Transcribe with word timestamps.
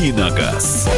«Давиногаз». 0.00 0.88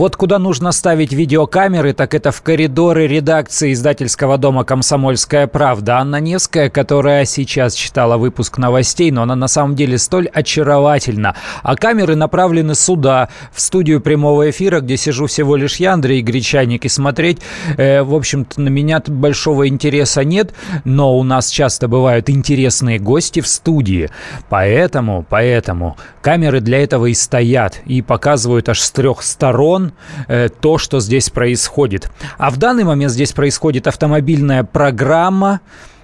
Вот 0.00 0.16
куда 0.16 0.38
нужно 0.38 0.72
ставить 0.72 1.12
видеокамеры, 1.12 1.92
так 1.92 2.14
это 2.14 2.32
в 2.32 2.40
коридоры 2.40 3.06
редакции 3.06 3.74
издательского 3.74 4.38
дома 4.38 4.64
«Комсомольская 4.64 5.46
правда». 5.46 5.98
Анна 5.98 6.20
Невская, 6.20 6.70
которая 6.70 7.26
сейчас 7.26 7.74
читала 7.74 8.16
выпуск 8.16 8.56
новостей, 8.56 9.10
но 9.10 9.20
она 9.20 9.36
на 9.36 9.46
самом 9.46 9.74
деле 9.74 9.98
столь 9.98 10.28
очаровательна. 10.28 11.36
А 11.62 11.76
камеры 11.76 12.16
направлены 12.16 12.74
сюда, 12.74 13.28
в 13.52 13.60
студию 13.60 14.00
прямого 14.00 14.48
эфира, 14.48 14.80
где 14.80 14.96
сижу 14.96 15.26
всего 15.26 15.54
лишь 15.54 15.76
я, 15.76 15.92
Андрей 15.92 16.22
Гречаник, 16.22 16.86
и 16.86 16.88
смотреть, 16.88 17.42
э, 17.76 18.02
в 18.02 18.14
общем-то, 18.14 18.58
на 18.58 18.70
меня 18.70 19.02
большого 19.06 19.68
интереса 19.68 20.24
нет, 20.24 20.54
но 20.84 21.14
у 21.18 21.22
нас 21.24 21.50
часто 21.50 21.88
бывают 21.88 22.30
интересные 22.30 22.98
гости 22.98 23.40
в 23.40 23.46
студии. 23.46 24.08
Поэтому, 24.48 25.26
поэтому 25.28 25.98
камеры 26.22 26.62
для 26.62 26.82
этого 26.82 27.04
и 27.04 27.12
стоят, 27.12 27.82
и 27.84 28.00
показывают 28.00 28.70
аж 28.70 28.80
с 28.80 28.90
трех 28.92 29.22
сторон 29.22 29.89
э, 30.28 30.48
то, 30.48 30.78
что 30.78 31.00
здесь 31.00 31.30
происходит. 31.30 32.10
А 32.38 32.50
в 32.50 32.56
данный 32.56 32.84
момент 32.84 33.12
здесь 33.12 33.32
происходит 33.32 33.86
автомобильная 33.86 34.64
программа, 34.64 35.60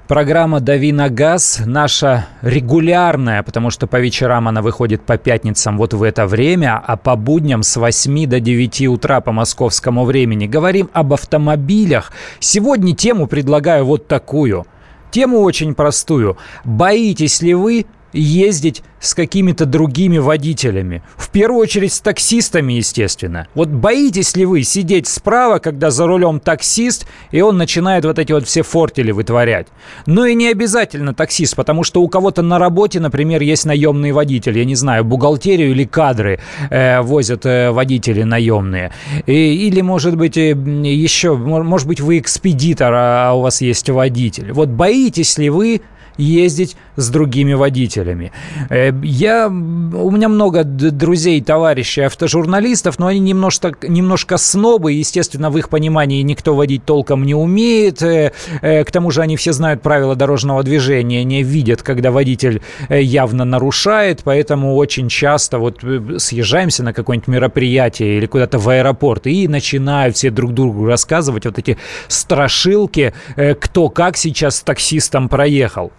Программа 0.08 0.60
«Дави 0.60 0.92
на 0.92 1.08
газ» 1.08 1.62
наша 1.66 2.28
регулярная, 2.40 3.42
потому 3.42 3.70
что 3.70 3.88
по 3.88 3.96
вечерам 3.96 4.46
она 4.46 4.62
выходит 4.62 5.02
по 5.02 5.18
пятницам 5.18 5.76
вот 5.76 5.94
в 5.94 6.02
это 6.04 6.28
время, 6.28 6.80
а 6.86 6.96
по 6.96 7.16
будням 7.16 7.64
с 7.64 7.76
8 7.76 8.28
до 8.28 8.38
9 8.38 8.86
утра 8.86 9.20
по 9.20 9.32
московскому 9.32 10.04
времени. 10.04 10.46
Говорим 10.46 10.90
об 10.92 11.12
автомобилях. 11.12 12.12
Сегодня 12.38 12.94
тему 12.94 13.26
предлагаю 13.26 13.84
вот 13.84 14.06
такую. 14.06 14.64
Тему 15.10 15.40
очень 15.40 15.74
простую. 15.74 16.36
Боитесь 16.62 17.42
ли 17.42 17.54
вы 17.54 17.86
ездить 18.12 18.82
с 19.00 19.14
какими-то 19.14 19.66
другими 19.66 20.18
водителями. 20.18 21.02
В 21.16 21.30
первую 21.30 21.60
очередь 21.60 21.92
с 21.92 22.00
таксистами, 22.00 22.74
естественно. 22.74 23.46
Вот 23.54 23.68
боитесь 23.68 24.36
ли 24.36 24.44
вы 24.44 24.62
сидеть 24.62 25.06
справа, 25.06 25.58
когда 25.58 25.90
за 25.90 26.06
рулем 26.06 26.40
таксист, 26.40 27.06
и 27.30 27.40
он 27.40 27.56
начинает 27.56 28.04
вот 28.04 28.18
эти 28.18 28.32
вот 28.32 28.46
все 28.46 28.62
фортели 28.62 29.12
вытворять? 29.12 29.68
Ну 30.06 30.24
и 30.24 30.34
не 30.34 30.48
обязательно 30.48 31.14
таксист, 31.14 31.56
потому 31.56 31.84
что 31.84 32.02
у 32.02 32.08
кого-то 32.08 32.42
на 32.42 32.58
работе, 32.58 33.00
например, 33.00 33.42
есть 33.42 33.64
наемный 33.64 34.12
водитель. 34.12 34.58
Я 34.58 34.64
не 34.64 34.74
знаю, 34.74 35.04
бухгалтерию 35.04 35.70
или 35.70 35.84
кадры 35.84 36.40
э, 36.70 37.00
возят 37.02 37.46
э, 37.46 37.70
водители 37.70 38.22
наемные. 38.22 38.92
И, 39.26 39.66
или, 39.66 39.82
может 39.82 40.16
быть, 40.16 40.36
э, 40.36 40.50
еще, 40.50 41.36
может 41.36 41.86
быть, 41.86 42.00
вы 42.00 42.18
экспедитор, 42.18 42.92
а 42.94 43.32
у 43.34 43.42
вас 43.42 43.60
есть 43.60 43.88
водитель. 43.90 44.52
Вот 44.52 44.68
боитесь 44.68 45.38
ли 45.38 45.50
вы 45.50 45.82
ездить 46.18 46.76
с 46.96 47.10
другими 47.10 47.52
водителями. 47.54 48.32
Э, 48.70 48.92
я, 49.02 49.48
у 49.48 50.10
меня 50.10 50.28
много 50.28 50.64
друзей, 50.64 51.40
товарищей 51.42 52.02
автожурналистов, 52.02 52.98
но 52.98 53.08
они 53.08 53.20
немножко, 53.20 53.74
немножко 53.82 54.36
снобы, 54.36 54.92
естественно, 54.92 55.50
в 55.50 55.58
их 55.58 55.68
понимании 55.68 56.22
никто 56.22 56.54
водить 56.54 56.84
толком 56.84 57.24
не 57.24 57.34
умеет. 57.34 58.02
Э, 58.02 58.32
э, 58.62 58.84
к 58.84 58.90
тому 58.90 59.10
же 59.10 59.22
они 59.22 59.36
все 59.36 59.52
знают 59.52 59.82
правила 59.82 60.16
дорожного 60.16 60.62
движения, 60.62 61.24
не 61.24 61.42
видят, 61.42 61.82
когда 61.82 62.10
водитель 62.10 62.62
явно 62.88 63.44
нарушает, 63.44 64.20
поэтому 64.24 64.74
очень 64.76 65.08
часто 65.08 65.58
вот 65.58 65.80
съезжаемся 66.18 66.82
на 66.82 66.92
какое-нибудь 66.92 67.28
мероприятие 67.28 68.18
или 68.18 68.26
куда-то 68.26 68.58
в 68.58 68.68
аэропорт 68.68 69.26
и 69.26 69.48
начинают 69.48 70.16
все 70.16 70.30
друг 70.30 70.54
другу 70.54 70.86
рассказывать 70.86 71.44
вот 71.46 71.58
эти 71.58 71.76
страшилки, 72.08 73.12
кто 73.60 73.88
как 73.88 74.16
сейчас 74.16 74.56
с 74.56 74.62
таксистом 74.62 75.28
проехал. 75.28 75.92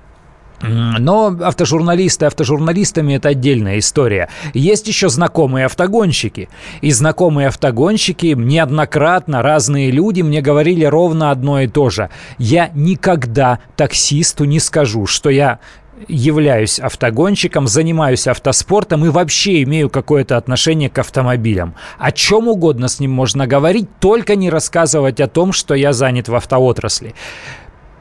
Но 0.61 1.35
автожурналисты 1.41 2.25
автожурналистами 2.25 3.13
это 3.13 3.29
отдельная 3.29 3.79
история. 3.79 4.29
Есть 4.53 4.87
еще 4.87 5.09
знакомые 5.09 5.65
автогонщики. 5.65 6.49
И 6.81 6.91
знакомые 6.91 7.47
автогонщики 7.47 8.33
неоднократно 8.37 9.41
разные 9.41 9.91
люди 9.91 10.21
мне 10.21 10.41
говорили 10.41 10.85
ровно 10.85 11.31
одно 11.31 11.61
и 11.61 11.67
то 11.67 11.89
же. 11.89 12.09
Я 12.37 12.71
никогда 12.73 13.59
таксисту 13.75 14.45
не 14.45 14.59
скажу, 14.59 15.05
что 15.05 15.29
я 15.29 15.59
являюсь 16.07 16.79
автогонщиком, 16.79 17.67
занимаюсь 17.67 18.27
автоспортом 18.27 19.05
и 19.05 19.09
вообще 19.09 19.63
имею 19.63 19.89
какое-то 19.89 20.37
отношение 20.37 20.89
к 20.89 20.99
автомобилям. 20.99 21.75
О 21.97 22.11
чем 22.11 22.47
угодно 22.47 22.87
с 22.87 22.99
ним 22.99 23.11
можно 23.11 23.47
говорить, 23.47 23.87
только 23.99 24.35
не 24.35 24.49
рассказывать 24.49 25.19
о 25.19 25.27
том, 25.27 25.51
что 25.53 25.73
я 25.73 25.93
занят 25.93 26.27
в 26.27 26.35
автоотрасли. 26.35 27.15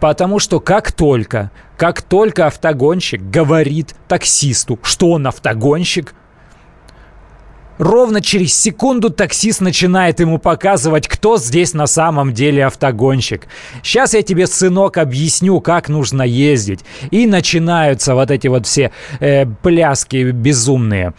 Потому 0.00 0.38
что 0.38 0.60
как 0.60 0.92
только, 0.92 1.50
как 1.76 2.02
только 2.02 2.46
автогонщик 2.46 3.22
говорит 3.22 3.94
таксисту, 4.08 4.78
что 4.82 5.10
он 5.10 5.26
автогонщик, 5.26 6.14
Ровно 7.78 8.22
через 8.22 8.54
секунду 8.54 9.10
таксист 9.10 9.60
начинает 9.60 10.20
ему 10.20 10.38
показывать, 10.38 11.06
кто 11.06 11.36
здесь 11.36 11.74
на 11.74 11.86
самом 11.86 12.32
деле 12.32 12.64
автогонщик. 12.64 13.48
Сейчас 13.82 14.14
я 14.14 14.22
тебе, 14.22 14.46
сынок, 14.46 14.96
объясню, 14.96 15.60
как 15.60 15.90
нужно 15.90 16.22
ездить. 16.22 16.80
И 17.10 17.26
начинаются 17.26 18.14
вот 18.14 18.30
эти 18.30 18.48
вот 18.48 18.66
все 18.66 18.92
э, 19.20 19.44
пляски 19.44 20.30
безумные. 20.30 21.12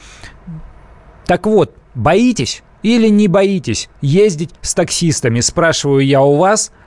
Так 1.28 1.46
вот, 1.46 1.76
боитесь 1.94 2.64
или 2.82 3.08
не 3.08 3.28
боитесь 3.28 3.88
ездить 4.02 4.50
с 4.62 4.74
таксистами? 4.74 5.42
Спрашиваю 5.42 6.04
я 6.04 6.24
у 6.24 6.38
вас– 6.38 6.72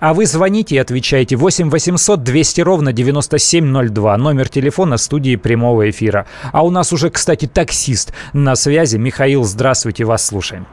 а 0.00 0.14
вы 0.14 0.26
звоните 0.26 0.76
и 0.76 0.78
отвечайте 0.78 1.36
8 1.36 1.70
800 1.70 2.22
200 2.22 2.60
ровно 2.60 2.92
9702. 2.92 4.16
Номер 4.16 4.48
телефона 4.48 4.96
студии 4.96 5.36
прямого 5.36 5.90
эфира. 5.90 6.26
А 6.52 6.64
у 6.64 6.70
нас 6.70 6.92
уже, 6.92 7.10
кстати, 7.10 7.46
таксист 7.46 8.14
на 8.32 8.54
связи. 8.56 8.96
Михаил, 8.96 9.44
здравствуйте, 9.44 10.04
вас 10.04 10.26
слушаем. 10.26 10.66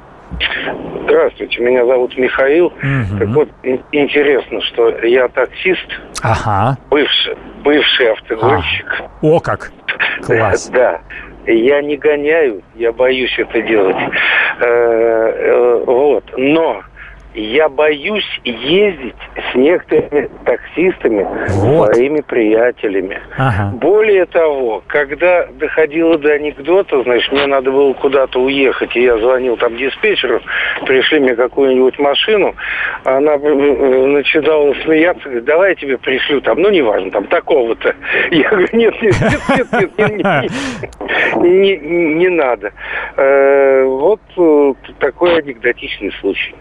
Здравствуйте, 1.04 1.62
меня 1.62 1.86
зовут 1.86 2.18
Михаил. 2.18 2.68
Угу. 2.68 3.20
Так 3.20 3.28
вот, 3.30 3.50
интересно, 3.92 4.62
что 4.62 4.90
я 5.06 5.28
таксист, 5.30 5.88
ага. 6.22 6.78
бывший, 6.90 7.38
бывший 7.64 8.12
автогонщик. 8.12 8.86
А. 9.00 9.10
О 9.22 9.40
как! 9.40 9.72
Класс. 10.24 10.70
Да. 10.74 11.02
Я 11.48 11.84
не 11.84 11.96
гоняю, 11.96 12.64
я 12.74 12.92
боюсь 12.92 13.34
это 13.38 13.62
делать. 13.62 13.96
Э, 14.60 14.66
э, 14.66 15.84
вот. 15.86 16.24
Но 16.38 16.82
я 17.36 17.70
боюсь 17.70 18.26
ездить 18.44 19.16
с 19.52 19.56
некоторыми 19.56 20.30
таксистами, 20.46 21.28
вот. 21.50 21.94
своими 21.94 22.22
приятелями. 22.22 23.20
Ага. 23.38 23.72
Более 23.76 24.26
того, 24.26 24.84
когда 24.88 25.48
доходило 25.48 26.18
до 26.18 26.34
анекдота, 26.34 27.04
значит, 27.04 27.32
мне 27.32 27.46
надо 27.46 27.72
было 27.72 27.94
куда-то 27.94 28.40
уехать, 28.40 28.96
и 28.96 29.04
я 29.04 29.18
звонил 29.18 29.58
там 29.58 29.76
диспетчеру, 29.76 30.42
пришли 30.86 31.20
мне 31.20 31.36
какую-нибудь 31.36 32.00
машину, 32.00 32.56
она 33.04 33.34
э, 33.34 33.38
э, 33.38 34.06
начинала 34.08 34.74
смеяться, 34.84 35.24
говорит, 35.24 35.46
давай 35.46 35.70
я 35.70 35.76
тебе 35.76 35.98
пришлю 35.98 36.42
там, 36.42 36.62
ну, 36.62 36.70
неважно, 36.70 37.12
там, 37.12 37.26
такого-то. 37.26 37.96
Я 38.32 38.50
говорю, 38.50 38.68
нет, 38.74 38.94
нет, 39.02 39.16
нет, 39.22 39.68
нет, 39.72 39.92
нет, 39.98 40.52
не, 41.42 41.78
не, 41.78 42.14
не 42.16 42.30
надо. 42.30 42.72
Э, 43.18 43.84
вот 43.84 44.22
такой 45.00 45.40
анекдотичный 45.40 46.12
случай. 46.20 46.56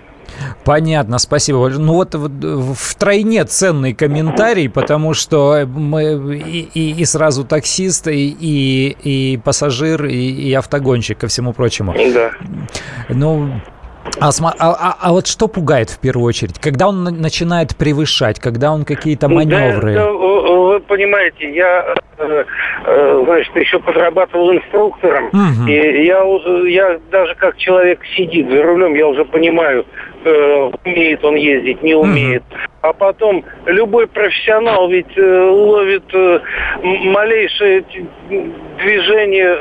Понятно, 0.64 1.18
спасибо. 1.18 1.68
Ну 1.68 1.94
вот 1.94 2.14
в 2.14 2.94
тройне 2.96 3.44
ценный 3.44 3.94
комментарий, 3.94 4.68
потому 4.68 5.14
что 5.14 5.66
мы 5.66 6.38
и, 6.38 6.68
и, 6.74 7.00
и 7.00 7.04
сразу 7.04 7.44
таксист, 7.44 8.08
и, 8.08 8.36
и, 8.38 8.96
и 9.02 9.36
пассажир, 9.38 10.06
и, 10.06 10.16
и 10.16 10.52
автогонщик, 10.54 11.18
ко 11.18 11.28
всему 11.28 11.52
прочему. 11.52 11.94
Да. 12.12 12.30
Ну, 13.08 13.50
а, 14.20 14.28
а, 14.28 14.52
а, 14.58 14.96
а 15.00 15.12
вот 15.12 15.26
что 15.26 15.48
пугает 15.48 15.90
в 15.90 15.98
первую 15.98 16.26
очередь? 16.26 16.58
Когда 16.58 16.88
он 16.88 17.04
начинает 17.04 17.74
превышать, 17.74 18.38
когда 18.38 18.72
он 18.72 18.84
какие-то 18.84 19.28
маневры? 19.28 19.94
Да, 19.94 20.04
да, 20.04 20.12
понимаете, 20.84 21.50
я, 21.50 21.94
э, 22.18 22.44
э, 22.86 23.22
значит, 23.24 23.56
еще 23.56 23.78
подрабатывал 23.80 24.52
инструктором, 24.52 25.26
угу. 25.26 25.68
и 25.68 26.04
я, 26.04 26.22
я 26.68 27.00
даже 27.10 27.34
как 27.34 27.56
человек 27.56 28.00
сидит 28.16 28.48
за 28.50 28.62
рулем, 28.62 28.94
я 28.94 29.08
уже 29.08 29.24
понимаю, 29.24 29.84
э, 30.24 30.70
умеет 30.84 31.24
он 31.24 31.34
ездить, 31.36 31.82
не 31.82 31.94
умеет. 31.94 32.42
Угу. 32.50 32.58
А 32.82 32.92
потом 32.92 33.44
любой 33.66 34.06
профессионал 34.06 34.88
ведь 34.88 35.16
ловит 35.16 36.04
малейшее 36.82 37.82
движение 38.78 39.56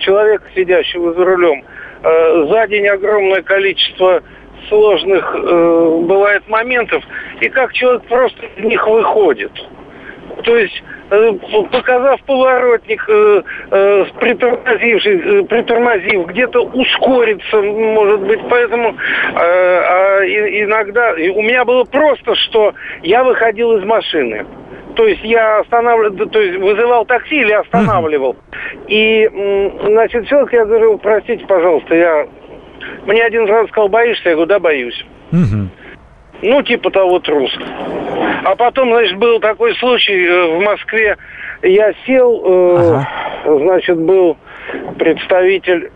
человека, 0.00 0.44
сидящего 0.54 1.14
за 1.14 1.24
рулем 1.24 1.64
за 2.02 2.66
день 2.66 2.86
огромное 2.88 3.42
количество 3.42 4.22
сложных 4.68 5.34
э, 5.34 6.00
бывает 6.04 6.48
моментов, 6.48 7.02
и 7.40 7.48
как 7.48 7.72
человек 7.72 8.02
просто 8.04 8.46
из 8.56 8.64
них 8.64 8.86
выходит. 8.86 9.52
То 10.44 10.56
есть 10.56 10.82
э, 11.10 11.32
показав 11.70 12.22
поворотник, 12.22 13.04
э, 13.08 13.42
э, 13.70 14.04
притормозивший, 14.18 15.44
притормозив, 15.44 16.26
где-то 16.26 16.62
ускориться, 16.62 17.62
может 17.62 18.20
быть. 18.20 18.40
Поэтому 18.48 18.96
а 19.34 20.20
иногда... 20.24 21.12
У 21.12 21.42
меня 21.42 21.64
было 21.64 21.84
просто, 21.84 22.34
что 22.34 22.74
я 23.02 23.24
выходил 23.24 23.76
из 23.76 23.84
машины 23.84 24.46
то 24.94 25.06
есть 25.06 25.24
я 25.24 25.60
останавливал, 25.60 26.28
то 26.28 26.38
есть 26.38 26.58
вызывал 26.58 27.06
такси 27.06 27.36
или 27.36 27.52
останавливал. 27.52 28.36
И, 28.88 29.26
значит, 29.86 30.26
человек, 30.26 30.52
я 30.52 30.66
говорю, 30.66 30.98
простите, 30.98 31.46
пожалуйста, 31.46 31.94
я... 31.94 32.26
Мне 33.06 33.22
один 33.24 33.46
раз 33.46 33.68
сказал, 33.68 33.88
боишься? 33.88 34.30
Я 34.30 34.34
говорю, 34.34 34.48
да, 34.48 34.58
боюсь. 34.58 35.04
Ну, 36.42 36.62
типа 36.62 36.90
того 36.90 37.20
трус. 37.20 37.56
А 38.44 38.56
потом, 38.56 38.90
значит, 38.90 39.16
был 39.18 39.38
такой 39.38 39.74
случай 39.76 40.26
э, 40.26 40.56
в 40.56 40.60
Москве. 40.60 41.16
Я 41.62 41.92
сел, 42.04 42.42
э, 42.44 43.04
ага. 43.44 43.58
значит, 43.58 43.98
был 43.98 44.36
представитель 44.98 45.92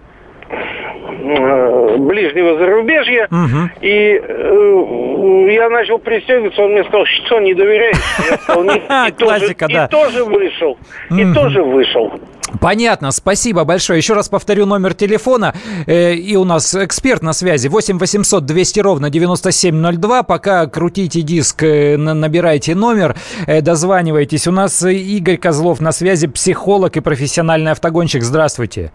ближнего 1.99 2.59
зарубежья. 2.59 3.27
Угу. 3.31 3.71
И 3.81 4.21
э, 4.23 5.53
я 5.55 5.69
начал 5.69 5.99
пристегиваться, 5.99 6.63
он 6.63 6.73
мне 6.73 6.85
сказал, 6.85 7.05
что 7.07 7.41
не 7.41 7.55
доверяешь. 7.55 7.97
Я 8.31 8.37
сказал, 8.39 8.65
и, 9.09 9.13
Классика, 9.13 9.67
да. 9.69 9.87
И 9.87 9.89
тоже 9.89 10.25
вышел. 10.25 10.79
И 11.11 11.35
тоже 11.35 11.63
вышел. 11.63 12.13
Понятно, 12.61 13.11
спасибо 13.11 13.65
большое. 13.65 13.99
Еще 13.99 14.15
раз 14.15 14.29
повторю 14.29 14.67
номер 14.67 14.95
телефона. 14.95 15.55
Э, 15.87 16.15
и 16.15 16.37
у 16.37 16.45
нас 16.45 16.75
эксперт 16.75 17.23
на 17.23 17.33
связи. 17.33 17.69
8 17.69 17.99
800 17.99 18.45
200 18.45 18.81
ровно 18.81 19.11
9702. 19.11 20.23
Пока 20.23 20.67
крутите 20.67 21.23
диск, 21.23 21.63
э, 21.63 21.97
набирайте 21.97 22.75
номер, 22.75 23.17
э, 23.47 23.61
дозванивайтесь. 23.61 24.47
У 24.47 24.53
нас 24.53 24.83
Игорь 24.83 25.39
Козлов 25.39 25.81
на 25.81 25.93
связи, 25.93 26.29
психолог 26.29 26.97
и 26.97 27.01
профессиональный 27.01 27.73
автогонщик. 27.73 28.23
Здравствуйте. 28.23 28.93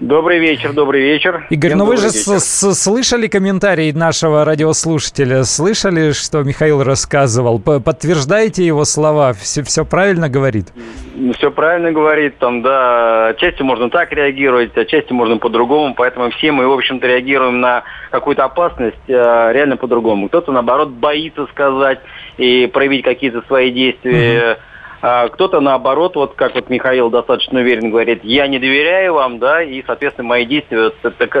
Добрый 0.00 0.38
вечер, 0.38 0.72
добрый 0.72 1.02
вечер. 1.02 1.46
Игорь, 1.50 1.74
ну 1.74 1.84
вы 1.84 1.98
же 1.98 2.08
слышали 2.08 3.26
комментарий 3.26 3.92
нашего 3.92 4.46
радиослушателя? 4.46 5.44
Слышали, 5.44 6.12
что 6.12 6.42
Михаил 6.42 6.82
рассказывал? 6.82 7.58
Подтверждаете 7.60 8.64
его 8.64 8.86
слова? 8.86 9.34
Все, 9.34 9.62
все 9.62 9.84
правильно 9.84 10.30
говорит? 10.30 10.68
Ну, 11.14 11.34
все 11.34 11.50
правильно 11.50 11.92
говорит. 11.92 12.38
Там, 12.38 12.62
да, 12.62 13.28
отчасти 13.28 13.60
можно 13.60 13.90
так 13.90 14.10
реагировать, 14.12 14.74
отчасти 14.74 15.12
можно 15.12 15.36
по-другому. 15.36 15.94
Поэтому 15.94 16.30
все 16.30 16.50
мы, 16.50 16.66
в 16.66 16.72
общем-то, 16.72 17.06
реагируем 17.06 17.60
на 17.60 17.82
какую-то 18.10 18.44
опасность 18.44 18.96
э, 19.06 19.12
реально 19.52 19.76
по-другому. 19.76 20.28
Кто-то, 20.28 20.50
наоборот, 20.50 20.88
боится 20.88 21.46
сказать 21.52 22.00
и 22.38 22.70
проявить 22.72 23.04
какие-то 23.04 23.42
свои 23.42 23.70
действия. 23.70 24.52
Угу 24.52 24.60
а 24.60 24.69
кто-то 25.00 25.60
наоборот, 25.60 26.14
вот 26.16 26.34
как 26.34 26.54
вот 26.54 26.68
Михаил 26.68 27.08
достаточно 27.08 27.60
уверенно 27.60 27.88
говорит, 27.88 28.22
я 28.22 28.46
не 28.46 28.58
доверяю 28.58 29.14
вам, 29.14 29.38
да, 29.38 29.62
и, 29.62 29.82
соответственно, 29.86 30.28
мои 30.28 30.44
действия 30.44 30.90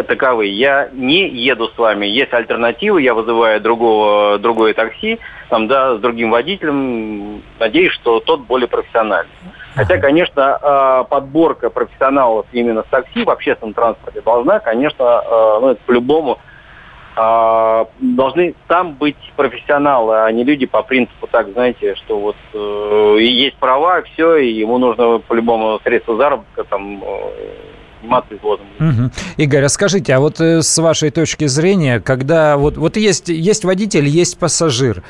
таковы. 0.02 0.46
Я 0.46 0.88
не 0.92 1.28
еду 1.28 1.68
с 1.68 1.76
вами. 1.76 2.06
Есть 2.06 2.32
альтернативы, 2.32 3.02
я 3.02 3.12
вызываю 3.12 3.60
другого, 3.60 4.38
другое 4.38 4.72
такси, 4.72 5.18
там, 5.50 5.68
да, 5.68 5.96
с 5.96 6.00
другим 6.00 6.30
водителем. 6.30 7.42
Надеюсь, 7.58 7.92
что 7.92 8.20
тот 8.20 8.40
более 8.46 8.68
профессиональный. 8.68 9.30
Хотя, 9.74 9.98
конечно, 9.98 10.58
а, 10.60 11.04
подборка 11.04 11.70
профессионалов 11.70 12.46
именно 12.52 12.82
с 12.82 12.86
такси 12.86 13.24
в 13.24 13.30
общественном 13.30 13.74
транспорте 13.74 14.20
должна, 14.20 14.58
конечно, 14.58 15.04
а, 15.04 15.60
ну, 15.60 15.68
это 15.70 15.80
по-любому 15.86 16.32
а, 16.32 16.49
должны 17.16 18.54
там 18.68 18.94
быть 18.94 19.16
профессионалы, 19.36 20.24
а 20.24 20.32
не 20.32 20.44
люди 20.44 20.66
по 20.66 20.82
принципу 20.82 21.26
так, 21.26 21.50
знаете, 21.52 21.94
что 21.96 22.18
вот 22.18 22.36
э, 22.54 23.16
есть 23.20 23.56
права, 23.56 24.02
все, 24.02 24.36
и 24.36 24.52
ему 24.52 24.78
нужно 24.78 25.18
по-любому 25.18 25.80
средства 25.82 26.16
заработка 26.16 26.64
там 26.64 27.02
э, 27.02 27.69
заниматься 28.00 28.34
извозом. 28.34 28.66
Угу. 28.78 29.10
Игорь, 29.36 29.64
а 29.64 29.68
скажите, 29.68 30.14
а 30.14 30.20
вот 30.20 30.40
э, 30.40 30.62
с 30.62 30.78
вашей 30.78 31.10
точки 31.10 31.46
зрения, 31.46 32.00
когда 32.00 32.56
вот, 32.56 32.76
вот 32.76 32.96
есть, 32.96 33.28
есть 33.28 33.64
водитель, 33.64 34.06
есть 34.06 34.38
пассажир, 34.38 35.02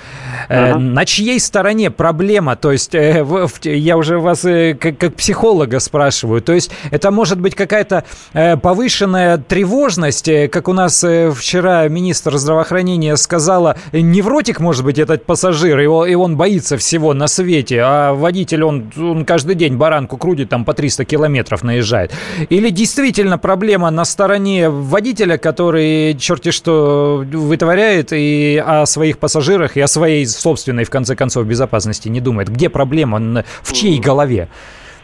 э, 0.48 0.75
на 0.76 1.04
чьей 1.04 1.40
стороне 1.40 1.90
проблема? 1.90 2.56
То 2.56 2.72
есть 2.72 2.94
э, 2.94 3.22
в, 3.22 3.46
в, 3.46 3.64
я 3.64 3.96
уже 3.96 4.19
вас 4.19 4.44
э, 4.44 4.75
как, 4.75 4.98
как 4.98 5.14
психолога 5.14 5.81
спрашиваю, 5.81 6.42
то 6.42 6.52
есть 6.52 6.70
это 6.90 7.10
может 7.10 7.40
быть 7.40 7.54
какая-то 7.54 8.04
э, 8.32 8.56
повышенная 8.56 9.38
тревожность, 9.38 10.28
э, 10.28 10.48
как 10.48 10.69
у 10.69 10.72
нас 10.72 11.02
э, 11.04 11.31
вчера 11.31 11.88
министр 11.88 12.36
здравоохранения 12.36 13.16
сказала, 13.16 13.76
невротик 13.93 14.60
может 14.60 14.84
быть 14.84 14.98
этот 14.98 15.25
пассажир, 15.26 15.78
и 15.81 15.86
он, 15.86 16.08
и 16.08 16.14
он 16.14 16.36
боится 16.36 16.76
всего 16.76 17.14
на 17.14 17.28
свете, 17.28 17.81
а 17.82 18.14
водитель, 18.14 18.64
он, 18.64 18.90
он 18.96 19.25
каждый 19.25 19.54
день 19.54 19.76
баранку 19.76 20.16
крутит, 20.16 20.48
там 20.48 20.64
по 20.64 20.75
300 20.75 21.04
километров 21.04 21.62
наезжает. 21.62 22.12
Или 22.48 22.70
действительно 22.81 23.37
проблема 23.37 23.91
на 23.91 24.06
стороне 24.06 24.71
водителя, 24.71 25.37
который 25.37 26.17
черти 26.19 26.50
что 26.50 27.23
вытворяет, 27.31 28.11
и 28.15 28.56
о 28.56 28.87
своих 28.87 29.19
пассажирах, 29.19 29.77
и 29.77 29.82
о 29.82 29.87
своей 29.87 30.27
собственной, 30.27 30.85
в 30.85 30.91
конце 30.91 31.15
концов, 31.15 31.47
безопасности 31.47 32.09
не 32.09 32.23
думает. 32.23 32.49
Где 32.49 32.71
проблема? 32.71 33.44
В 33.62 33.73
чьей 33.75 34.00
голове? 34.00 34.49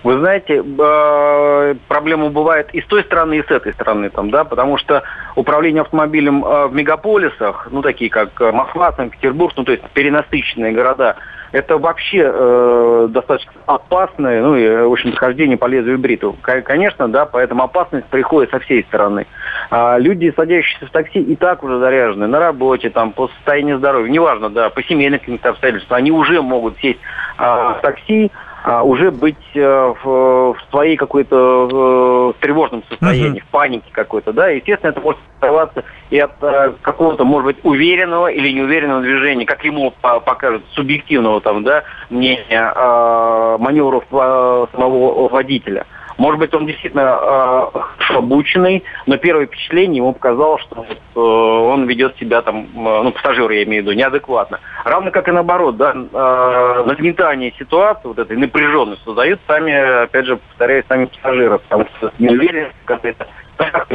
Вы 0.07 0.21
знаете, 0.21 0.63
э, 0.63 1.75
проблема 1.89 2.29
бывает 2.31 2.73
и 2.73 2.81
с 2.81 2.87
той 2.87 3.03
стороны, 3.03 3.39
и 3.39 3.43
с 3.43 3.51
этой 3.51 3.73
стороны, 3.73 4.09
там, 4.09 4.31
да, 4.31 4.45
потому 4.45 4.79
что 4.79 5.03
управление 5.35 5.81
автомобилем 5.81 6.45
э, 6.45 6.69
в 6.69 6.75
мегаполисах, 6.75 7.67
ну, 7.73 7.83
такие 7.83 8.09
как 8.09 8.39
Москва, 8.39 8.93
Санкт-Петербург, 8.93 9.53
ну, 9.57 9.65
то 9.65 9.73
есть 9.73 9.83
перенасыщенные 9.95 10.71
города, 10.71 11.17
это 11.51 11.77
вообще 11.79 12.23
э, 12.23 13.09
достаточно 13.11 13.53
опасное, 13.67 14.43
ну 14.43 14.55
и, 14.55 14.69
в 14.87 14.93
общем, 14.93 15.13
хождение 15.17 15.57
по 15.57 15.67
лезвию 15.67 15.99
бритвы. 15.99 16.35
Конечно, 16.41 17.09
да, 17.09 17.27
поэтому 17.27 17.65
опасность 17.65 18.07
приходит 18.07 18.51
со 18.51 18.61
всей 18.61 18.85
стороны. 18.85 19.27
А 19.73 19.99
люди, 19.99 20.33
садящиеся 20.37 20.87
в 20.87 20.91
такси, 20.91 21.19
и 21.19 21.35
так 21.35 21.65
уже 21.65 21.81
заряжены 21.81 22.29
на 22.29 22.39
работе, 22.39 22.91
там, 22.91 23.11
по 23.11 23.27
состоянию 23.27 23.79
здоровья, 23.79 24.09
неважно, 24.13 24.51
да, 24.51 24.71
по 24.71 24.85
семейным 24.85 25.19
каким-то 25.19 25.49
обстоятельствам, 25.49 25.97
они 25.97 26.13
уже 26.13 26.43
могут 26.43 26.79
сесть 26.79 27.01
а, 27.39 27.75
в 27.75 27.81
такси, 27.81 28.31
а, 28.67 28.83
уже 28.83 29.13
быть 29.13 29.37
э, 29.55 29.95
в, 30.03 30.55
в 30.55 30.57
своей 30.71 30.97
какой-то 30.97 32.35
э, 32.37 32.43
тревожном 32.43 32.83
состоянии, 32.89 33.41
uh-huh. 33.41 33.45
в 33.45 33.51
панике 33.53 33.87
какой-то, 33.93 34.33
да, 34.33 34.49
естественно, 34.49 34.91
это 34.91 35.01
может 35.01 35.21
оставаться 35.35 35.85
и 36.11 36.19
от 36.19 36.33
э, 36.43 36.73
какого-то, 36.83 37.25
может 37.25 37.47
быть, 37.47 37.59
уверенного 37.63 38.27
или 38.27 38.51
неуверенного 38.51 39.03
движения, 39.03 39.47
как 39.47 39.65
ему 39.65 39.93
покажут, 40.03 40.65
субъективного 40.73 41.41
там, 41.41 41.63
да, 41.63 41.85
мнения, 42.11 42.73
э, 42.75 43.57
маневров 43.61 44.03
э, 44.11 44.67
самого 44.73 45.29
водителя. 45.29 45.87
Может 46.19 46.41
быть, 46.41 46.55
он 46.55 46.67
действительно 46.67 47.19
э, 47.21 48.15
обученный, 48.15 48.85
но 49.07 49.17
первое 49.19 49.47
впечатление 49.47 49.99
ему 49.99 50.13
показало, 50.13 50.59
что 50.61 50.87
э, 50.89 51.21
он 51.21 51.87
ведет 51.87 52.17
себя 52.17 52.41
там, 52.43 52.67
э, 52.75 53.03
ну, 53.03 53.13
пассажир 53.13 53.51
я 53.51 53.65
имею 53.65 53.83
в 53.83 53.87
виду, 53.87 53.97
неадекватно. 53.97 54.61
Равно 54.85 55.11
как 55.11 55.29
и 55.29 55.33
наоборот, 55.33 55.77
да, 55.77 55.93
э, 55.93 56.85
нагнетание 56.87 57.53
ситуации, 57.59 58.09
вот 58.09 58.19
этой 58.19 58.37
напряженности 58.37 59.05
создают 59.05 59.41
сами, 59.47 60.05
опять 60.05 60.27
же, 60.27 60.37
повторяю, 60.37 60.85
сами 60.89 61.07
пассажиры, 61.07 61.59
потому 61.59 61.87
что 61.97 62.13
неуверенность 62.19 62.77
какая-то 62.87 63.27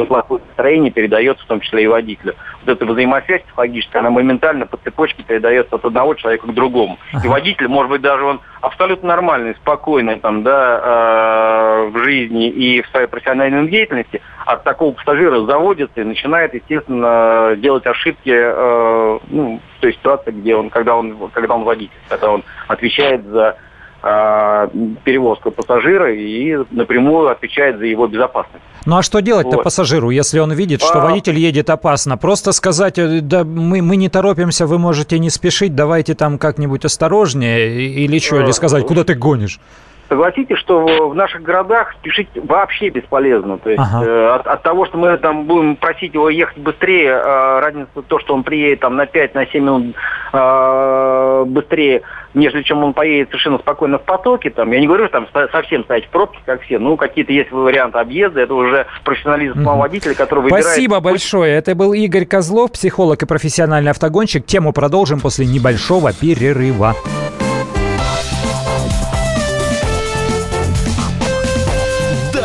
плохое 0.06 0.42
настроение 0.46 0.90
передается 0.90 1.44
в 1.44 1.46
том 1.46 1.60
числе 1.60 1.84
и 1.84 1.86
водителю. 1.86 2.34
Вот 2.64 2.72
эта 2.76 2.84
взаимосвязь 2.84 3.42
психологическая, 3.42 4.00
она 4.00 4.10
моментально 4.10 4.66
по 4.66 4.76
цепочке 4.76 5.22
передается 5.22 5.76
от 5.76 5.84
одного 5.84 6.14
человека 6.14 6.46
к 6.46 6.54
другому. 6.54 6.98
И 7.22 7.28
водитель, 7.28 7.68
может 7.68 7.90
быть, 7.90 8.00
даже 8.00 8.24
он 8.24 8.40
абсолютно 8.60 9.08
нормальный, 9.08 9.54
спокойный 9.56 10.16
там, 10.20 10.42
да, 10.42 10.80
э, 10.82 11.90
в 11.90 11.98
жизни 12.04 12.48
и 12.48 12.82
в 12.82 12.88
своей 12.88 13.06
профессиональной 13.06 13.68
деятельности, 13.68 14.20
от 14.46 14.64
такого 14.64 14.92
пассажира 14.92 15.40
заводится 15.44 16.00
и 16.00 16.04
начинает, 16.04 16.54
естественно, 16.54 17.54
делать 17.56 17.86
ошибки 17.86 18.32
э, 18.32 19.18
ну, 19.28 19.60
в 19.78 19.80
той 19.80 19.92
ситуации, 19.92 20.30
где 20.30 20.56
он, 20.56 20.70
когда 20.70 20.96
он, 20.96 21.30
когда 21.32 21.54
он 21.54 21.64
водитель, 21.64 21.92
когда 22.08 22.30
он 22.30 22.44
отвечает 22.68 23.24
за 23.24 23.56
перевозку 24.02 25.50
пассажира 25.52 26.12
и 26.12 26.56
напрямую 26.72 27.28
отвечает 27.28 27.78
за 27.78 27.86
его 27.86 28.08
безопасность. 28.08 28.64
Ну 28.84 28.96
а 28.96 29.02
что 29.02 29.20
делать-то 29.20 29.56
вот. 29.56 29.62
пассажиру, 29.62 30.10
если 30.10 30.40
он 30.40 30.52
видит, 30.52 30.82
что 30.82 31.00
а... 31.00 31.06
водитель 31.06 31.38
едет 31.38 31.70
опасно? 31.70 32.16
Просто 32.16 32.50
сказать, 32.50 32.98
э, 32.98 33.20
да 33.20 33.44
мы, 33.44 33.80
мы 33.80 33.96
не 33.96 34.08
торопимся, 34.08 34.66
вы 34.66 34.78
можете 34.78 35.20
не 35.20 35.30
спешить, 35.30 35.76
давайте 35.76 36.14
там 36.14 36.38
как-нибудь 36.38 36.84
осторожнее, 36.84 37.80
или 37.80 38.18
что, 38.18 38.40
или 38.40 38.50
сказать, 38.50 38.84
куда 38.86 39.04
ты 39.04 39.14
гонишь? 39.14 39.60
Согласитесь, 40.12 40.58
что 40.58 41.08
в 41.08 41.14
наших 41.14 41.42
городах 41.42 41.94
спешить 41.94 42.28
вообще 42.34 42.90
бесполезно. 42.90 43.56
То 43.56 43.70
есть 43.70 43.82
ага. 43.82 44.04
э, 44.04 44.26
от, 44.34 44.46
от 44.46 44.62
того, 44.62 44.84
что 44.84 44.98
мы 44.98 45.16
там 45.16 45.46
будем 45.46 45.74
просить 45.76 46.12
его 46.12 46.28
ехать 46.28 46.58
быстрее, 46.58 47.12
э, 47.12 47.60
разница 47.60 48.02
то, 48.06 48.18
что 48.18 48.34
он 48.34 48.42
приедет 48.42 48.80
там 48.80 48.94
на 48.94 49.04
5-7 49.04 49.30
на 49.32 49.58
минут 49.58 49.96
э, 50.34 51.44
быстрее, 51.46 52.02
нежели 52.34 52.62
чем 52.62 52.84
он 52.84 52.92
поедет 52.92 53.28
совершенно 53.28 53.56
спокойно 53.56 53.98
в 54.00 54.02
потоке. 54.02 54.50
Там, 54.50 54.70
я 54.72 54.80
не 54.80 54.86
говорю, 54.86 55.06
что 55.08 55.20
там 55.32 55.48
совсем 55.50 55.82
стоять 55.84 56.04
в 56.04 56.08
пробке, 56.10 56.40
как 56.44 56.60
все. 56.60 56.78
Ну, 56.78 56.98
какие-то 56.98 57.32
есть 57.32 57.50
варианты 57.50 57.98
объезда. 57.98 58.42
Это 58.42 58.52
уже 58.52 58.84
профессионализм 59.04 59.54
самого 59.54 59.72
угу. 59.72 59.80
водителя, 59.80 60.12
который 60.12 60.40
выбирает... 60.40 60.66
Спасибо 60.66 61.00
большое. 61.00 61.54
Это 61.54 61.74
был 61.74 61.94
Игорь 61.94 62.26
Козлов, 62.26 62.72
психолог 62.72 63.22
и 63.22 63.26
профессиональный 63.26 63.92
автогонщик. 63.92 64.44
Тему 64.44 64.74
продолжим 64.74 65.20
после 65.20 65.46
небольшого 65.46 66.12
перерыва. 66.12 66.92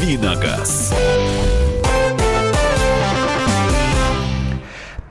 Давиногаз. 0.00 0.92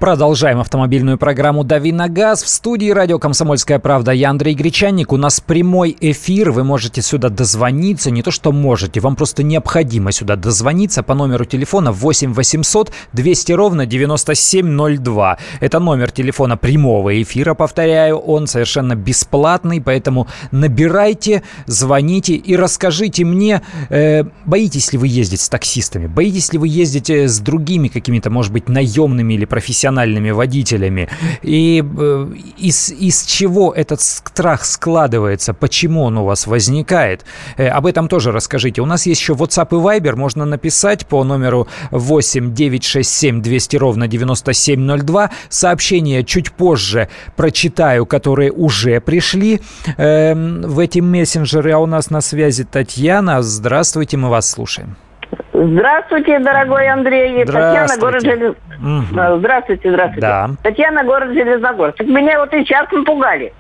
Продолжаем 0.04 0.60
автомобильную 0.60 1.18
программу 1.18 1.64
«Дави 1.64 1.94
на 1.94 2.10
газ». 2.10 2.44
В 2.44 2.50
студии 2.50 2.90
радио 2.90 3.20
«Комсомольская 3.20 3.80
правда» 3.80 4.12
я 4.12 4.32
Андрей 4.32 4.54
Гречанник. 4.54 5.14
У 5.14 5.16
нас 5.16 5.40
прямой 5.40 5.96
эфир. 5.98 6.52
Вы 6.52 6.66
можете 6.66 7.02
сюда 7.02 7.30
дозвониться. 7.30 8.12
Не 8.12 8.22
то, 8.22 8.30
что 8.30 8.52
можете, 8.52 9.00
вам 9.00 9.16
просто 9.16 9.44
необходимо 9.44 10.12
сюда 10.12 10.36
дозвониться 10.36 11.04
по 11.04 11.14
номеру 11.14 11.46
телефона 11.46 11.94
8 11.94 12.34
800 12.34 12.92
200 13.14 13.52
ровно 13.54 13.86
9702. 13.86 15.38
Это 15.62 15.80
номер 15.80 16.12
телефона 16.12 16.58
прямого 16.58 17.22
эфира, 17.22 17.54
повторяю. 17.54 18.18
Он 18.18 18.46
совершенно 18.46 18.96
бесплатный, 18.96 19.80
поэтому 19.80 20.28
набирайте, 20.52 21.44
звоните 21.66 22.34
и 22.34 22.58
расскажите 22.58 23.24
мне, 23.24 23.62
э, 23.88 24.26
боитесь 24.44 24.92
ли 24.92 25.00
вы 25.00 25.08
ездить 25.08 25.40
с 25.40 25.48
таксистами? 25.48 26.08
Боитесь 26.08 26.52
ли 26.52 26.60
вы 26.60 26.68
ездить 26.68 27.10
э, 27.10 27.30
с 27.30 27.40
другими 27.40 27.88
какими-то, 27.88 28.30
может 28.30 28.52
быть, 28.52 28.68
наемными 28.68 29.36
или 29.36 29.46
профессиональными 29.46 29.93
профессиональными 29.94 30.32
водителями. 30.32 31.08
И 31.42 31.84
э, 31.84 32.28
из, 32.58 32.92
из 32.92 33.26
чего 33.26 33.74
этот 33.74 34.02
страх 34.02 34.66
складывается, 34.66 35.54
почему 35.54 36.04
он 36.04 36.18
у 36.18 36.26
вас 36.26 36.48
возникает, 36.48 37.26
э, 37.58 37.68
об 37.68 37.86
этом 37.86 38.08
тоже 38.08 38.32
расскажите. 38.32 38.82
У 38.82 38.86
нас 38.86 39.06
есть 39.06 39.22
еще 39.22 39.34
WhatsApp 39.34 39.68
и 39.72 39.76
Viber, 39.76 40.16
можно 40.16 40.46
написать 40.46 41.06
по 41.06 41.24
номеру 41.24 41.68
8 41.92 42.54
967 42.54 43.42
200 43.42 43.78
ровно 43.78 44.08
9702. 44.08 45.30
Сообщения 45.50 46.24
чуть 46.24 46.52
позже 46.52 47.08
прочитаю, 47.36 48.06
которые 48.06 48.52
уже 48.52 49.00
пришли 49.00 49.62
э, 49.98 50.34
в 50.34 50.80
эти 50.80 51.00
мессенджеры. 51.00 51.72
А 51.72 51.80
у 51.80 51.86
нас 51.86 52.10
на 52.10 52.22
связи 52.22 52.64
Татьяна. 52.64 53.42
Здравствуйте, 53.42 54.18
мы 54.18 54.30
вас 54.30 54.50
слушаем. 54.50 54.96
Здравствуйте, 55.54 56.40
дорогой 56.40 56.88
Андрей. 56.88 57.46
Татьяна, 57.46 57.98
город 58.00 58.22
Желез... 58.24 58.56
угу. 58.82 59.38
Здравствуйте, 59.38 59.92
здравствуйте. 59.92 60.22
Да. 60.22 60.50
Татьяна, 60.64 61.04
город 61.04 61.30
Железногорск. 61.34 62.00
Меня 62.02 62.40
вот 62.40 62.52
и 62.54 62.64
сейчас 62.64 62.92
напугали. 62.92 63.54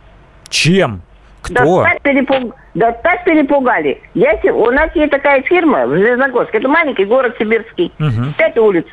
Чем? 0.49 1.01
Кто? 1.43 1.83
Да 1.83 1.89
так, 1.89 2.01
перепуг... 2.01 2.55
да 2.73 2.91
так 2.93 3.23
перепугали. 3.25 4.01
Я... 4.15 4.39
У 4.53 4.71
нас 4.71 4.89
есть 4.95 5.11
такая 5.11 5.43
фирма 5.43 5.85
в 5.85 5.91
Железногорске. 5.91 6.57
Это 6.57 6.67
маленький 6.67 7.05
город 7.05 7.35
Сибирский. 7.37 7.93
Угу. 7.99 8.33
Пять 8.37 8.57
улиц. 8.57 8.85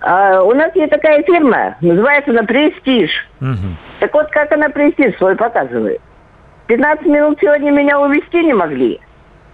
А, 0.00 0.42
у 0.42 0.52
нас 0.54 0.70
есть 0.76 0.90
такая 0.90 1.22
фирма, 1.22 1.76
называется 1.80 2.30
она 2.30 2.42
«Престиж». 2.42 3.10
Угу. 3.40 3.76
Так 4.00 4.12
вот, 4.12 4.28
как 4.28 4.52
она 4.52 4.68
«Престиж» 4.68 5.16
свой 5.16 5.34
показывает. 5.34 6.00
15 6.66 7.06
минут 7.06 7.38
сегодня 7.40 7.70
меня 7.70 7.98
увезти 7.98 8.44
не 8.44 8.52
могли. 8.52 9.00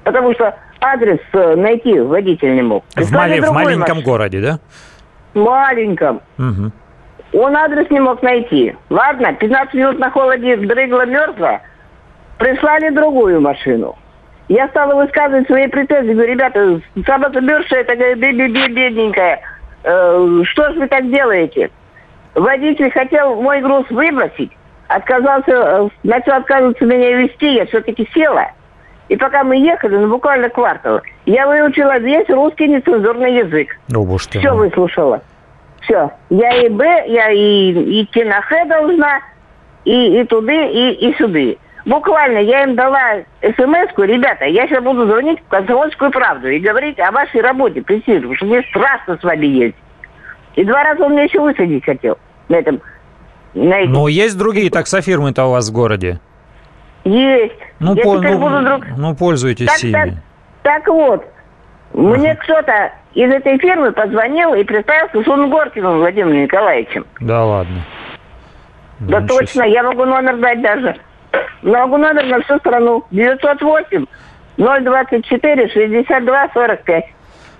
Потому 0.02 0.34
что 0.34 0.56
адрес 0.80 1.20
э, 1.32 1.54
найти 1.56 1.98
водитель 2.00 2.54
не 2.54 2.62
мог. 2.62 2.84
В, 2.96 3.12
мали- 3.12 3.40
в 3.40 3.52
маленьком 3.52 3.96
машину. 3.96 4.02
городе, 4.02 4.40
да? 4.40 4.58
Маленьком. 5.34 6.20
Угу. 6.38 6.72
Он 7.32 7.56
адрес 7.56 7.88
не 7.90 8.00
мог 8.00 8.22
найти. 8.22 8.74
Ладно, 8.88 9.32
15 9.34 9.74
минут 9.74 9.98
на 9.98 10.10
холоде 10.10 10.56
дрыгла 10.56 11.06
мерзла. 11.06 11.60
Прислали 12.38 12.90
другую 12.90 13.40
машину. 13.40 13.96
Я 14.48 14.66
стала 14.68 14.94
высказывать 14.94 15.46
свои 15.46 15.68
претензии. 15.68 16.12
Говорю, 16.12 16.32
ребята, 16.32 16.80
самозабершая 17.06 17.84
такая 17.84 18.16
бедненькая. 18.16 19.40
Э, 19.84 20.42
что 20.44 20.72
же 20.72 20.80
вы 20.80 20.88
так 20.88 21.08
делаете? 21.08 21.70
Водитель 22.34 22.90
хотел 22.90 23.40
мой 23.40 23.60
груз 23.60 23.88
выбросить. 23.90 24.50
Отказался, 24.88 25.52
э, 25.52 25.88
начал 26.02 26.32
отказываться 26.32 26.84
меня 26.84 27.12
вести. 27.16 27.54
Я 27.54 27.66
все-таки 27.66 28.08
села. 28.12 28.50
И 29.10 29.16
пока 29.16 29.42
мы 29.42 29.56
ехали, 29.56 29.96
ну, 29.96 30.08
буквально 30.08 30.48
квартал, 30.48 31.00
я 31.26 31.44
выучила 31.44 31.98
весь 31.98 32.28
русский 32.28 32.68
нецензурный 32.68 33.38
язык. 33.38 33.76
О, 33.92 34.04
боже 34.04 34.28
ты 34.28 34.38
Все 34.38 34.54
выслушала. 34.54 35.20
Все. 35.80 36.12
Я 36.30 36.62
и 36.62 36.68
Б, 36.68 36.84
я 37.08 37.32
и 37.32 38.06
на 38.24 38.40
Х 38.40 38.64
должна, 38.66 39.18
и, 39.84 40.20
и 40.20 40.24
туды, 40.26 40.54
и, 40.54 40.92
и 40.92 41.14
сюды. 41.16 41.58
Буквально 41.86 42.38
я 42.38 42.62
им 42.62 42.76
дала 42.76 43.16
смс-ку, 43.42 44.04
ребята, 44.04 44.44
я 44.44 44.68
сейчас 44.68 44.84
буду 44.84 45.04
звонить 45.06 45.40
в 45.40 45.48
«Комсомольскую 45.48 46.12
правду» 46.12 46.46
и 46.46 46.60
говорить 46.60 47.00
о 47.00 47.10
вашей 47.10 47.40
работе, 47.40 47.82
потому 47.82 48.36
что 48.36 48.46
мне 48.46 48.62
страшно 48.70 49.18
с 49.18 49.24
вами 49.24 49.46
ездить. 49.46 49.82
И 50.54 50.64
два 50.64 50.84
раза 50.84 51.02
он 51.02 51.12
меня 51.12 51.24
еще 51.24 51.40
высадить 51.40 51.84
хотел 51.84 52.16
на 52.48 52.56
этом. 52.56 52.80
На 53.54 53.80
этом. 53.80 53.92
Но 53.92 54.06
есть 54.06 54.38
другие 54.38 54.70
таксофирмы-то 54.70 55.46
у 55.46 55.50
вас 55.50 55.68
в 55.68 55.72
городе? 55.72 56.20
Есть. 57.04 57.58
Ну, 57.78 57.94
Я 57.94 58.02
по, 58.02 58.20
ну, 58.20 58.38
буду 58.38 58.62
друг... 58.62 58.84
ну 58.96 59.14
пользуйтесь 59.14 59.66
так, 59.66 59.82
ими. 59.82 59.92
Так, 59.92 60.10
так 60.62 60.88
вот, 60.88 61.24
uh-huh. 61.92 62.16
мне 62.16 62.34
кто-то 62.34 62.92
из 63.14 63.30
этой 63.30 63.58
фирмы 63.58 63.92
позвонил 63.92 64.54
и 64.54 64.64
представился 64.64 65.22
Сунгоркиным 65.22 65.98
Владимиром 65.98 66.42
Николаевичем. 66.42 67.06
Да 67.20 67.44
ладно. 67.44 67.84
Да, 69.00 69.20
да 69.20 69.26
точно, 69.26 69.62
я 69.62 69.82
могу 69.82 70.04
номер 70.04 70.36
дать 70.36 70.60
даже. 70.60 70.96
Могу 71.62 71.96
номер 71.96 72.26
на 72.26 72.42
всю 72.42 72.58
страну. 72.58 73.04
908 73.10 74.06
024 74.56 75.68
62 75.68 76.48
45 76.52 77.04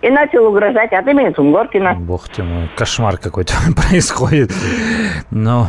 и 0.02 0.10
начал 0.10 0.46
угрожать 0.46 0.92
от 0.92 1.06
имени 1.06 1.32
Сунгоркина. 1.34 1.94
Бог 1.94 2.28
ты 2.28 2.42
мой, 2.42 2.70
кошмар 2.76 3.18
какой-то 3.18 3.54
происходит. 3.76 4.50
Но... 5.30 5.68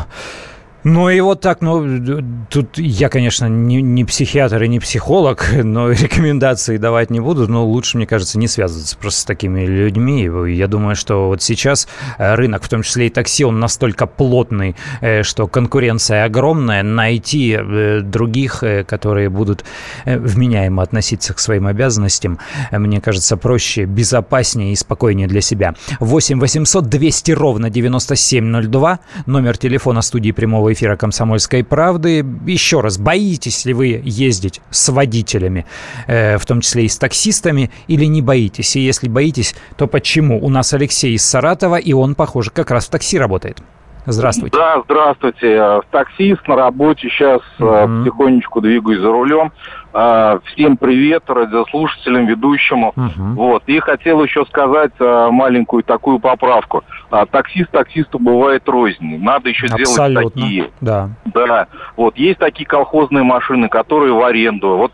Ну 0.84 1.08
и 1.08 1.20
вот 1.20 1.40
так, 1.40 1.60
ну, 1.60 2.20
тут 2.50 2.76
я, 2.76 3.08
конечно, 3.08 3.46
не, 3.46 3.80
не 3.80 4.04
психиатр 4.04 4.64
и 4.64 4.68
не 4.68 4.80
психолог, 4.80 5.46
но 5.62 5.90
рекомендации 5.90 6.76
давать 6.76 7.10
не 7.10 7.20
буду, 7.20 7.46
но 7.46 7.64
лучше, 7.64 7.96
мне 7.96 8.06
кажется, 8.06 8.36
не 8.36 8.48
связываться 8.48 8.96
просто 8.96 9.20
с 9.20 9.24
такими 9.24 9.64
людьми. 9.64 10.28
Я 10.52 10.66
думаю, 10.66 10.96
что 10.96 11.28
вот 11.28 11.40
сейчас 11.40 11.86
э, 12.18 12.34
рынок, 12.34 12.64
в 12.64 12.68
том 12.68 12.82
числе 12.82 13.06
и 13.06 13.10
такси, 13.10 13.44
он 13.44 13.60
настолько 13.60 14.06
плотный, 14.06 14.74
э, 15.00 15.22
что 15.22 15.46
конкуренция 15.46 16.24
огромная. 16.24 16.82
Найти 16.82 17.56
э, 17.56 18.00
других, 18.00 18.64
которые 18.86 19.28
будут 19.28 19.64
вменяемо 20.04 20.82
относиться 20.82 21.32
к 21.32 21.38
своим 21.38 21.68
обязанностям, 21.68 22.38
мне 22.72 23.00
кажется, 23.00 23.36
проще, 23.36 23.84
безопаснее 23.84 24.72
и 24.72 24.76
спокойнее 24.76 25.28
для 25.28 25.40
себя. 25.40 25.74
8 26.00 26.40
800 26.40 26.88
200 26.88 27.32
ровно 27.32 27.70
9702, 27.70 28.98
номер 29.26 29.56
телефона 29.56 30.02
студии 30.02 30.32
прямого 30.32 30.71
эфира 30.72 30.96
«Комсомольской 30.96 31.64
правды». 31.64 32.24
Еще 32.46 32.80
раз, 32.80 32.98
боитесь 32.98 33.64
ли 33.64 33.74
вы 33.74 34.00
ездить 34.04 34.60
с 34.70 34.88
водителями, 34.88 35.66
э, 36.06 36.38
в 36.38 36.46
том 36.46 36.60
числе 36.60 36.84
и 36.84 36.88
с 36.88 36.98
таксистами, 36.98 37.70
или 37.88 38.04
не 38.04 38.22
боитесь? 38.22 38.76
И 38.76 38.80
если 38.80 39.08
боитесь, 39.08 39.54
то 39.76 39.86
почему? 39.86 40.44
У 40.44 40.48
нас 40.48 40.72
Алексей 40.74 41.14
из 41.14 41.24
Саратова, 41.24 41.76
и 41.76 41.92
он, 41.92 42.14
похоже, 42.14 42.50
как 42.50 42.70
раз 42.70 42.86
в 42.86 42.90
такси 42.90 43.18
работает. 43.18 43.62
Здравствуйте. 44.04 44.58
Да, 44.58 44.82
здравствуйте. 44.84 45.80
Таксист 45.92 46.48
на 46.48 46.56
работе 46.56 47.08
сейчас 47.08 47.40
mm-hmm. 47.60 48.00
потихонечку 48.00 48.60
двигаюсь 48.60 48.98
за 48.98 49.12
рулем. 49.12 49.52
Всем 49.92 50.76
привет 50.76 51.22
радиослушателям, 51.28 52.26
ведущему. 52.26 52.94
Uh-huh. 52.96 53.34
Вот. 53.34 53.62
И 53.66 53.78
хотел 53.78 54.24
еще 54.24 54.44
сказать 54.46 54.92
маленькую 54.98 55.84
такую 55.84 56.18
поправку. 56.18 56.82
Таксист 57.30 57.70
таксисту 57.70 58.18
бывает 58.18 58.66
рознь. 58.68 59.18
Надо 59.18 59.50
еще 59.50 59.66
Абсолютно. 59.66 60.08
сделать 60.08 60.34
такие. 60.34 60.70
Да. 60.80 61.10
Да. 61.26 61.66
Вот 61.96 62.16
есть 62.16 62.38
такие 62.38 62.66
колхозные 62.66 63.22
машины, 63.22 63.68
которые 63.68 64.14
в 64.14 64.22
аренду. 64.22 64.76
Вот 64.76 64.92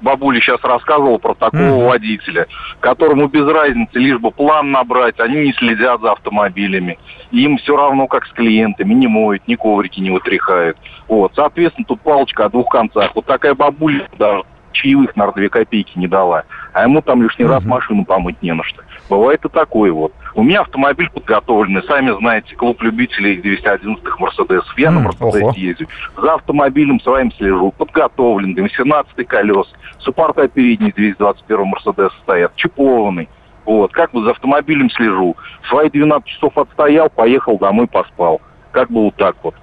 бабуля 0.00 0.40
сейчас 0.40 0.62
рассказывала 0.62 1.18
про 1.18 1.34
такого 1.34 1.60
mm-hmm. 1.60 1.88
водителя, 1.88 2.46
которому 2.80 3.26
без 3.26 3.46
разницы, 3.46 3.98
лишь 3.98 4.18
бы 4.18 4.30
план 4.30 4.70
набрать, 4.70 5.18
они 5.18 5.46
не 5.46 5.52
следят 5.54 6.00
за 6.00 6.12
автомобилями. 6.12 6.98
Им 7.32 7.58
все 7.58 7.76
равно, 7.76 8.06
как 8.06 8.26
с 8.26 8.32
клиентами, 8.32 8.94
не 8.94 9.08
моют, 9.08 9.46
ни 9.48 9.54
коврики 9.56 10.00
не 10.00 10.10
вытряхают. 10.10 10.76
Вот, 11.08 11.32
соответственно, 11.34 11.86
тут 11.86 12.00
палочка 12.02 12.44
о 12.44 12.50
двух 12.50 12.68
концах. 12.68 13.10
Вот 13.14 13.26
такая 13.26 13.54
бабуля, 13.54 14.08
да, 14.18 14.42
чаевых, 14.72 15.16
наверное, 15.16 15.36
две 15.36 15.48
копейки 15.48 15.98
не 15.98 16.06
дала. 16.06 16.44
А 16.72 16.82
ему 16.82 17.00
там 17.02 17.22
лишний 17.22 17.44
раз 17.44 17.64
машину 17.64 18.04
помыть 18.04 18.40
не 18.42 18.52
на 18.52 18.62
что. 18.64 18.82
Бывает 19.08 19.44
и 19.44 19.48
такое 19.48 19.92
вот. 19.92 20.12
У 20.34 20.42
меня 20.42 20.60
автомобиль 20.60 21.10
подготовленный. 21.10 21.82
Сами 21.84 22.16
знаете, 22.18 22.54
клуб 22.54 22.82
любителей 22.82 23.40
211-х 23.40 24.16
Мерседесов. 24.18 24.78
Я 24.78 24.88
mm, 24.88 24.90
на 24.90 25.00
Мерседесе 25.00 25.60
езжу. 25.60 25.86
За 26.16 26.34
автомобилем 26.34 27.00
своим 27.00 27.32
слежу. 27.32 27.72
Подготовлен. 27.76 28.54
18 28.54 29.26
колес. 29.26 29.66
Суппорта 29.98 30.48
передние 30.48 30.92
221 30.92 31.66
Мерседес 31.66 32.12
стоят. 32.22 32.54
Чипованный. 32.56 33.28
Вот, 33.64 33.92
как 33.92 34.12
бы 34.12 34.22
за 34.24 34.30
автомобилем 34.30 34.88
слежу. 34.90 35.36
Свои 35.68 35.90
12 35.90 36.26
часов 36.26 36.56
отстоял, 36.56 37.10
поехал 37.10 37.58
домой, 37.58 37.86
поспал. 37.86 38.40
Как 38.70 38.90
бы 38.90 39.02
вот 39.02 39.16
так 39.16 39.36
вот. 39.42 39.54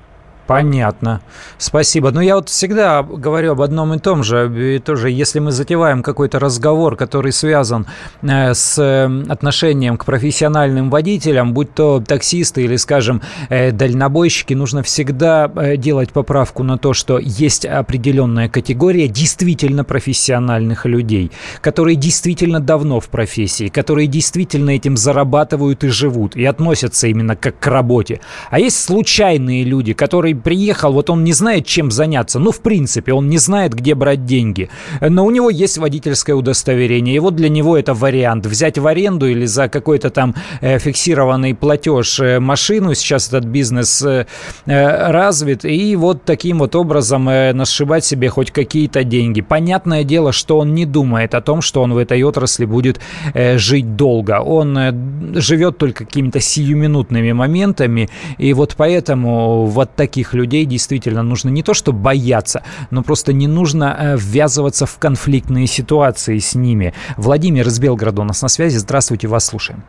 Понятно. 0.47 1.21
Спасибо. 1.57 2.11
Но 2.11 2.21
я 2.21 2.35
вот 2.35 2.49
всегда 2.49 3.01
говорю 3.01 3.53
об 3.53 3.61
одном 3.61 3.95
и 3.95 3.99
том 3.99 4.23
же. 4.23 4.75
И 4.75 4.79
тоже, 4.79 5.09
если 5.09 5.39
мы 5.39 5.51
затеваем 5.51 6.03
какой-то 6.03 6.39
разговор, 6.39 6.95
который 6.95 7.31
связан 7.31 7.87
э, 8.21 8.53
с 8.53 8.77
э, 8.77 9.23
отношением 9.27 9.97
к 9.97 10.05
профессиональным 10.05 10.91
водителям, 10.91 11.53
будь 11.53 11.73
то 11.73 11.99
таксисты 11.99 12.63
или, 12.63 12.75
скажем, 12.75 13.23
э, 13.49 13.71
дальнобойщики, 13.71 14.53
нужно 14.53 14.83
всегда 14.83 15.47
делать 15.77 16.11
поправку 16.11 16.63
на 16.63 16.77
то, 16.77 16.93
что 16.93 17.17
есть 17.17 17.65
определенная 17.65 18.47
категория 18.47 19.07
действительно 19.07 19.83
профессиональных 19.83 20.85
людей, 20.85 21.31
которые 21.61 21.95
действительно 21.95 22.59
давно 22.59 22.99
в 22.99 23.09
профессии, 23.09 23.69
которые 23.69 24.07
действительно 24.07 24.71
этим 24.71 24.95
зарабатывают 24.95 25.83
и 25.83 25.87
живут, 25.87 26.35
и 26.35 26.45
относятся 26.45 27.07
именно 27.07 27.35
как 27.35 27.59
к 27.59 27.67
работе. 27.67 28.21
А 28.51 28.59
есть 28.59 28.83
случайные 28.83 29.63
люди, 29.63 29.93
которые 29.93 30.34
приехал, 30.43 30.93
вот 30.93 31.09
он 31.09 31.23
не 31.23 31.33
знает, 31.33 31.65
чем 31.65 31.91
заняться. 31.91 32.39
Ну, 32.39 32.51
в 32.51 32.61
принципе, 32.61 33.13
он 33.13 33.29
не 33.29 33.37
знает, 33.37 33.73
где 33.73 33.95
брать 33.95 34.25
деньги. 34.25 34.69
Но 35.01 35.25
у 35.25 35.31
него 35.31 35.49
есть 35.49 35.77
водительское 35.77 36.35
удостоверение. 36.35 37.15
И 37.15 37.19
вот 37.19 37.35
для 37.35 37.49
него 37.49 37.77
это 37.77 37.93
вариант. 37.93 38.45
Взять 38.45 38.77
в 38.77 38.87
аренду 38.87 39.27
или 39.27 39.45
за 39.45 39.67
какой-то 39.69 40.09
там 40.09 40.35
э, 40.61 40.79
фиксированный 40.79 41.53
платеж 41.53 42.19
э, 42.19 42.39
машину. 42.39 42.93
Сейчас 42.93 43.27
этот 43.29 43.45
бизнес 43.45 44.01
э, 44.03 44.25
развит. 44.65 45.65
И 45.65 45.95
вот 45.95 46.23
таким 46.23 46.59
вот 46.59 46.75
образом 46.75 47.25
насшибать 47.25 48.05
себе 48.05 48.29
хоть 48.29 48.51
какие-то 48.51 49.03
деньги. 49.03 49.41
Понятное 49.41 50.03
дело, 50.03 50.31
что 50.31 50.59
он 50.59 50.73
не 50.73 50.85
думает 50.85 51.35
о 51.35 51.41
том, 51.41 51.61
что 51.61 51.81
он 51.81 51.93
в 51.93 51.97
этой 51.97 52.21
отрасли 52.23 52.65
будет 52.65 52.99
жить 53.33 53.95
долго. 53.95 54.41
Он 54.41 55.35
живет 55.35 55.77
только 55.77 56.05
какими-то 56.05 56.39
сиюминутными 56.39 57.31
моментами. 57.31 58.09
И 58.37 58.53
вот 58.53 58.75
поэтому 58.77 59.65
вот 59.65 59.95
таких 59.95 60.24
таких 60.25 60.33
людей 60.33 60.65
действительно 60.65 61.23
нужно 61.23 61.49
не 61.49 61.63
то, 61.63 61.73
что 61.73 61.91
бояться, 61.91 62.63
но 62.91 63.03
просто 63.03 63.33
не 63.33 63.47
нужно 63.47 63.95
э, 63.97 64.15
ввязываться 64.17 64.85
в 64.85 64.97
конфликтные 64.99 65.67
ситуации 65.67 66.39
с 66.39 66.55
ними. 66.55 66.93
Владимир 67.17 67.67
из 67.67 67.79
Белгорода 67.79 68.21
у 68.21 68.25
нас 68.25 68.41
на 68.41 68.47
связи. 68.47 68.77
Здравствуйте, 68.77 69.27
вас 69.27 69.45
слушаем. 69.45 69.83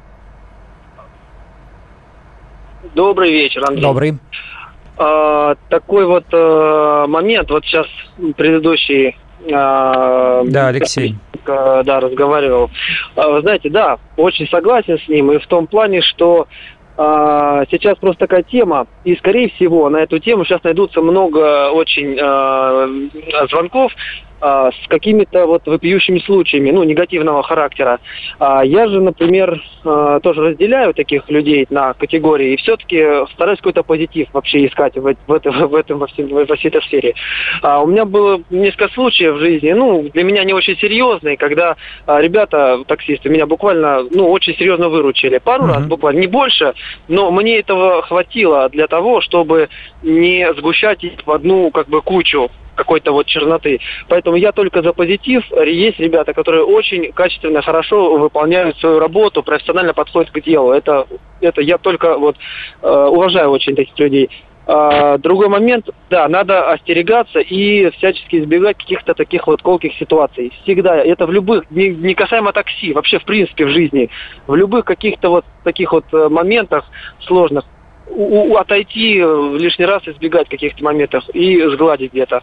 Добрый 2.94 3.30
вечер, 3.30 3.62
Андрей. 3.66 3.82
Добрый. 3.82 4.18
А, 4.98 5.54
такой 5.68 6.06
вот 6.06 6.24
а, 6.32 7.06
момент, 7.06 7.50
вот 7.50 7.64
сейчас 7.64 7.86
предыдущий 8.36 9.16
а, 9.52 10.42
да, 10.44 10.68
Алексей. 10.68 11.16
Да, 11.46 12.00
разговаривал. 12.00 12.70
А, 13.14 13.28
вы 13.28 13.40
знаете, 13.42 13.70
да, 13.70 13.98
очень 14.16 14.48
согласен 14.48 14.98
с 14.98 15.08
ним 15.08 15.30
и 15.32 15.38
в 15.38 15.46
том 15.46 15.66
плане, 15.66 16.00
что 16.00 16.48
сейчас 16.96 17.98
просто 17.98 18.20
такая 18.20 18.42
тема, 18.42 18.86
и, 19.04 19.16
скорее 19.16 19.50
всего, 19.50 19.90
на 19.90 19.98
эту 19.98 20.18
тему 20.18 20.44
сейчас 20.44 20.62
найдутся 20.62 21.02
много 21.02 21.70
очень 21.70 22.16
э, 22.18 23.46
звонков 23.50 23.92
а, 24.40 24.70
с 24.70 24.88
какими-то 24.88 25.46
вот 25.46 25.66
вопиющими 25.66 26.18
случаями, 26.18 26.70
ну, 26.70 26.84
негативного 26.84 27.42
характера. 27.42 28.00
А 28.38 28.62
я 28.64 28.86
же, 28.86 29.00
например, 29.00 29.62
а, 29.84 30.20
тоже 30.20 30.42
разделяю 30.42 30.92
таких 30.92 31.28
людей 31.30 31.66
на 31.70 31.94
категории 31.94 32.52
и 32.52 32.56
все-таки 32.56 33.02
стараюсь 33.32 33.58
какой-то 33.58 33.82
позитив 33.82 34.28
вообще 34.32 34.66
искать 34.66 34.96
в, 34.96 35.14
в, 35.26 35.32
этом, 35.32 35.68
в, 35.68 35.74
этом, 35.74 35.98
во, 35.98 36.06
всем, 36.06 36.28
во 36.28 36.56
всей 36.56 36.68
этой 36.68 36.82
сфере. 36.82 37.14
А 37.62 37.82
у 37.82 37.86
меня 37.86 38.04
было 38.04 38.42
несколько 38.50 38.88
случаев 38.88 39.36
в 39.36 39.38
жизни, 39.38 39.72
ну, 39.72 40.02
для 40.12 40.22
меня 40.22 40.44
не 40.44 40.52
очень 40.52 40.76
серьезные, 40.76 41.36
когда 41.36 41.76
а, 42.06 42.20
ребята, 42.20 42.80
таксисты, 42.86 43.30
меня 43.30 43.46
буквально, 43.46 44.02
ну, 44.10 44.30
очень 44.30 44.54
серьезно 44.56 44.88
выручили. 44.88 45.38
Пару 45.38 45.64
mm-hmm. 45.64 45.74
раз 45.74 45.86
буквально, 45.86 46.20
не 46.20 46.26
больше, 46.26 46.74
но 47.08 47.30
мне 47.30 47.58
этого 47.58 48.02
хватило 48.02 48.68
для 48.68 48.86
того, 48.86 49.20
чтобы 49.20 49.68
не 50.02 50.52
сгущать 50.54 51.04
их 51.04 51.12
в 51.24 51.30
одну, 51.30 51.70
как 51.70 51.88
бы, 51.88 52.02
кучу 52.02 52.50
какой-то 52.76 53.12
вот 53.12 53.26
черноты. 53.26 53.80
Поэтому 54.08 54.36
я 54.36 54.52
только 54.52 54.82
за 54.82 54.92
позитив. 54.92 55.44
Есть 55.66 55.98
ребята, 55.98 56.32
которые 56.32 56.64
очень 56.64 57.12
качественно, 57.12 57.62
хорошо 57.62 58.18
выполняют 58.18 58.78
свою 58.78 58.98
работу, 58.98 59.42
профессионально 59.42 59.94
подходят 59.94 60.30
к 60.30 60.40
делу. 60.40 60.72
Это, 60.72 61.06
это 61.40 61.60
я 61.60 61.78
только 61.78 62.16
вот 62.16 62.36
э, 62.82 62.88
уважаю 62.88 63.50
очень 63.50 63.74
таких 63.74 63.98
людей. 63.98 64.30
А, 64.68 65.16
другой 65.18 65.48
момент, 65.48 65.88
да, 66.10 66.26
надо 66.28 66.72
остерегаться 66.72 67.38
и 67.38 67.88
всячески 67.90 68.36
избегать 68.36 68.76
каких-то 68.76 69.14
таких 69.14 69.46
вот 69.46 69.62
колких 69.62 69.94
ситуаций. 69.94 70.52
Всегда, 70.64 70.96
это 70.96 71.26
в 71.26 71.30
любых, 71.30 71.70
не, 71.70 71.90
не 71.90 72.14
касаемо 72.14 72.52
такси, 72.52 72.92
вообще 72.92 73.20
в 73.20 73.24
принципе 73.24 73.64
в 73.66 73.68
жизни, 73.68 74.10
в 74.48 74.56
любых 74.56 74.84
каких-то 74.84 75.30
вот 75.30 75.44
таких 75.62 75.92
вот 75.92 76.04
э, 76.12 76.28
моментах 76.28 76.84
сложных, 77.20 77.64
у, 78.08 78.52
у, 78.52 78.56
отойти 78.56 79.18
э, 79.18 79.56
лишний 79.58 79.84
раз, 79.84 80.02
избегать 80.06 80.48
каких-то 80.48 80.82
моментов 80.84 81.24
и 81.32 81.62
сгладить 81.68 82.12
где-то 82.12 82.42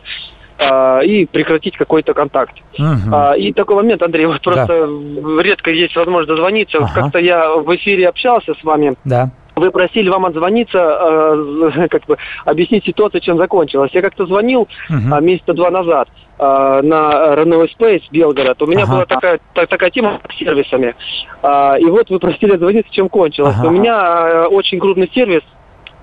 а, 0.60 1.00
и 1.00 1.26
прекратить 1.26 1.78
какой-то 1.78 2.14
контакт. 2.14 2.56
Угу. 2.78 3.34
И 3.38 3.54
такой 3.54 3.76
момент, 3.76 4.02
Андрей, 4.04 4.26
вот 4.26 4.42
просто 4.42 4.88
да. 4.88 5.42
редко 5.42 5.72
есть 5.72 5.96
возможность 5.96 6.30
дозвониться. 6.30 6.78
Ага. 6.78 6.92
Как-то 6.94 7.20
я 7.20 7.56
в 7.56 7.76
эфире 7.76 8.08
общался 8.08 8.54
с 8.54 8.64
вами. 8.64 8.96
Да. 9.04 9.32
Вы 9.56 9.70
просили 9.72 10.10
вам 10.10 10.26
отзвониться, 10.26 10.78
э, 10.80 11.88
как 11.92 12.06
бы 12.06 12.18
объяснить 12.46 12.86
ситуацию, 12.86 13.22
чем 13.22 13.38
закончилась. 13.38 13.92
Я 13.94 14.02
как-то 14.02 14.26
звонил 14.26 14.68
угу. 14.90 15.22
месяца 15.22 15.54
два 15.54 15.70
назад 15.70 16.08
э, 16.40 16.44
на 16.84 17.36
Runaway 17.36 17.70
Space 17.78 18.04
Белгород. 18.12 18.62
У 18.62 18.68
меня 18.68 18.84
ага. 18.84 18.92
была 18.94 19.06
такая, 19.06 19.40
так, 19.54 19.70
такая 19.70 19.90
тема 19.92 20.20
с 20.30 20.38
сервисами. 20.38 20.96
Э, 21.42 21.80
и 21.80 21.86
вот 21.86 22.10
вы 22.10 22.20
просили 22.20 22.54
отзвониться, 22.54 22.92
чем 22.92 23.10
кончилось. 23.10 23.56
Ага. 23.60 23.68
У 23.68 23.72
меня 23.72 24.28
э, 24.28 24.46
очень 24.46 24.80
крупный 24.80 25.10
сервис 25.14 25.42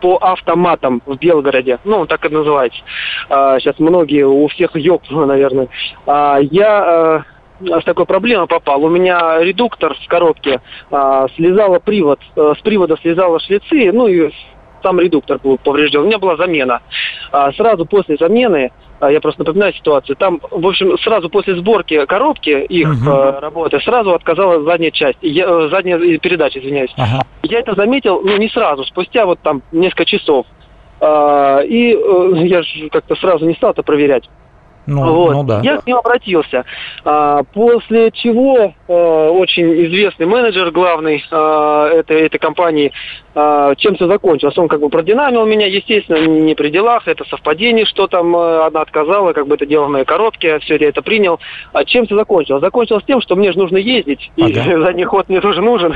по 0.01 0.17
автоматам 0.17 1.03
в 1.07 1.17
Белгороде. 1.17 1.79
Ну, 1.85 2.07
так 2.07 2.25
и 2.25 2.29
называется. 2.29 2.81
А, 3.29 3.59
сейчас 3.61 3.79
многие, 3.79 4.27
у 4.27 4.47
всех 4.49 4.77
ёб, 4.77 5.03
наверное. 5.11 5.69
А, 6.07 6.39
я 6.41 6.79
а, 6.79 7.25
с 7.61 7.85
такой 7.85 8.07
проблемой 8.07 8.47
попал. 8.47 8.83
У 8.85 8.89
меня 8.89 9.39
редуктор 9.43 9.97
с 10.03 10.07
коробки 10.07 10.61
а, 10.91 11.29
слезала 11.37 11.79
привод, 11.79 12.21
а, 12.37 12.55
с 12.55 12.63
привода 12.63 12.97
слезала 13.01 13.39
шлицы, 13.41 13.93
ну 13.93 14.07
и 14.07 14.31
сам 14.83 15.01
редуктор 15.01 15.39
был 15.43 15.59
поврежден. 15.59 16.01
У 16.01 16.07
меня 16.07 16.19
была 16.19 16.37
замена. 16.37 16.81
А, 17.33 17.53
сразу 17.53 17.87
после 17.87 18.17
замены 18.17 18.71
а, 19.01 19.11
я 19.11 19.21
просто 19.21 19.41
напоминаю 19.41 19.73
ситуацию. 19.75 20.17
Там, 20.17 20.41
в 20.51 20.67
общем, 20.67 20.97
сразу 20.99 21.31
после 21.31 21.57
сборки 21.57 22.05
коробки 22.07 22.51
их 22.51 22.89
uh-huh. 22.89 23.41
работы 23.41 23.81
сразу 23.81 24.15
отказалась 24.15 24.65
задняя 24.65 24.91
часть, 24.91 25.19
я, 25.23 25.47
э, 25.47 25.69
задняя 25.71 25.99
передача, 26.19 26.59
извиняюсь. 26.59 26.93
Uh-huh. 26.97 27.25
Я 27.43 27.61
это 27.61 27.75
заметил, 27.75 28.21
ну, 28.23 28.37
не 28.37 28.49
сразу, 28.49 28.85
спустя 28.85 29.25
вот 29.25 29.41
там 29.41 29.63
несколько 29.73 30.05
часов. 30.05 30.47
А, 31.01 31.61
и 31.61 31.95
э, 31.95 32.33
я 32.47 32.63
же 32.63 32.91
как-то 32.91 33.17
сразу 33.17 33.47
не 33.47 33.55
стал 33.55 33.71
это 33.71 33.83
проверять. 33.83 34.29
Ну, 34.87 35.13
вот. 35.13 35.33
ну 35.33 35.45
да. 35.45 35.61
Я 35.63 35.79
к 35.79 35.87
ним 35.87 35.99
обратился. 35.99 36.65
А, 37.05 37.43
после 37.53 38.11
чего 38.11 38.75
а, 38.89 39.31
очень 39.31 39.87
известный 39.87 40.27
менеджер 40.27 40.71
главный 40.71 41.25
а, 41.31 41.89
этой, 41.89 42.23
этой 42.23 42.39
компании, 42.39 42.93
а, 43.35 43.75
чем 43.77 43.95
все 43.95 44.07
закончилось. 44.07 44.57
Он 44.59 44.69
как 44.69 44.81
бы 44.81 44.89
продинамил 44.89 45.45
меня, 45.47 45.67
естественно, 45.67 46.27
не 46.27 46.55
при 46.55 46.71
делах, 46.71 47.07
это 47.07 47.25
совпадение, 47.25 47.85
что 47.85 48.07
там 48.07 48.35
а, 48.35 48.67
она 48.67 48.81
отказала, 48.81 49.33
как 49.33 49.47
бы 49.47 49.55
это 49.55 49.67
дело 49.67 49.87
в 49.87 49.91
моей 49.91 50.05
коробке, 50.05 50.59
все, 50.61 50.77
я 50.77 50.89
это 50.89 51.03
принял. 51.03 51.39
А 51.73 51.85
чем 51.85 52.07
все 52.07 52.17
закончилось? 52.17 52.63
Закончилось 52.63 53.05
тем, 53.07 53.21
что 53.21 53.37
мне 53.37 53.53
же 53.53 53.59
нужно 53.59 53.77
ездить, 53.77 54.31
и 54.37 54.43
ага. 54.43 54.81
задний 54.85 55.05
ход 55.05 55.29
мне 55.29 55.41
тоже 55.41 55.61
нужен. 55.61 55.95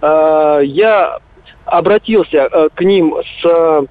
А, 0.00 0.60
я 0.60 1.18
обратился 1.66 2.46
а, 2.46 2.68
к 2.70 2.82
ним 2.82 3.14
с 3.42 3.86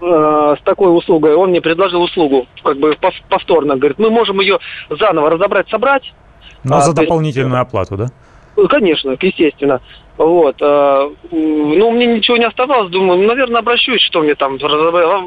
Э, 0.00 0.56
с 0.58 0.64
такой 0.64 0.96
услугой, 0.96 1.34
он 1.34 1.50
мне 1.50 1.60
предложил 1.60 2.02
услугу, 2.02 2.46
как 2.62 2.78
бы 2.78 2.96
повторно, 3.28 3.76
говорит, 3.76 3.98
мы 3.98 4.10
можем 4.10 4.40
ее 4.40 4.58
заново 4.90 5.30
разобрать, 5.30 5.68
собрать. 5.68 6.12
Но 6.64 6.76
а, 6.76 6.80
за 6.80 6.92
дополнительную 6.94 7.60
есть, 7.60 7.68
оплату, 7.68 7.96
да? 7.96 8.06
Конечно, 8.68 9.16
естественно. 9.20 9.80
Вот. 10.16 10.56
Э, 10.60 11.10
ну, 11.32 11.90
мне 11.90 12.06
ничего 12.06 12.36
не 12.36 12.44
оставалось. 12.44 12.90
Думаю, 12.90 13.20
ну, 13.20 13.26
наверное, 13.26 13.60
обращусь, 13.60 14.00
что 14.02 14.20
мне 14.20 14.34
там 14.34 14.58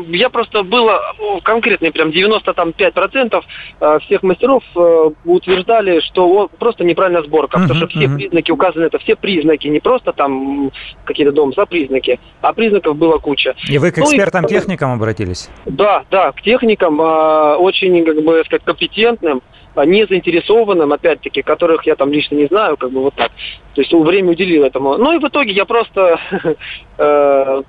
Я 0.07 0.29
просто 0.29 0.63
было 0.63 1.01
конкретно 1.43 1.91
прям 1.91 2.09
95% 2.09 3.43
э, 3.79 3.99
всех 4.05 4.23
мастеров 4.23 4.63
э, 4.75 5.09
утверждали, 5.25 5.99
что 6.01 6.49
просто 6.57 6.85
неправильная 6.85 7.23
сборка. 7.23 7.59
Потому 7.59 7.75
что 7.75 7.87
все 7.87 8.07
признаки 8.07 8.51
указаны, 8.51 8.85
это 8.85 8.99
все 8.99 9.15
признаки, 9.15 9.67
не 9.67 9.79
просто 9.79 10.13
там 10.13 10.71
какие-то 11.03 11.33
дома, 11.33 11.51
а 11.57 11.65
признаки, 11.65 12.19
а 12.41 12.53
признаков 12.53 12.95
было 12.95 13.17
куча. 13.17 13.55
И 13.67 13.77
вы 13.77 13.91
к 13.91 13.97
экспертам-техникам 13.97 14.89
ну, 14.89 14.95
обратились? 14.95 15.49
Да, 15.65 16.03
да, 16.09 16.31
к 16.31 16.41
техникам, 16.41 16.99
очень, 16.99 18.05
как 18.05 18.23
бы 18.23 18.41
сказать, 18.45 18.63
компетентным 18.63 19.41
не 19.85 20.05
заинтересованным, 20.05 20.93
опять-таки, 20.93 21.41
которых 21.41 21.85
я 21.85 21.95
там 21.95 22.11
лично 22.11 22.35
не 22.35 22.47
знаю, 22.47 22.77
как 22.77 22.91
бы 22.91 23.01
вот 23.01 23.15
так. 23.15 23.31
То 23.75 23.81
есть 23.81 23.93
время 23.93 24.31
уделил 24.31 24.63
этому. 24.63 24.97
Ну 24.97 25.13
и 25.13 25.19
в 25.19 25.27
итоге 25.27 25.51
я 25.51 25.65
просто, 25.65 26.19
э, 26.97 27.61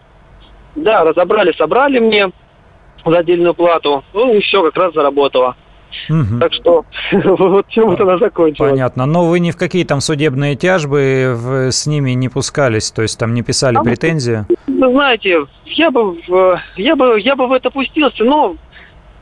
да, 0.77 1.05
разобрали, 1.05 1.53
собрали 1.53 1.99
мне 1.99 2.31
за 3.05 3.18
отдельную 3.18 3.55
плату, 3.55 4.05
ну 4.12 4.35
и 4.35 4.40
все, 4.40 4.62
как 4.62 4.77
раз 4.77 4.94
заработало. 4.94 5.57
Угу. 6.11 6.38
Так 6.40 6.53
что 6.53 6.85
вот 7.12 7.68
чем 7.68 7.90
это 7.90 8.03
она 8.05 8.18
закончилась. 8.18 8.71
Понятно. 8.71 9.07
Но 9.07 9.27
вы 9.27 9.40
ни 9.40 9.51
в 9.51 9.57
какие 9.57 9.85
там 9.85 10.01
судебные 10.01 10.55
тяжбы 10.55 11.33
в, 11.35 11.71
с 11.71 11.87
ними 11.87 12.12
не 12.12 12.29
пускались, 12.29 12.90
то 12.90 13.03
есть 13.03 13.18
там 13.18 13.35
не 13.35 13.42
писали 13.42 13.77
а 13.77 13.83
претензии? 13.83 14.44
Вы 14.66 14.90
знаете, 14.90 15.47
я 15.66 15.90
бы, 15.90 16.16
я 16.77 16.97
бы, 16.97 17.21
я 17.21 17.37
бы 17.37 17.47
в 17.47 17.53
это 17.53 17.71
пустился, 17.71 18.25
но 18.25 18.57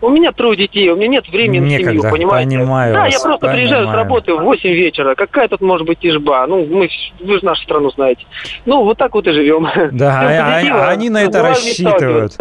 у 0.01 0.11
меня 0.11 0.33
трое 0.33 0.57
детей, 0.57 0.91
у 0.91 0.97
меня 0.97 1.09
нет 1.09 1.29
времени 1.29 1.71
Некогда, 1.71 1.93
на 1.93 2.01
семью, 2.01 2.11
понимаете? 2.11 2.59
Понимаю 2.59 2.95
да, 2.95 3.01
вас, 3.01 3.13
я 3.13 3.21
просто 3.21 3.41
понимаю. 3.41 3.59
приезжаю 3.59 3.89
с 3.89 3.93
работы 3.93 4.35
в 4.35 4.43
8 4.43 4.71
вечера. 4.71 5.15
Какая 5.15 5.49
тут 5.49 5.61
может 5.61 5.87
быть 5.87 5.99
тяжба? 6.01 6.47
Ну, 6.47 6.67
мы, 6.67 6.89
вы 7.21 7.39
же 7.39 7.45
нашу 7.45 7.63
страну 7.63 7.91
знаете. 7.91 8.25
Ну, 8.67 8.85
вот 8.85 8.99
так 8.99 9.15
вот 9.15 9.27
и 9.27 9.33
живем. 9.33 9.67
Да, 9.93 10.21
а, 10.21 10.61
а, 10.61 10.89
они 10.91 11.09
на 11.11 11.23
это 11.23 11.43
рассчитывают. 11.43 12.33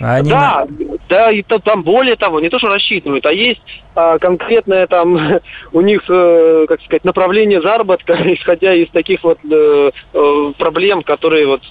Они 0.00 0.30
да, 0.30 0.66
на... 0.68 0.96
да, 1.08 1.30
и 1.30 1.42
то, 1.42 1.58
там 1.58 1.82
более 1.82 2.16
того, 2.16 2.40
не 2.40 2.48
то, 2.48 2.58
что 2.58 2.68
рассчитывают, 2.68 3.24
а 3.26 3.32
есть 3.32 3.60
а, 3.94 4.18
конкретное 4.18 4.86
там 4.86 5.40
у 5.72 5.80
них, 5.80 6.02
э, 6.08 6.66
как 6.68 6.80
сказать, 6.82 7.04
направление 7.04 7.60
заработка, 7.60 8.14
исходя 8.34 8.72
из 8.74 8.88
таких 8.90 9.24
вот 9.24 9.38
э, 9.50 9.90
э, 10.14 10.52
проблем, 10.56 11.02
которые 11.02 11.46
вот, 11.46 11.62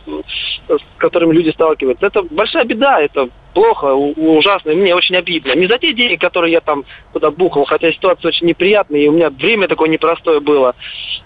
с 0.67 0.81
которыми 0.97 1.33
люди 1.33 1.49
сталкиваются. 1.51 2.05
Это 2.05 2.23
большая 2.23 2.65
беда, 2.65 2.99
это 2.99 3.29
плохо, 3.57 3.85
ужасно, 3.95 4.69
и 4.69 4.75
мне 4.75 4.93
очень 4.93 5.15
обидно. 5.15 5.55
Не 5.55 5.65
за 5.65 5.79
те 5.79 5.91
деньги, 5.91 6.15
которые 6.15 6.51
я 6.51 6.61
там 6.61 6.85
туда 7.11 7.31
бухал, 7.31 7.65
хотя 7.65 7.91
ситуация 7.91 8.29
очень 8.29 8.45
неприятная, 8.45 8.99
и 8.99 9.07
у 9.07 9.13
меня 9.13 9.31
время 9.31 9.67
такое 9.67 9.89
непростое 9.89 10.39
было. 10.39 10.75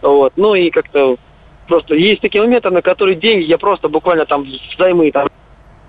Вот. 0.01 0.31
Ну 0.37 0.55
и 0.55 0.69
как-то 0.69 1.17
просто 1.67 1.95
есть 1.95 2.21
такие 2.21 2.41
моменты, 2.41 2.69
на 2.69 2.81
которые 2.81 3.15
деньги 3.15 3.43
я 3.43 3.57
просто 3.57 3.89
буквально 3.89 4.25
там 4.25 4.45
займы 4.77 5.11
там 5.11 5.27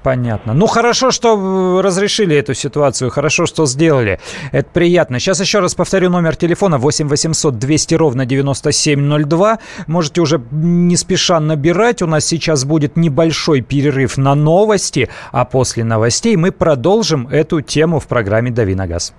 Понятно. 0.02 0.52
Ну, 0.52 0.66
хорошо, 0.66 1.12
что 1.12 1.80
разрешили 1.82 2.36
эту 2.36 2.54
ситуацию, 2.54 3.10
хорошо, 3.10 3.46
что 3.46 3.66
сделали. 3.66 4.18
Это 4.50 4.68
приятно. 4.72 5.20
Сейчас 5.20 5.40
еще 5.40 5.60
раз 5.60 5.74
повторю 5.74 6.10
номер 6.10 6.34
телефона 6.34 6.78
8 6.78 7.08
800 7.08 7.58
200 7.58 7.94
ровно 7.94 8.26
9702. 8.26 9.58
Можете 9.86 10.20
уже 10.20 10.42
не 10.50 10.96
спеша 10.96 11.38
набирать. 11.38 12.02
У 12.02 12.06
нас 12.06 12.24
сейчас 12.26 12.64
будет 12.64 12.96
небольшой 12.96 13.60
перерыв 13.60 14.16
на 14.16 14.34
новости, 14.34 15.08
а 15.30 15.44
после 15.44 15.84
новостей 15.84 16.36
мы 16.36 16.50
продолжим 16.50 17.28
эту 17.28 17.60
тему 17.60 18.00
в 18.00 18.08
программе 18.08 18.50
«Дави 18.50 18.74
на 18.74 18.88
газ». 18.88 19.14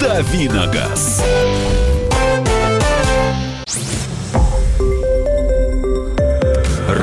«Давиногаз». 0.00 1.24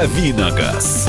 Давиногаз. 0.00 1.06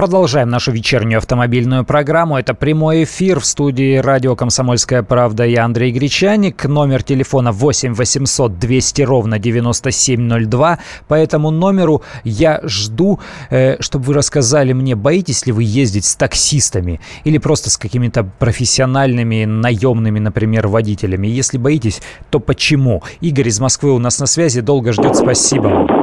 Продолжаем 0.00 0.48
нашу 0.48 0.72
вечернюю 0.72 1.18
автомобильную 1.18 1.84
программу. 1.84 2.38
Это 2.38 2.54
прямой 2.54 3.04
эфир 3.04 3.38
в 3.38 3.44
студии 3.44 3.98
радио 3.98 4.34
«Комсомольская 4.34 5.02
правда». 5.02 5.44
Я 5.44 5.66
Андрей 5.66 5.92
Гречаник. 5.92 6.64
Номер 6.64 7.02
телефона 7.02 7.52
8 7.52 7.92
800 7.92 8.58
200 8.58 9.02
ровно 9.02 9.38
9702. 9.38 10.78
По 11.06 11.14
этому 11.16 11.50
номеру 11.50 12.00
я 12.24 12.60
жду, 12.62 13.20
э, 13.50 13.76
чтобы 13.80 14.06
вы 14.06 14.14
рассказали 14.14 14.72
мне, 14.72 14.94
боитесь 14.94 15.44
ли 15.44 15.52
вы 15.52 15.64
ездить 15.64 16.06
с 16.06 16.16
таксистами 16.16 16.98
или 17.24 17.36
просто 17.36 17.68
с 17.68 17.76
какими-то 17.76 18.24
профессиональными 18.24 19.44
наемными, 19.44 20.18
например, 20.18 20.68
водителями. 20.68 21.26
Если 21.26 21.58
боитесь, 21.58 22.00
то 22.30 22.40
почему? 22.40 23.02
Игорь 23.20 23.48
из 23.48 23.60
Москвы 23.60 23.92
у 23.92 23.98
нас 23.98 24.18
на 24.18 24.24
связи. 24.24 24.62
Долго 24.62 24.94
ждет. 24.94 25.14
Спасибо 25.14 25.68
вам. 25.68 25.99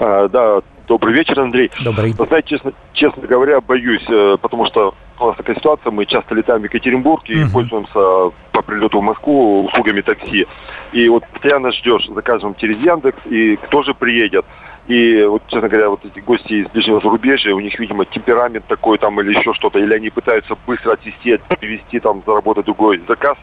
А, 0.00 0.28
да, 0.28 0.60
Добрый 0.86 1.14
вечер, 1.14 1.40
Андрей. 1.40 1.70
Добрый. 1.82 2.12
Вы 2.12 2.26
знаете, 2.26 2.48
честно, 2.48 2.72
честно 2.92 3.26
говоря, 3.26 3.62
боюсь, 3.62 4.04
э, 4.06 4.36
потому 4.40 4.66
что 4.66 4.94
у 5.18 5.26
нас 5.28 5.36
такая 5.36 5.56
ситуация, 5.56 5.90
мы 5.90 6.04
часто 6.04 6.34
летаем 6.34 6.60
в 6.60 6.64
Екатеринбург 6.64 7.22
и 7.26 7.36
uh-huh. 7.36 7.52
пользуемся 7.52 8.34
по 8.52 8.62
прилету 8.62 9.00
в 9.00 9.02
Москву 9.02 9.64
услугами 9.64 10.02
такси. 10.02 10.46
И 10.92 11.08
вот 11.08 11.26
постоянно 11.28 11.72
ждешь, 11.72 12.06
заказываем 12.08 12.54
через 12.56 12.78
Яндекс, 12.80 13.18
и 13.26 13.56
кто 13.56 13.82
же 13.82 13.94
приедет. 13.94 14.44
И 14.86 15.24
вот, 15.24 15.42
честно 15.46 15.68
говоря, 15.68 15.88
вот 15.88 16.04
эти 16.04 16.20
гости 16.20 16.52
из 16.52 16.68
ближнего 16.68 17.00
зарубежья, 17.00 17.54
у 17.54 17.60
них, 17.60 17.78
видимо, 17.78 18.04
темперамент 18.04 18.66
такой 18.66 18.98
там 18.98 19.18
или 19.20 19.38
еще 19.38 19.54
что-то, 19.54 19.78
или 19.78 19.94
они 19.94 20.10
пытаются 20.10 20.54
быстро 20.66 20.92
отвезти, 20.92 21.38
перевести 21.60 22.00
там, 22.00 22.22
заработать 22.26 22.66
другой 22.66 23.00
заказ. 23.08 23.38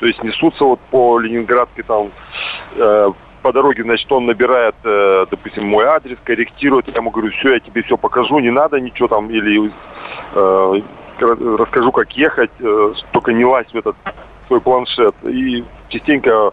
То 0.00 0.06
есть 0.06 0.20
несутся 0.24 0.64
вот 0.64 0.80
по 0.90 1.20
Ленинградке 1.20 1.84
там 1.84 2.10
э, 2.74 3.12
по 3.42 3.52
дороге, 3.52 3.82
значит, 3.82 4.10
он 4.12 4.26
набирает, 4.26 4.74
э, 4.84 5.26
допустим, 5.30 5.66
мой 5.66 5.84
адрес, 5.84 6.18
корректирует, 6.24 6.88
я 6.88 6.94
ему 6.94 7.10
говорю, 7.10 7.30
все, 7.32 7.54
я 7.54 7.60
тебе 7.60 7.82
все 7.82 7.96
покажу, 7.96 8.38
не 8.38 8.50
надо 8.50 8.80
ничего 8.80 9.08
там, 9.08 9.30
или 9.30 9.70
э, 10.34 10.80
расскажу, 11.20 11.92
как 11.92 12.12
ехать, 12.12 12.50
э, 12.60 12.92
только 13.12 13.32
не 13.32 13.44
лазь 13.44 13.70
в 13.72 13.76
этот 13.76 13.96
свой 14.46 14.60
планшет. 14.60 15.14
И 15.24 15.64
частенько 15.88 16.52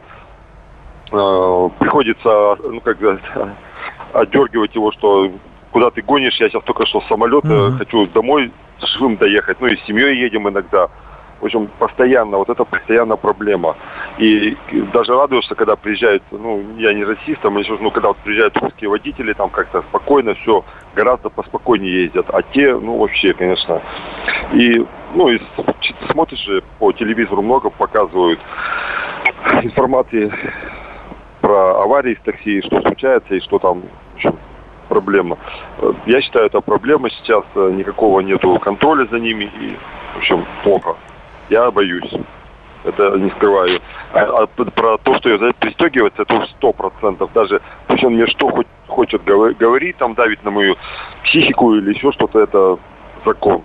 э, 1.12 1.70
приходится, 1.80 2.58
ну, 2.64 2.82
как 2.82 2.98
сказать, 2.98 3.22
отдергивать 4.14 4.76
его, 4.76 4.92
что 4.92 5.32
куда 5.72 5.92
ты 5.92 6.02
гонишь, 6.02 6.40
я 6.40 6.50
сейчас 6.50 6.64
только 6.64 6.86
что 6.86 7.02
с 7.02 7.08
самолета, 7.08 7.48
mm-hmm. 7.48 7.78
хочу 7.78 8.08
домой 8.08 8.52
живым 8.80 9.18
доехать, 9.18 9.60
ну 9.60 9.68
и 9.68 9.78
с 9.78 9.86
семьей 9.86 10.18
едем 10.18 10.48
иногда. 10.48 10.90
В 11.40 11.46
общем, 11.46 11.70
постоянно, 11.78 12.38
вот 12.38 12.50
это 12.50 12.64
постоянно 12.64 13.16
проблема. 13.16 13.76
И 14.18 14.58
даже 14.92 15.14
радуешься, 15.14 15.54
когда 15.54 15.76
приезжают, 15.76 16.24
ну, 16.32 16.64
я 16.78 16.94
не 16.94 17.04
расист, 17.04 17.42
там, 17.42 17.58
ну, 17.80 17.92
когда 17.92 18.10
вот 18.10 18.18
приезжают 18.18 18.58
русские 18.58 18.90
водители, 18.90 19.34
там 19.34 19.50
как-то 19.50 19.84
спокойно 19.84 20.34
все, 20.36 20.66
гораздо 20.96 21.30
поспокойнее 21.30 22.06
ездят. 22.06 22.26
А 22.30 22.42
те, 22.42 22.76
ну, 22.76 22.98
вообще, 22.98 23.34
конечно. 23.34 23.82
И, 24.54 24.84
ну, 25.14 25.30
и 25.30 25.40
смотришь 26.12 26.44
же 26.44 26.64
по 26.80 26.92
телевизору 26.92 27.44
много 27.44 27.70
показывают 27.70 28.40
информации 29.62 30.32
про 31.42 31.84
аварии 31.84 32.16
в 32.16 32.22
такси, 32.22 32.62
что 32.62 32.82
случается 32.82 33.36
и 33.36 33.42
что 33.42 33.60
там, 33.60 33.84
в 34.24 34.34
проблема. 34.90 35.38
Я 36.08 36.22
считаю, 36.22 36.48
это 36.48 36.62
проблема 36.62 37.10
сейчас, 37.12 37.44
никакого 37.56 38.22
нету 38.22 38.58
контроля 38.60 39.06
за 39.12 39.20
ними 39.20 39.44
и, 39.44 39.78
в 40.16 40.18
общем, 40.18 40.46
плохо 40.64 40.96
я 41.50 41.72
боюсь. 41.72 42.12
Это 42.84 43.18
не 43.18 43.30
скрываю. 43.32 43.82
А, 44.14 44.44
а 44.44 44.48
про 44.48 44.98
то, 45.00 45.18
что 45.18 45.30
я 45.30 45.54
пристегиваться, 45.60 46.22
это 46.22 46.36
уж 46.36 46.50
сто 46.52 46.72
процентов. 46.72 47.32
Даже 47.34 47.62
пусть 47.88 48.04
он 48.04 48.14
мне 48.14 48.28
что 48.28 48.50
хоть 48.50 48.68
хочет 48.88 49.24
говорить, 49.24 49.98
там 49.98 50.14
давить 50.14 50.44
на 50.44 50.52
мою 50.52 50.76
психику 51.24 51.76
или 51.76 51.94
еще 51.94 52.12
что-то, 52.14 52.40
это 52.40 52.78
закон 53.26 53.64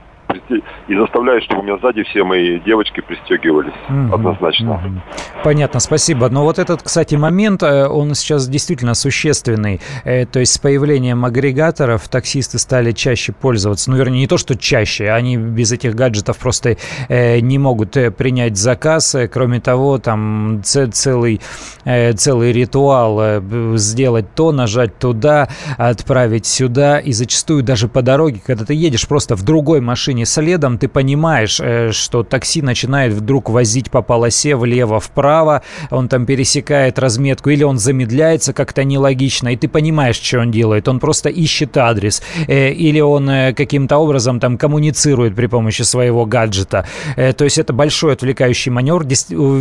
и 0.88 0.96
заставляю, 0.96 1.40
чтобы 1.42 1.60
у 1.60 1.64
меня 1.64 1.78
сзади 1.78 2.02
все 2.04 2.24
мои 2.24 2.60
девочки 2.60 3.00
пристегивались. 3.00 3.72
Угу, 3.88 4.14
однозначно. 4.14 4.74
Угу. 4.74 5.42
Понятно, 5.44 5.80
спасибо. 5.80 6.28
Но 6.28 6.44
вот 6.44 6.58
этот, 6.58 6.82
кстати, 6.82 7.14
момент, 7.14 7.62
э, 7.62 7.86
он 7.86 8.14
сейчас 8.14 8.48
действительно 8.48 8.94
существенный. 8.94 9.80
Э, 10.04 10.26
то 10.26 10.40
есть 10.40 10.54
с 10.54 10.58
появлением 10.58 11.24
агрегаторов 11.24 12.08
таксисты 12.08 12.58
стали 12.58 12.92
чаще 12.92 13.32
пользоваться. 13.32 13.90
Ну, 13.90 13.96
вернее, 13.96 14.20
не 14.20 14.26
то, 14.26 14.38
что 14.38 14.56
чаще. 14.56 15.10
Они 15.10 15.36
без 15.36 15.72
этих 15.72 15.94
гаджетов 15.94 16.38
просто 16.38 16.76
э, 17.08 17.40
не 17.40 17.58
могут 17.58 17.92
принять 18.16 18.56
заказ. 18.56 19.16
Кроме 19.32 19.60
того, 19.60 19.98
там 19.98 20.60
целый, 20.62 21.40
целый 21.84 22.52
ритуал 22.52 23.42
сделать 23.76 24.34
то, 24.34 24.52
нажать 24.52 24.98
туда, 24.98 25.48
отправить 25.76 26.46
сюда. 26.46 26.98
И 26.98 27.12
зачастую 27.12 27.62
даже 27.62 27.88
по 27.88 28.02
дороге, 28.02 28.40
когда 28.44 28.64
ты 28.64 28.74
едешь 28.74 29.06
просто 29.06 29.36
в 29.36 29.42
другой 29.42 29.80
машине 29.80 30.21
машине 30.22 30.26
следом, 30.26 30.78
ты 30.78 30.88
понимаешь, 30.88 31.60
э, 31.60 31.92
что 31.92 32.22
такси 32.22 32.62
начинает 32.62 33.12
вдруг 33.12 33.50
возить 33.50 33.90
по 33.90 34.02
полосе 34.02 34.54
влево-вправо, 34.56 35.62
он 35.90 36.08
там 36.08 36.26
пересекает 36.26 36.98
разметку, 36.98 37.50
или 37.50 37.64
он 37.64 37.78
замедляется 37.78 38.52
как-то 38.52 38.84
нелогично, 38.84 39.52
и 39.52 39.56
ты 39.56 39.68
понимаешь, 39.68 40.20
что 40.20 40.40
он 40.40 40.50
делает. 40.50 40.88
Он 40.88 40.98
просто 40.98 41.28
ищет 41.28 41.76
адрес, 41.76 42.22
э, 42.48 42.72
или 42.72 43.00
он 43.00 43.28
э, 43.30 43.52
каким-то 43.52 43.98
образом 43.98 44.40
там 44.40 44.58
коммуницирует 44.58 45.34
при 45.34 45.48
помощи 45.48 45.82
своего 45.84 46.26
гаджета. 46.26 46.84
То 47.16 47.44
есть 47.44 47.58
это 47.58 47.72
большой 47.72 48.12
отвлекающий 48.12 48.72
маневр. 48.72 49.04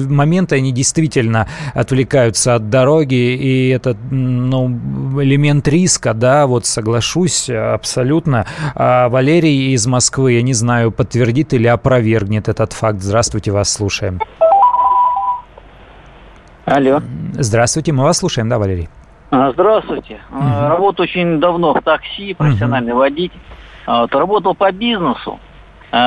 Моменты 0.09 0.55
они 0.55 0.71
действительно 0.71 1.47
отвлекаются 1.73 2.55
от 2.55 2.69
дороги, 2.69 3.15
и 3.15 3.69
это 3.69 3.95
ну, 4.11 4.69
элемент 5.21 5.67
риска, 5.67 6.13
да, 6.13 6.45
вот 6.47 6.65
соглашусь 6.65 7.49
абсолютно. 7.49 8.45
А 8.75 9.09
Валерий 9.09 9.73
из 9.73 9.87
Москвы, 9.87 10.33
я 10.33 10.41
не 10.41 10.50
знаю, 10.53 10.91
подтвердит 10.91 11.53
или 11.53 11.67
опровергнет 11.67 12.49
этот 12.49 12.73
факт. 12.73 13.01
Здравствуйте, 13.01 13.51
вас 13.51 13.71
слушаем. 13.71 14.19
Алло. 16.65 17.01
Здравствуйте, 17.33 17.91
мы 17.91 18.03
вас 18.03 18.19
слушаем, 18.19 18.47
да, 18.49 18.59
Валерий? 18.59 18.89
А, 19.31 19.51
здравствуйте. 19.51 20.19
Угу. 20.31 20.67
Работаю 20.69 21.03
очень 21.05 21.39
давно 21.39 21.73
в 21.73 21.81
такси, 21.81 22.33
профессиональный 22.33 22.91
угу. 22.91 22.99
водитель. 22.99 23.39
А, 23.85 24.01
вот, 24.01 24.13
работал 24.13 24.55
по 24.55 24.71
бизнесу. 24.71 25.39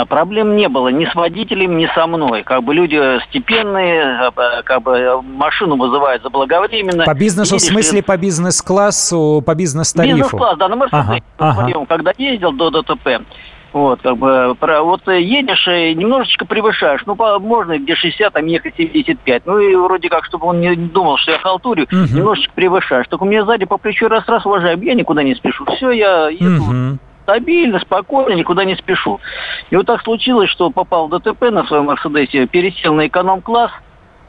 Проблем 0.08 0.56
не 0.56 0.66
было 0.70 0.88
ни 0.88 1.04
с 1.04 1.14
водителем, 1.14 1.76
ни 1.76 1.86
со 1.94 2.06
мной. 2.06 2.42
Как 2.42 2.62
бы 2.62 2.72
люди 2.72 2.98
степенные, 3.28 4.32
как 4.64 4.82
бы 4.82 5.20
машину 5.20 5.76
вызывают 5.76 6.22
заблаговременно. 6.22 7.04
По 7.04 7.12
бизнесу, 7.12 7.56
Едешь, 7.56 7.66
в 7.66 7.70
смысле 7.70 8.02
по 8.02 8.16
бизнес-классу, 8.16 9.42
по 9.44 9.54
бизнес-тарифу? 9.54 10.16
Бизнес-класс, 10.16 10.56
да, 10.56 10.68
на 10.68 10.76
Мерседесе. 10.76 11.22
Ага, 11.36 11.66
ага. 11.66 11.86
Когда 11.86 12.12
ездил 12.16 12.52
до 12.52 12.70
ДТП. 12.70 13.26
Вот, 13.74 14.02
как 14.02 14.16
бы, 14.18 14.56
вот 14.60 15.00
едешь 15.08 15.66
и 15.66 15.96
немножечко 15.96 16.46
превышаешь. 16.46 17.02
Ну, 17.06 17.16
можно 17.40 17.76
где 17.76 17.96
60, 17.96 18.32
там 18.32 18.46
ехать 18.46 18.76
75. 18.76 19.46
Ну, 19.46 19.58
и 19.58 19.74
вроде 19.74 20.08
как, 20.08 20.24
чтобы 20.26 20.46
он 20.46 20.60
не 20.60 20.76
думал, 20.76 21.16
что 21.16 21.32
я 21.32 21.38
халтурю, 21.40 21.82
угу. 21.82 21.96
немножечко 21.96 22.52
превышаешь. 22.54 23.08
Только 23.08 23.24
у 23.24 23.26
меня 23.26 23.44
сзади 23.44 23.64
по 23.64 23.76
плечу 23.76 24.06
раз-раз, 24.06 24.46
уважаем, 24.46 24.80
я 24.82 24.94
никуда 24.94 25.24
не 25.24 25.34
спешу. 25.34 25.64
Все, 25.64 25.90
я 25.90 26.28
еду 26.28 26.62
угу. 26.62 26.98
стабильно, 27.24 27.80
спокойно, 27.80 28.36
никуда 28.36 28.64
не 28.64 28.76
спешу. 28.76 29.18
И 29.70 29.76
вот 29.76 29.86
так 29.86 30.02
случилось, 30.02 30.50
что 30.50 30.70
попал 30.70 31.08
в 31.08 31.18
ДТП 31.18 31.50
на 31.50 31.64
своем 31.64 31.86
Мерседесе, 31.86 32.46
пересел 32.46 32.94
на 32.94 33.08
эконом-класс, 33.08 33.72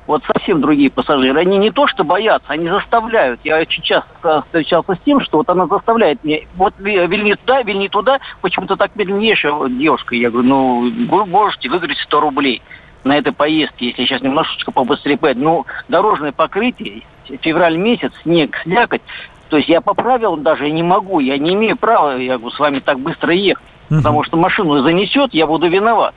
вот 0.07 0.23
совсем 0.25 0.61
другие 0.61 0.89
пассажиры. 0.89 1.39
Они 1.39 1.57
не 1.57 1.71
то 1.71 1.87
что 1.87 2.03
боятся, 2.03 2.47
они 2.49 2.67
заставляют. 2.69 3.39
Я 3.43 3.59
очень 3.59 3.83
часто 3.83 4.43
встречался 4.43 4.95
с 4.95 4.99
тем, 5.05 5.21
что 5.21 5.37
вот 5.37 5.49
она 5.49 5.67
заставляет 5.67 6.23
меня, 6.23 6.39
вот 6.55 6.73
вильни 6.77 7.33
туда, 7.33 7.61
вильни 7.63 7.87
туда, 7.87 8.19
почему-то 8.41 8.75
так 8.75 8.95
медленнее, 8.95 9.35
девушка. 9.79 10.15
Я 10.15 10.29
говорю, 10.29 10.47
ну, 10.47 10.91
вы 11.09 11.25
можете 11.25 11.69
выиграть 11.69 11.97
100 11.97 12.19
рублей 12.19 12.61
на 13.03 13.17
этой 13.17 13.33
поездке, 13.33 13.87
если 13.87 14.05
сейчас 14.05 14.21
немножечко 14.21 14.71
побыстрее 14.71 15.17
поедет. 15.17 15.43
Ну, 15.43 15.65
дорожное 15.87 16.31
покрытие, 16.31 17.03
февраль 17.41 17.77
месяц, 17.77 18.11
снег, 18.23 18.57
слякоть, 18.63 19.01
то 19.49 19.57
есть 19.57 19.69
я 19.69 19.79
по 19.81 19.93
правилам 19.93 20.43
даже 20.43 20.69
не 20.71 20.83
могу, 20.83 21.19
я 21.19 21.37
не 21.37 21.53
имею 21.53 21.77
права, 21.77 22.17
я 22.17 22.37
говорю, 22.37 22.55
с 22.55 22.59
вами 22.59 22.79
так 22.79 22.99
быстро 22.99 23.33
ехать. 23.33 23.63
Потому 23.89 24.23
что 24.23 24.37
машину 24.37 24.81
занесет, 24.81 25.33
я 25.35 25.45
буду 25.45 25.69
виноват. 25.69 26.15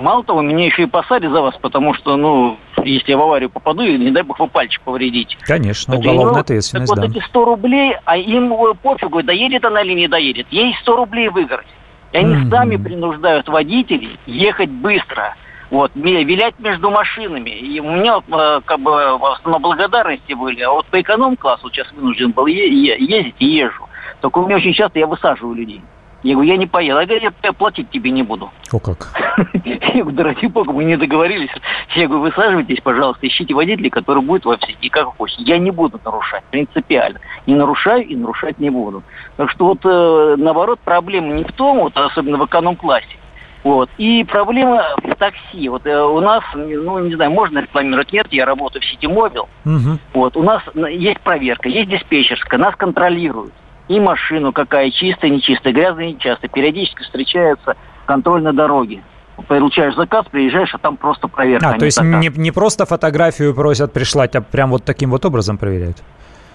Мало 0.00 0.24
того, 0.24 0.40
меня 0.40 0.64
еще 0.64 0.84
и 0.84 0.86
посадят 0.86 1.30
за 1.30 1.42
вас, 1.42 1.54
потому 1.60 1.94
что, 1.94 2.16
ну, 2.16 2.56
если 2.82 3.10
я 3.10 3.18
в 3.18 3.22
аварию 3.22 3.50
попаду, 3.50 3.82
не 3.82 4.10
дай 4.10 4.22
бог 4.22 4.40
вы 4.40 4.48
пальчик 4.48 4.80
повредите. 4.82 5.36
Конечно, 5.42 5.92
это 5.92 6.00
уголовная 6.00 6.40
ответственность, 6.40 6.92
так 6.92 7.02
да. 7.02 7.06
вот 7.06 7.16
эти 7.16 7.24
100 7.24 7.44
рублей, 7.44 7.96
а 8.04 8.16
им 8.16 8.54
пофигу, 8.82 9.22
доедет 9.22 9.64
она 9.64 9.82
или 9.82 9.92
не 9.92 10.08
доедет. 10.08 10.46
Ей 10.50 10.74
100 10.80 10.96
рублей 10.96 11.28
выиграть. 11.28 11.66
И 12.12 12.16
они 12.16 12.34
mm-hmm. 12.34 12.50
сами 12.50 12.76
принуждают 12.76 13.48
водителей 13.48 14.18
ехать 14.26 14.70
быстро. 14.70 15.36
Вот, 15.70 15.92
вилять 15.94 16.58
между 16.58 16.90
машинами. 16.90 17.50
И 17.50 17.78
у 17.78 17.84
меня 17.84 18.20
э, 18.26 18.60
как 18.64 18.80
бы 18.80 19.14
основном 19.14 19.62
благодарности 19.62 20.32
были. 20.32 20.62
А 20.62 20.72
вот 20.72 20.86
по 20.86 21.00
эконом-классу 21.00 21.70
сейчас 21.70 21.92
вынужден 21.92 22.32
был 22.32 22.46
ездить 22.46 23.36
и 23.38 23.46
езжу. 23.46 23.88
Только 24.20 24.38
у 24.38 24.46
меня 24.46 24.56
очень 24.56 24.72
часто 24.72 24.98
я 24.98 25.06
высаживаю 25.06 25.54
людей. 25.54 25.80
Я 26.22 26.34
говорю, 26.34 26.50
я 26.50 26.56
не 26.58 26.66
поеду. 26.66 27.00
Я, 27.00 27.32
я 27.42 27.52
платить 27.52 27.90
тебе 27.90 28.10
не 28.10 28.22
буду. 28.22 28.50
О 28.72 28.78
как? 28.78 29.08
Я 29.64 30.02
говорю, 30.02 30.10
да 30.10 30.24
ради 30.24 30.46
бога, 30.46 30.72
мы 30.72 30.84
не 30.84 30.96
договорились. 30.96 31.50
Я 31.96 32.06
говорю, 32.06 32.24
высаживайтесь, 32.24 32.80
пожалуйста, 32.82 33.26
ищите 33.26 33.54
водителя, 33.54 33.90
который 33.90 34.22
будет 34.22 34.44
во 34.44 34.56
всех, 34.58 34.76
и 34.80 34.88
как 34.88 35.16
хочете. 35.16 35.42
Я 35.44 35.58
не 35.58 35.70
буду 35.70 35.98
нарушать, 36.04 36.44
принципиально. 36.50 37.20
Не 37.46 37.54
нарушаю 37.54 38.06
и 38.06 38.14
нарушать 38.14 38.58
не 38.58 38.70
буду. 38.70 39.02
Так 39.36 39.50
что 39.50 39.66
вот, 39.66 39.78
э, 39.84 40.36
наоборот, 40.38 40.78
проблема 40.84 41.32
не 41.32 41.44
в 41.44 41.52
том, 41.52 41.78
вот, 41.78 41.96
особенно 41.96 42.36
в 42.36 42.46
эконом-классе, 42.46 43.16
вот. 43.62 43.90
И 43.98 44.24
проблема 44.24 44.82
в 45.02 45.14
такси. 45.16 45.68
Вот 45.68 45.86
э, 45.86 46.02
у 46.02 46.20
нас, 46.20 46.42
ну, 46.54 46.98
не 47.00 47.14
знаю, 47.14 47.30
можно 47.30 47.58
рекламировать, 47.58 48.12
нет, 48.12 48.26
я 48.30 48.46
работаю 48.46 48.82
в 48.82 48.86
сети 48.86 49.06
Мобил. 49.06 49.48
Угу. 49.64 49.98
Вот, 50.14 50.36
у 50.36 50.42
нас 50.42 50.62
есть 50.74 51.20
проверка, 51.20 51.68
есть 51.68 51.90
диспетчерская, 51.90 52.58
нас 52.58 52.74
контролируют 52.76 53.52
и 53.90 53.98
машину 53.98 54.52
какая, 54.52 54.90
чистая, 54.92 55.32
нечистая, 55.32 55.72
грязная, 55.72 56.12
нечастая. 56.12 56.48
Периодически 56.48 57.02
встречается 57.02 57.76
контроль 58.06 58.40
на 58.40 58.52
дороге. 58.52 59.02
Получаешь 59.48 59.96
заказ, 59.96 60.26
приезжаешь, 60.30 60.72
а 60.74 60.78
там 60.78 60.96
просто 60.96 61.26
проверка. 61.26 61.70
А, 61.70 61.78
то 61.78 61.86
есть 61.86 62.00
не, 62.00 62.28
не 62.28 62.52
просто 62.52 62.86
фотографию 62.86 63.52
просят 63.52 63.92
пришлать, 63.92 64.36
а 64.36 64.42
прям 64.42 64.70
вот 64.70 64.84
таким 64.84 65.10
вот 65.10 65.24
образом 65.24 65.58
проверяют? 65.58 65.96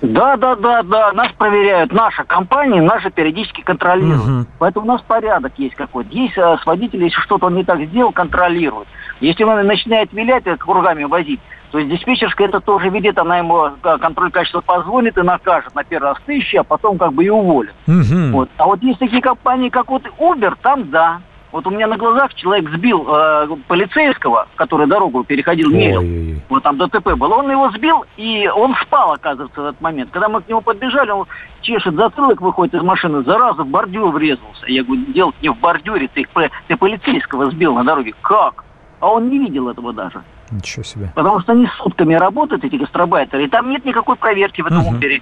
Да, 0.01 0.37
да, 0.37 0.55
да, 0.55 0.83
да, 0.83 1.11
нас 1.13 1.31
проверяют, 1.37 1.91
наша 1.91 2.23
компания, 2.23 2.81
наши 2.81 3.09
периодически 3.09 3.61
контролируют. 3.61 4.23
Угу. 4.23 4.45
Поэтому 4.59 4.85
у 4.85 4.89
нас 4.89 5.01
порядок 5.01 5.51
есть 5.57 5.75
какой-то. 5.75 6.09
Есть 6.13 6.37
а, 6.37 6.57
с 6.57 6.65
водителем, 6.65 7.05
если 7.05 7.19
что-то 7.19 7.47
он 7.47 7.55
не 7.55 7.65
так 7.65 7.81
сделал, 7.81 8.13
контролируют. 8.13 8.87
Если 9.19 9.43
он 9.43 9.65
начинает 9.65 10.13
вилять, 10.13 10.43
кругами 10.59 11.03
возить, 11.03 11.41
то 11.75 11.79
есть 11.79 11.91
диспетчерская 11.91 12.47
это 12.47 12.61
тоже 12.61 12.87
видит, 12.87 13.17
она 13.17 13.39
ему 13.39 13.71
контроль 13.81 14.31
качества 14.31 14.61
позвонит 14.61 15.17
и 15.17 15.21
накажет 15.23 15.75
на 15.75 15.83
первый 15.83 16.11
раз 16.11 16.17
тысячи, 16.25 16.55
а 16.55 16.63
потом 16.63 16.97
как 16.97 17.11
бы 17.11 17.25
и 17.25 17.29
уволит. 17.29 17.73
Угу. 17.85 18.31
Вот. 18.31 18.49
А 18.55 18.65
вот 18.65 18.81
есть 18.81 18.97
такие 18.97 19.21
компании, 19.21 19.67
как 19.67 19.89
вот 19.89 20.03
Uber, 20.17 20.55
там 20.61 20.89
да. 20.89 21.19
Вот 21.51 21.67
у 21.67 21.71
меня 21.71 21.87
на 21.87 21.97
глазах 21.97 22.33
человек 22.35 22.69
сбил 22.69 23.05
э, 23.09 23.47
полицейского, 23.67 24.47
который 24.55 24.87
дорогу 24.87 25.25
переходил, 25.25 25.69
мерил. 25.69 26.39
Вот 26.47 26.63
там 26.63 26.77
ДТП 26.77 27.15
было. 27.15 27.35
Он 27.35 27.51
его 27.51 27.69
сбил, 27.71 28.05
и 28.15 28.47
он 28.47 28.73
спал, 28.81 29.11
оказывается, 29.11 29.61
в 29.61 29.65
этот 29.65 29.81
момент. 29.81 30.11
Когда 30.11 30.29
мы 30.29 30.39
к 30.39 30.47
нему 30.47 30.61
подбежали, 30.61 31.11
он 31.11 31.25
чешет 31.59 31.95
затылок, 31.95 32.39
выходит 32.39 32.73
из 32.75 32.83
машины, 32.83 33.21
зараза, 33.23 33.63
в 33.63 33.67
бордюр 33.67 34.13
врезался. 34.13 34.65
Я 34.67 34.85
говорю, 34.85 35.07
делать 35.07 35.35
не 35.41 35.49
в 35.49 35.59
бордюре, 35.59 36.07
ты, 36.13 36.25
ты 36.69 36.77
полицейского 36.77 37.51
сбил 37.51 37.75
на 37.75 37.83
дороге. 37.83 38.13
Как? 38.21 38.63
А 39.01 39.09
он 39.09 39.27
не 39.27 39.39
видел 39.39 39.67
этого 39.67 39.91
даже. 39.91 40.23
Ничего 40.51 40.83
себе. 40.83 41.11
Потому 41.15 41.39
что 41.39 41.53
они 41.53 41.67
сутками 41.77 42.13
работают, 42.13 42.63
эти 42.63 42.75
гастробайтеры, 42.75 43.45
и 43.45 43.47
там 43.47 43.69
нет 43.69 43.83
никакой 43.85 44.15
проверки 44.15 44.61
в 44.61 44.67
этом. 44.67 44.81
Uber. 44.81 45.21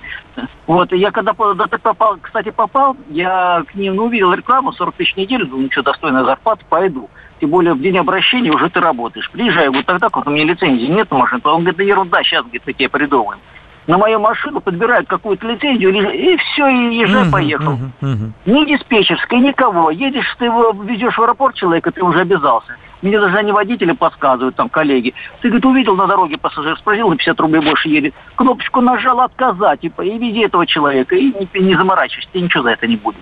Вот, 0.68 0.92
и 0.94 0.98
я 0.98 1.12
когда 1.12 1.34
попал, 1.34 2.18
кстати, 2.22 2.52
попал, 2.52 2.98
я 3.10 3.64
к 3.68 3.76
ним 3.76 3.96
ну, 3.96 4.06
увидел 4.06 4.34
рекламу, 4.34 4.74
40 4.74 4.96
тысяч 4.96 5.14
в 5.14 5.18
неделю, 5.18 5.48
думаю, 5.48 5.70
что 5.72 5.84
достойная 5.84 6.24
зарплата, 6.24 6.64
пойду. 6.68 7.10
Тем 7.40 7.50
более 7.50 7.74
в 7.74 7.82
день 7.82 7.98
обращения 7.98 8.52
уже 8.52 8.70
ты 8.70 8.80
работаешь. 8.80 9.30
Приезжаю, 9.32 9.72
говорю, 9.72 10.00
так, 10.00 10.16
вот 10.16 10.28
у 10.28 10.30
меня 10.30 10.46
лицензии 10.46 10.88
нет 10.88 11.12
машин. 11.12 11.42
Он 11.44 11.62
говорит, 11.62 11.78
да 11.78 11.84
ерунда, 11.84 12.24
сейчас, 12.24 12.44
говорит, 12.44 12.64
такие 12.64 12.90
придумаем 12.90 13.40
на 13.88 13.98
мою 13.98 14.20
машину 14.20 14.62
подбирают 14.62 15.08
какую-то 15.08 15.48
лицензию, 15.48 15.94
и 16.14 16.38
все, 16.38 16.68
и 16.68 16.96
езжай, 16.96 17.30
поехал. 17.30 17.78
Ни 18.02 18.66
диспетчерской, 18.66 19.40
никого. 19.40 19.92
Едешь, 19.92 20.36
ты 20.40 20.46
его 20.46 20.72
везешь 20.84 21.18
в 21.18 21.22
аэропорт 21.22 21.56
человека, 21.56 21.92
ты 21.92 22.02
уже 22.02 22.22
обязался. 22.22 22.76
Мне 23.04 23.20
даже 23.20 23.38
они 23.38 23.52
водители 23.52 23.92
подсказывают, 23.92 24.56
там, 24.56 24.70
коллеги. 24.70 25.14
Ты, 25.42 25.50
говорит, 25.50 25.66
увидел 25.66 25.96
на 25.98 26.08
дороге 26.08 26.38
пассажир, 26.38 26.78
спросил, 26.78 27.10
на 27.10 27.18
50 27.18 27.38
рублей 27.42 27.62
больше 27.62 27.90
едет. 27.90 28.14
Кнопочку 28.36 28.80
нажал 28.80 29.20
отказать, 29.20 29.82
типа, 29.82 30.04
и 30.04 30.18
вези 30.18 30.40
этого 30.40 30.66
человека, 30.66 31.14
и 31.14 31.26
не, 31.26 31.60
не 31.60 31.76
заморачивайся, 31.76 32.30
тебе 32.32 32.44
ничего 32.44 32.64
за 32.64 32.70
это 32.72 32.88
не 32.88 32.96
будет. 32.96 33.20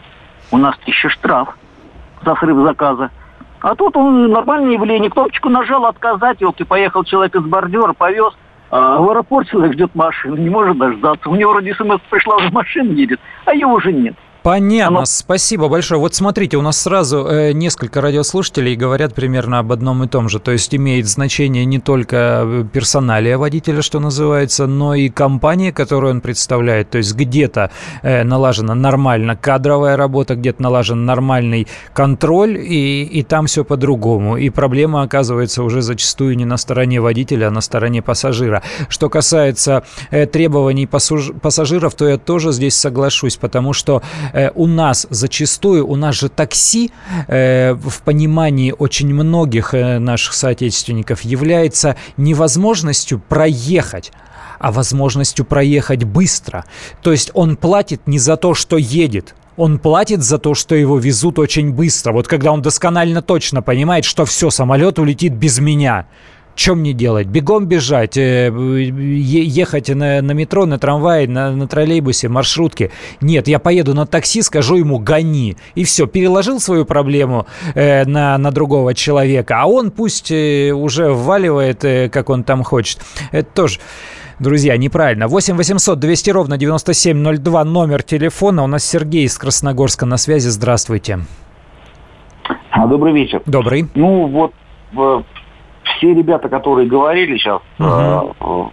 У 0.51 0.57
нас 0.57 0.75
еще 0.85 1.09
штраф 1.09 1.57
за 2.23 2.35
срыв 2.35 2.57
заказа. 2.63 3.09
А 3.61 3.73
тут 3.73 3.97
он 3.97 4.29
нормальное 4.29 4.73
явление. 4.73 5.09
Кнопочку 5.09 5.49
нажал 5.49 5.87
отказать, 5.87 6.41
елки, 6.41 6.63
поехал 6.63 7.03
человек 7.03 7.35
из 7.35 7.43
бордюра, 7.43 7.93
повез. 7.93 8.33
А 8.69 8.99
в 8.99 9.09
аэропорт 9.09 9.49
человек 9.49 9.73
ждет 9.73 9.95
машину, 9.95 10.35
не 10.35 10.49
может 10.51 10.77
дождаться. 10.77 11.27
У 11.27 11.35
него 11.35 11.53
вроде 11.53 11.73
смс 11.73 11.99
пришла, 12.07 12.35
уже 12.35 12.51
машина 12.51 12.91
едет, 12.91 13.19
а 13.45 13.53
ее 13.55 13.65
уже 13.65 13.91
нет. 13.91 14.15
Понятно, 14.43 14.99
Оно... 14.99 15.06
спасибо 15.06 15.67
большое. 15.67 15.99
Вот 15.99 16.15
смотрите, 16.15 16.58
у 16.58 16.63
нас 16.63 16.82
сразу 16.82 17.27
э, 17.27 17.51
несколько 17.51 18.01
радиослушателей 18.01 18.75
говорят 18.75 19.13
примерно 19.13 19.60
об 19.60 19.71
одном 19.71 20.04
и 20.04 20.08
том 20.08 20.30
же. 20.30 20.39
То 20.39 20.51
есть 20.51 20.73
имеет 20.73 21.08
значение 21.08 21.63
не 21.63 21.77
только 21.80 22.41
э, 22.43 22.65
персоналия 22.73 23.38
водителя, 23.38 23.84
что 23.84 23.99
называется, 23.99 24.65
но 24.65 24.95
и 24.95 25.10
компания, 25.10 25.71
которую 25.71 26.13
он 26.13 26.21
представляет. 26.21 26.89
То 26.89 26.97
есть 26.97 27.13
где-то 27.13 27.69
э, 28.01 28.23
налажена 28.23 28.73
нормально 28.73 29.36
кадровая 29.36 29.95
работа, 29.95 30.36
где-то 30.36 30.63
налажен 30.63 31.06
нормальный 31.06 31.67
контроль, 31.93 32.58
и, 32.58 33.04
и 33.04 33.21
там 33.21 33.45
все 33.45 33.63
по-другому. 33.63 34.38
И 34.38 34.49
проблема 34.49 35.04
оказывается 35.04 35.62
уже 35.62 35.84
зачастую 35.84 36.36
не 36.36 36.45
на 36.45 36.58
стороне 36.58 36.99
водителя, 36.99 37.49
а 37.49 37.51
на 37.51 37.62
стороне 37.62 38.01
пассажира. 38.01 38.63
Что 38.89 39.08
касается 39.08 39.84
э, 40.10 40.25
требований 40.25 40.88
пассажиров, 40.88 41.93
то 41.93 42.08
я 42.08 42.17
тоже 42.17 42.51
здесь 42.54 42.75
соглашусь, 42.75 43.38
потому 43.38 43.73
что 43.73 44.01
э, 44.33 44.51
у 44.55 44.67
нас 44.67 45.07
зачастую, 45.09 45.87
у 45.87 45.95
нас 45.95 46.15
же 46.15 46.29
такси 46.29 46.91
э, 47.27 47.73
в 47.73 48.01
понимании 48.01 48.73
очень 48.77 49.13
многих 49.13 49.73
э, 49.73 49.99
наших 49.99 50.33
соотечественников 50.33 51.21
является 51.21 51.95
невозможностью 52.17 53.19
проехать 53.19 54.11
а 54.59 54.71
возможностью 54.71 55.43
проехать 55.43 56.03
быстро. 56.03 56.65
То 57.01 57.11
есть 57.11 57.31
он 57.33 57.55
платит 57.55 58.05
не 58.05 58.19
за 58.19 58.37
то, 58.37 58.53
что 58.53 58.77
едет, 58.77 59.33
он 59.57 59.79
платит 59.79 60.21
за 60.21 60.37
то, 60.37 60.53
что 60.53 60.75
его 60.75 60.97
везут 60.97 61.39
очень 61.39 61.71
быстро. 61.71 62.13
Вот 62.13 62.27
когда 62.27 62.51
он 62.51 62.61
досконально 62.61 63.21
точно 63.21 63.61
понимает, 63.61 64.05
что 64.05 64.25
все, 64.25 64.49
самолет 64.49 64.99
улетит 64.99 65.33
без 65.33 65.59
меня. 65.59 66.05
Что 66.55 66.75
мне 66.75 66.93
делать? 66.93 67.27
Бегом 67.27 67.65
бежать, 67.65 68.17
э, 68.17 68.51
ехать 68.51 69.89
на, 69.89 70.21
на 70.21 70.31
метро, 70.31 70.65
на 70.65 70.77
трамвае, 70.77 71.27
на, 71.27 71.51
на 71.51 71.67
троллейбусе, 71.67 72.27
маршрутке? 72.27 72.91
Нет, 73.21 73.47
я 73.47 73.59
поеду 73.59 73.93
на 73.93 74.05
такси, 74.05 74.41
скажу 74.41 74.75
ему 74.75 74.99
«гони». 74.99 75.55
И 75.75 75.83
все, 75.83 76.07
переложил 76.07 76.59
свою 76.59 76.85
проблему 76.85 77.47
э, 77.73 78.05
на, 78.05 78.37
на 78.37 78.51
другого 78.51 78.93
человека, 78.93 79.61
а 79.61 79.65
он 79.67 79.91
пусть 79.91 80.31
э, 80.31 80.71
уже 80.71 81.11
вваливает, 81.11 81.83
э, 81.85 82.09
как 82.09 82.29
он 82.29 82.43
там 82.43 82.63
хочет. 82.63 82.99
Это 83.31 83.49
тоже 83.53 83.79
друзья, 84.41 84.75
неправильно. 84.75 85.27
8 85.27 85.55
800 85.55 85.99
200 85.99 86.29
ровно 86.31 86.57
9702 86.57 87.63
номер 87.63 88.03
телефона. 88.03 88.63
У 88.63 88.67
нас 88.67 88.83
Сергей 88.83 89.25
из 89.25 89.37
Красногорска 89.37 90.05
на 90.05 90.17
связи. 90.17 90.49
Здравствуйте. 90.49 91.19
А, 92.71 92.87
добрый 92.87 93.13
вечер. 93.13 93.41
Добрый. 93.45 93.87
Ну 93.95 94.27
вот 94.27 94.53
все 96.01 96.13
ребята, 96.15 96.49
которые 96.49 96.87
говорили 96.87 97.37
сейчас 97.37 97.61
угу. 97.77 98.71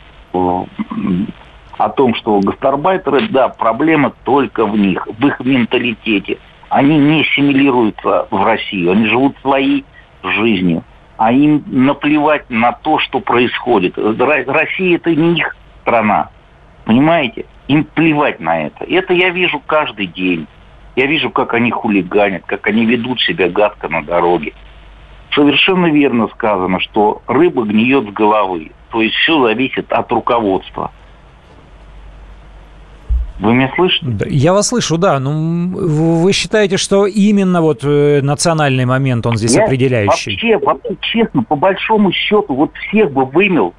о 1.77 1.89
том, 1.91 2.15
что 2.15 2.41
гастарбайтеры, 2.41 3.29
да, 3.29 3.49
проблема 3.51 4.15
только 4.25 4.65
в 4.65 4.77
них, 4.77 5.07
в 5.07 5.27
их 5.27 5.39
менталитете. 5.41 6.39
Они 6.71 6.99
не 6.99 7.21
ассимилируются 7.21 8.27
в 8.31 8.45
Россию, 8.45 8.93
они 8.93 9.07
живут 9.07 9.37
своей 9.43 9.85
жизнью 10.23 10.83
а 11.19 11.33
им 11.33 11.65
наплевать 11.67 12.49
на 12.49 12.73
то, 12.73 13.01
что 13.01 13.19
происходит. 13.19 13.99
Россия 13.99 14.97
это 14.97 15.15
не 15.15 15.37
их 15.39 15.57
страна, 15.83 16.31
понимаете? 16.85 17.45
Им 17.67 17.85
плевать 17.85 18.39
на 18.39 18.67
это. 18.67 18.85
Это 18.85 19.13
я 19.13 19.31
вижу 19.31 19.61
каждый 19.67 20.07
день. 20.07 20.47
Я 20.95 21.07
вижу, 21.07 21.31
как 21.31 21.55
они 21.55 21.73
хулиганят, 21.73 22.45
как 22.47 22.69
они 22.69 22.87
ведут 22.87 23.21
себя 23.21 23.49
гадко 23.49 23.89
на 23.89 24.03
дороге. 24.05 24.55
Совершенно 25.35 25.87
верно 25.87 26.29
сказано, 26.29 26.81
что 26.81 27.23
рыба 27.27 27.65
гниет 27.65 28.09
с 28.09 28.13
головы. 28.13 28.73
То 28.91 29.03
есть 29.03 29.15
все 29.17 29.43
зависит 29.43 29.93
от 29.93 30.11
руководства. 30.11 30.91
Вы 33.39 33.55
меня 33.55 33.71
слышите? 33.77 34.07
Я 34.27 34.53
вас 34.53 34.69
слышу, 34.69 34.99
да. 34.99 35.21
Ну, 35.21 35.69
вы 35.71 36.33
считаете, 36.33 36.77
что 36.77 37.07
именно 37.07 37.63
вот 37.63 37.85
э, 37.85 38.21
национальный 38.21 38.85
момент, 38.85 39.27
он 39.27 39.37
здесь 39.37 39.55
Я 39.55 39.65
определяющий? 39.65 40.33
Вообще, 40.33 40.59
вообще, 40.59 40.97
честно, 41.01 41.45
по 41.45 41.55
большому 41.55 42.11
счету, 42.11 42.55
вот 42.55 42.73
всех 42.89 43.13
бы 43.13 43.27
вымел, 43.27 43.75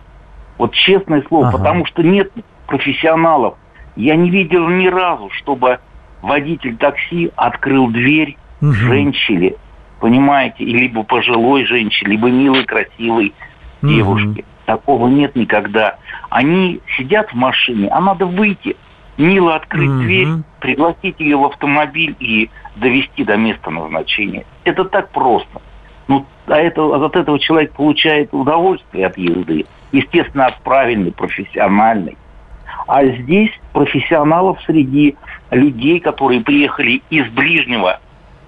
вот 0.57 0.73
честное 0.73 1.23
слово, 1.27 1.49
ага. 1.49 1.57
потому 1.57 1.85
что 1.87 2.03
нет 2.03 2.31
профессионалов. 2.67 3.55
Я 3.97 4.15
не 4.15 4.29
видел 4.29 4.65
ни 4.69 4.87
разу, 4.87 5.29
чтобы 5.31 5.79
водитель 6.21 6.77
такси 6.77 7.31
открыл 7.35 7.89
дверь 7.89 8.37
угу. 8.61 8.71
женщине, 8.71 9.55
понимаете, 9.99 10.63
либо 10.63 11.03
пожилой 11.03 11.65
женщине, 11.65 12.11
либо 12.11 12.29
милой, 12.29 12.65
красивой 12.65 13.33
угу. 13.81 13.91
девушке. 13.91 14.45
Такого 14.65 15.07
нет 15.07 15.35
никогда. 15.35 15.97
Они 16.29 16.79
сидят 16.97 17.31
в 17.31 17.35
машине, 17.35 17.89
а 17.89 17.99
надо 17.99 18.25
выйти– 18.25 18.75
мило 19.19 19.55
открыть 19.55 19.89
mm-hmm. 19.89 20.01
дверь, 20.03 20.27
пригласить 20.61 21.19
ее 21.19 21.37
в 21.37 21.45
автомобиль 21.45 22.15
и 22.19 22.49
довести 22.77 23.23
до 23.23 23.35
места 23.35 23.69
назначения. 23.69 24.45
Это 24.63 24.85
так 24.85 25.09
просто. 25.11 25.61
Ну, 26.07 26.25
а 26.47 26.57
это, 26.57 26.83
от 26.83 27.15
этого 27.15 27.37
человек 27.37 27.73
получает 27.73 28.33
удовольствие 28.33 29.05
от 29.05 29.17
езды. 29.17 29.65
Естественно, 29.91 30.47
от 30.47 30.59
правильной, 30.61 31.11
профессиональной. 31.11 32.17
А 32.87 33.05
здесь 33.05 33.51
профессионалов 33.73 34.59
среди 34.65 35.15
людей, 35.51 35.99
которые 35.99 36.41
приехали 36.41 37.03
из 37.09 37.27
ближнего 37.29 37.99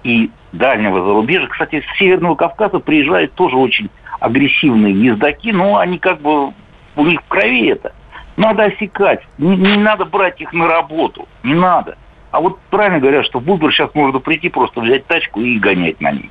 и 0.02 0.30
дальнего 0.52 1.04
зарубежья. 1.04 1.48
Кстати, 1.48 1.80
с 1.82 1.98
Северного 1.98 2.34
Кавказа 2.34 2.78
приезжают 2.78 3.32
тоже 3.34 3.56
очень 3.56 3.90
агрессивные 4.20 4.92
ездаки, 4.92 5.50
но 5.52 5.78
они 5.78 5.98
как 5.98 6.20
бы, 6.20 6.52
у 6.96 7.06
них 7.06 7.20
в 7.20 7.28
крови 7.28 7.68
это 7.68 7.92
надо 8.36 8.64
осекать. 8.64 9.20
Не, 9.38 9.56
не 9.56 9.76
надо 9.76 10.04
брать 10.04 10.40
их 10.40 10.52
на 10.52 10.66
работу. 10.66 11.28
Не 11.42 11.54
надо. 11.54 11.96
А 12.30 12.40
вот 12.40 12.58
правильно 12.70 12.98
говорят, 12.98 13.26
что 13.26 13.40
в 13.40 13.48
Uber 13.48 13.70
сейчас 13.70 13.90
можно 13.94 14.18
прийти, 14.18 14.48
просто 14.48 14.80
взять 14.80 15.06
тачку 15.06 15.40
и 15.40 15.58
гонять 15.58 16.00
на 16.00 16.12
ней. 16.12 16.30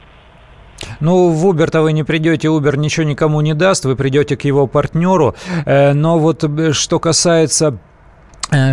Ну, 1.00 1.30
в 1.30 1.46
Uber-то 1.48 1.84
вы 1.84 1.94
не 1.94 2.04
придете, 2.04 2.48
Uber 2.48 2.76
ничего 2.76 3.06
никому 3.06 3.42
не 3.42 3.54
даст, 3.54 3.86
вы 3.86 3.96
придете 3.96 4.36
к 4.36 4.42
его 4.46 4.66
партнеру. 4.66 5.36
Э, 5.66 5.94
но 5.94 6.18
вот 6.18 6.44
э, 6.44 6.74
что 6.74 7.00
касается 7.00 7.78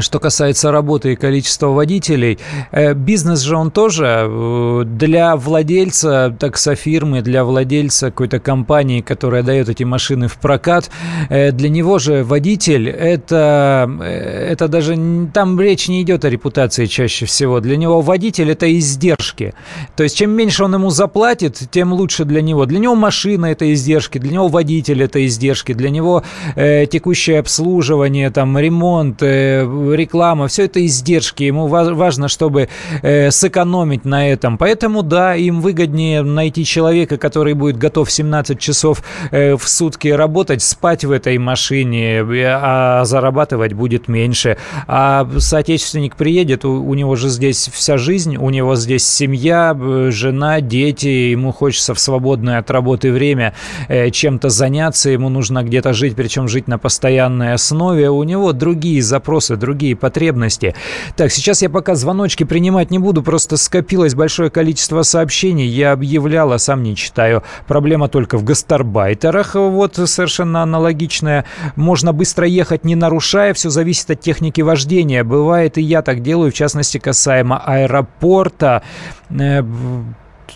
что 0.01 0.19
касается 0.19 0.73
работы 0.73 1.13
и 1.13 1.17
количества 1.17 1.69
водителей, 1.69 2.39
э, 2.73 2.95
бизнес 2.95 3.41
же 3.41 3.57
он 3.57 3.71
тоже 3.71 4.27
э, 4.29 4.83
для 4.85 5.37
владельца 5.37 6.37
таксофирмы, 6.39 7.23
для 7.23 7.45
владельца 7.45 8.07
какой-то 8.07 8.41
компании, 8.41 9.01
которая 9.01 9.43
дает 9.43 9.69
эти 9.69 9.85
машины 9.85 10.29
в 10.29 10.39
прокат, 10.39 10.91
для 11.29 11.69
него 11.69 11.99
же 11.99 12.25
водитель 12.25 12.89
это, 12.89 13.89
это 14.01 14.69
даже 14.69 14.97
там 15.33 15.61
речь 15.61 15.89
не 15.89 16.03
идет 16.03 16.25
о 16.25 16.31
репутации 16.31 16.87
чаще 16.87 17.27
всего. 17.27 17.61
Для 17.61 17.77
него 17.77 18.01
водитель 18.01 18.51
это 18.51 18.77
издержки. 18.77 19.55
То 19.97 20.03
есть 20.03 20.17
чем 20.17 20.31
меньше 20.31 20.65
он 20.65 20.75
ему 20.75 20.91
заплатит, 20.91 21.63
тем 21.71 21.93
лучше 21.93 22.25
для 22.25 22.43
него. 22.43 22.67
Для 22.67 22.79
него 22.79 22.95
машина 22.95 23.47
это 23.47 23.73
издержки, 23.73 24.19
для 24.19 24.33
него 24.33 24.49
водитель 24.49 25.03
это 25.03 25.25
издержки, 25.25 25.73
для 25.75 25.91
него 25.91 26.23
э, 26.57 26.87
текущее 26.87 27.39
обслуживание, 27.39 28.31
там 28.31 28.59
ремонт, 28.59 29.23
э, 29.23 29.68
реклама, 29.93 30.49
все 30.49 30.65
это 30.65 30.85
издержки. 30.85 31.45
Ему 31.45 31.67
важно, 31.67 32.29
чтобы 32.29 32.69
э, 33.03 33.31
сэкономить 33.31 34.05
на 34.05 34.31
этом. 34.31 34.59
Поэтому, 34.59 35.03
да, 35.03 35.35
им 35.35 35.61
выгоднее 35.61 36.23
найти 36.23 36.65
человека, 36.65 37.17
который 37.17 37.55
будет 37.55 37.77
готов 37.77 38.11
17 38.11 38.59
часов 38.59 39.03
э, 39.31 39.57
в 39.57 39.69
сутки 39.69 40.09
работать, 40.09 40.63
спать 40.63 41.05
в 41.05 41.11
этой 41.11 41.39
машине, 41.39 42.25
а 42.47 43.05
зарабатывать 43.05 43.73
будет 43.73 44.09
меньше. 44.09 44.57
А 44.87 45.29
соотечественник 45.39 46.17
приедет, 46.17 46.65
у, 46.65 46.95
него 46.95 47.17
же 47.17 47.29
здесь 47.29 47.71
вся 47.73 47.97
жизнь, 47.99 48.37
у 48.37 48.51
него 48.51 48.77
здесь 48.77 49.07
семья, 49.07 49.77
жена, 50.11 50.61
дети, 50.61 51.07
ему 51.07 51.53
хочется 51.53 51.95
в 51.95 52.01
свободное 52.01 52.59
от 52.59 52.71
работы 52.71 53.13
время 53.13 53.55
э, 53.89 54.11
чем-то 54.11 54.49
заняться, 54.49 55.11
ему 55.11 55.29
нужно 55.29 55.63
где-то 55.63 55.93
жить, 55.93 56.15
причем 56.17 56.49
жить 56.49 56.69
на 56.69 56.79
постоянной 56.79 57.55
основе. 57.55 58.11
У 58.11 58.23
него 58.23 58.53
другие 58.53 59.03
запросы, 59.03 59.57
другие 59.59 59.97
потребности. 59.97 60.75
Так, 61.17 61.31
сейчас 61.33 61.63
я 61.63 61.71
пока 61.71 61.95
звоночки 61.95 62.45
принимать 62.45 62.91
не 62.91 62.99
буду, 62.99 63.23
просто 63.23 63.57
скопилось 63.57 64.15
большое 64.15 64.51
количество 64.51 65.03
сообщений. 65.03 65.67
Я 65.67 65.93
объявлял, 65.93 66.53
а 66.53 66.59
сам 66.59 66.83
не 66.83 66.97
читаю. 66.97 67.43
Проблема 67.67 68.09
только 68.09 68.39
в 68.39 68.45
гастарбайтерах. 68.45 69.55
Вот 69.55 69.97
совершенно 69.97 70.63
аналогичная. 70.63 71.45
Можно 71.77 72.13
быстро 72.13 72.47
ехать, 72.47 72.85
не 72.85 72.95
нарушая. 72.95 73.55
Все 73.55 73.71
зависит 73.71 74.11
от 74.11 74.21
техники 74.21 74.61
вождения. 74.61 75.25
Бывает, 75.25 75.79
и 75.79 75.83
я 75.83 76.03
так 76.03 76.23
делаю, 76.23 76.51
в 76.51 76.55
частности, 76.55 76.99
касаемо 76.99 77.63
аэропорта. 77.65 78.83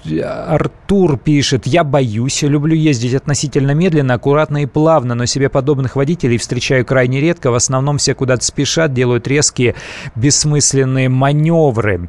Э, 0.04 0.20
Артур 0.20 1.18
пишет, 1.18 1.66
я 1.66 1.84
боюсь, 1.84 2.42
люблю 2.42 2.74
ездить 2.74 3.14
относительно 3.14 3.72
медленно, 3.72 4.14
аккуратно 4.14 4.62
и 4.62 4.66
плавно, 4.66 5.14
но 5.14 5.26
себе 5.26 5.48
подобных 5.48 5.96
водителей 5.96 6.38
встречаю 6.38 6.84
крайне 6.84 7.20
редко. 7.20 7.50
В 7.50 7.54
основном 7.54 7.98
все 7.98 8.14
куда-то 8.14 8.44
спешат, 8.44 8.92
делают 8.92 9.28
резкие, 9.28 9.74
бессмысленные 10.14 11.08
маневры. 11.08 12.08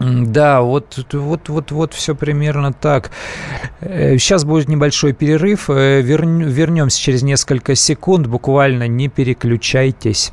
Да, 0.00 0.62
вот, 0.62 1.04
вот, 1.12 1.48
вот, 1.48 1.70
вот 1.72 1.92
все 1.92 2.14
примерно 2.14 2.72
так. 2.72 3.10
Сейчас 3.80 4.44
э, 4.44 4.46
будет 4.46 4.68
небольшой 4.68 5.12
перерыв. 5.12 5.68
Э, 5.70 6.00
вернемся 6.02 7.00
через 7.00 7.22
несколько 7.22 7.74
секунд. 7.74 8.28
Буквально 8.28 8.86
не 8.86 9.08
переключайтесь. 9.08 10.32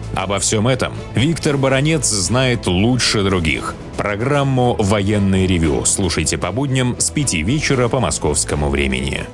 Обо 0.15 0.39
всем 0.39 0.67
этом 0.67 0.93
Виктор 1.15 1.57
Баранец 1.57 2.07
знает 2.07 2.67
лучше 2.67 3.23
других. 3.23 3.75
Программу 3.97 4.75
«Военный 4.77 5.47
ревю» 5.47 5.85
слушайте 5.85 6.37
по 6.37 6.51
будням 6.51 6.95
с 6.99 7.09
5 7.09 7.33
вечера 7.35 7.87
по 7.87 7.99
московскому 7.99 8.69
времени. 8.69 9.25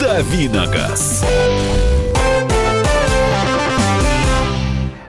Давиногаз. 0.00 1.24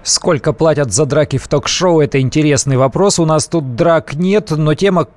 Сколько 0.03 0.53
платят 0.53 0.91
за 0.91 1.05
драки 1.05 1.37
в 1.37 1.47
ток-шоу, 1.47 2.01
это 2.01 2.19
интересный 2.19 2.77
вопрос. 2.77 3.19
У 3.19 3.25
нас 3.25 3.47
тут 3.47 3.75
драк 3.75 4.15
нет, 4.15 4.51
но 4.51 4.73
тема 4.73 5.07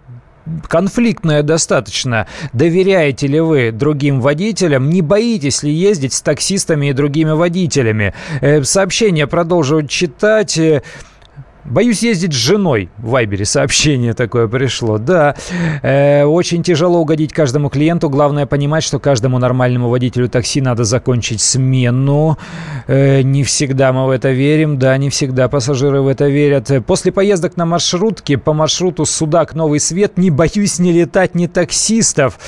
конфликтная 0.68 1.42
достаточно. 1.42 2.26
Доверяете 2.53 3.26
ли 3.26 3.40
вы 3.40 3.72
другим 3.72 4.20
водителям? 4.20 4.90
Не 4.90 5.03
боитесь 5.03 5.62
ли 5.62 5.72
ездить 5.72 6.12
с 6.12 6.22
таксистами 6.22 6.90
и 6.90 6.92
другими 6.92 7.32
водителями? 7.32 8.14
Э, 8.40 8.62
сообщение 8.62 9.26
продолжу 9.26 9.86
читать. 9.86 10.59
Боюсь 11.65 12.03
ездить 12.03 12.35
с 12.35 12.37
женой. 12.37 12.91
В 12.99 13.11
Вайбере 13.11 13.47
сообщение 13.47 14.12
такое 14.12 14.49
пришло. 14.49 14.99
Да, 14.99 15.35
э, 15.83 16.25
очень 16.25 16.62
тяжело 16.62 17.01
угодить 17.01 17.33
каждому 17.33 17.71
клиенту. 17.71 18.11
Главное 18.11 18.45
понимать, 18.45 18.85
что 18.85 18.99
каждому 18.99 19.39
нормальному 19.39 19.89
водителю 19.89 20.29
такси 20.29 20.61
надо 20.61 20.85
закончить 20.85 21.41
смену. 21.41 22.37
Э, 22.87 23.23
не 23.23 23.45
всегда 23.45 23.95
мы 23.95 24.07
в 24.07 24.11
это 24.11 24.31
верим. 24.31 24.79
Да, 24.79 24.97
не 24.99 25.09
всегда 25.09 25.49
пассажиры 25.49 26.03
в 26.03 26.09
это 26.09 26.29
верят. 26.29 26.71
После 26.87 27.12
поездок 27.12 27.57
на 27.57 27.65
маршрутке 27.65 28.37
по 28.37 28.53
маршруту 28.53 29.07
Судак 29.07 29.55
Новый 29.55 29.81
Свет 29.81 30.19
не 30.19 30.31
боюсь 30.31 30.79
не 30.79 30.93
летать 30.93 31.35
ни 31.35 31.47
таксистов. 31.47 32.39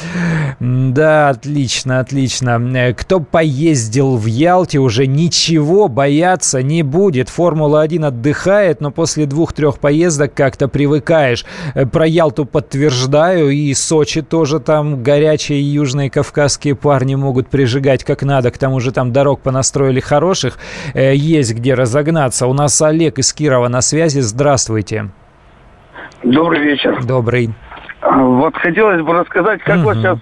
Да, 0.60 1.30
отлично, 1.30 2.00
отлично. 2.00 2.60
Э, 2.76 2.92
кто 2.92 3.20
поездил 3.20 4.18
в 4.18 4.26
Ялте, 4.26 4.78
уже 4.78 5.06
ничего 5.06 5.88
бояться 5.88 6.62
не 6.62 6.82
будет. 6.82 7.30
Формула-1 7.30 8.04
отдыхает, 8.04 8.82
но 8.82 8.90
после 8.90 9.05
после 9.06 9.26
двух-трех 9.26 9.78
поездок 9.78 10.34
как-то 10.34 10.66
привыкаешь. 10.66 11.44
Э, 11.76 11.86
про 11.86 12.08
Ялту 12.08 12.44
подтверждаю, 12.44 13.50
и 13.50 13.72
Сочи 13.72 14.20
тоже 14.20 14.58
там 14.58 15.04
горячие 15.04 15.60
южные 15.62 16.10
кавказские 16.10 16.74
парни 16.74 17.14
могут 17.14 17.46
прижигать 17.46 18.02
как 18.02 18.24
надо. 18.24 18.50
К 18.50 18.58
тому 18.58 18.80
же 18.80 18.90
там 18.90 19.12
дорог 19.12 19.42
понастроили 19.42 20.00
хороших, 20.00 20.58
э, 20.94 21.14
есть 21.14 21.54
где 21.54 21.74
разогнаться. 21.74 22.48
У 22.48 22.52
нас 22.52 22.82
Олег 22.82 23.20
из 23.20 23.32
Кирова 23.32 23.68
на 23.68 23.80
связи. 23.80 24.18
Здравствуйте. 24.18 25.10
Добрый 26.24 26.64
вечер. 26.64 27.04
Добрый. 27.04 27.50
А, 28.00 28.24
вот 28.24 28.56
хотелось 28.56 29.02
бы 29.02 29.12
рассказать, 29.12 29.60
как 29.62 29.76
угу. 29.76 29.84
вот 29.84 29.96
сейчас 29.98 30.18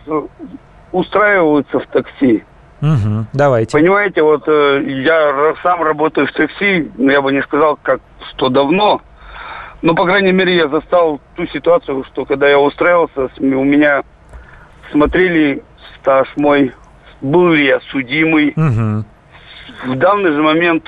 устраиваются 0.93 1.81
в 1.81 1.87
такси. 1.87 2.45
Угу, 2.85 3.27
давайте. 3.33 3.73
Понимаете, 3.73 4.23
вот 4.23 4.45
э, 4.47 4.83
я 4.87 5.55
сам 5.63 5.83
работаю 5.83 6.27
в 6.27 6.33
такси, 6.33 6.91
но 6.99 7.13
я 7.13 7.23
бы 7.23 7.33
не 7.33 7.41
сказал, 7.43 7.79
как 7.83 8.01
что 8.31 8.51
давно. 8.51 9.01
Но, 9.81 9.95
по 9.95 10.05
крайней 10.05 10.33
мере, 10.33 10.55
я 10.55 10.69
застал 10.69 11.19
ту 11.35 11.47
ситуацию, 11.47 12.05
что 12.05 12.27
когда 12.27 12.47
я 12.47 12.59
устраивался, 12.59 13.31
у 13.39 13.65
меня 13.65 14.03
смотрели 14.91 15.63
стаж 15.97 16.29
мой, 16.37 16.73
был 17.23 17.53
ли 17.53 17.67
я 17.67 17.81
судимый. 17.91 18.53
Угу. 18.55 19.93
В 19.93 19.97
данный 19.97 20.33
же 20.33 20.43
момент, 20.43 20.85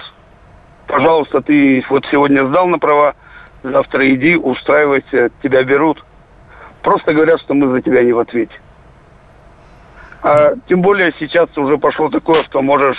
пожалуйста, 0.87 1.41
ты 1.41 1.83
вот 1.89 2.05
сегодня 2.11 2.47
сдал 2.47 2.69
на 2.69 2.79
права, 2.79 3.15
завтра 3.63 4.13
иди, 4.15 4.37
устраивайся, 4.37 5.31
тебя 5.43 5.63
берут. 5.63 6.05
Просто 6.83 7.15
говорят, 7.15 7.41
что 7.41 7.55
мы 7.55 7.69
за 7.69 7.81
тебя 7.81 8.03
не 8.03 8.13
в 8.13 8.19
ответе. 8.19 8.53
А 10.27 10.55
тем 10.69 10.83
более 10.83 11.15
сейчас 11.21 11.49
уже 11.57 11.79
пошло 11.79 12.09
такое, 12.09 12.43
что 12.43 12.61
можешь 12.61 12.99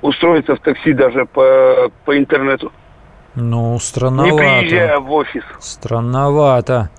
устроиться 0.00 0.54
в 0.54 0.60
такси 0.60 0.92
даже 0.92 1.24
по, 1.24 1.90
по 2.04 2.16
интернету. 2.16 2.70
Ну, 3.34 3.76
странновато. 3.80 4.32
Не 4.32 4.38
приезжая 4.38 5.00
в 5.00 5.10
офис. 5.10 5.42
Странновато. 5.58 6.90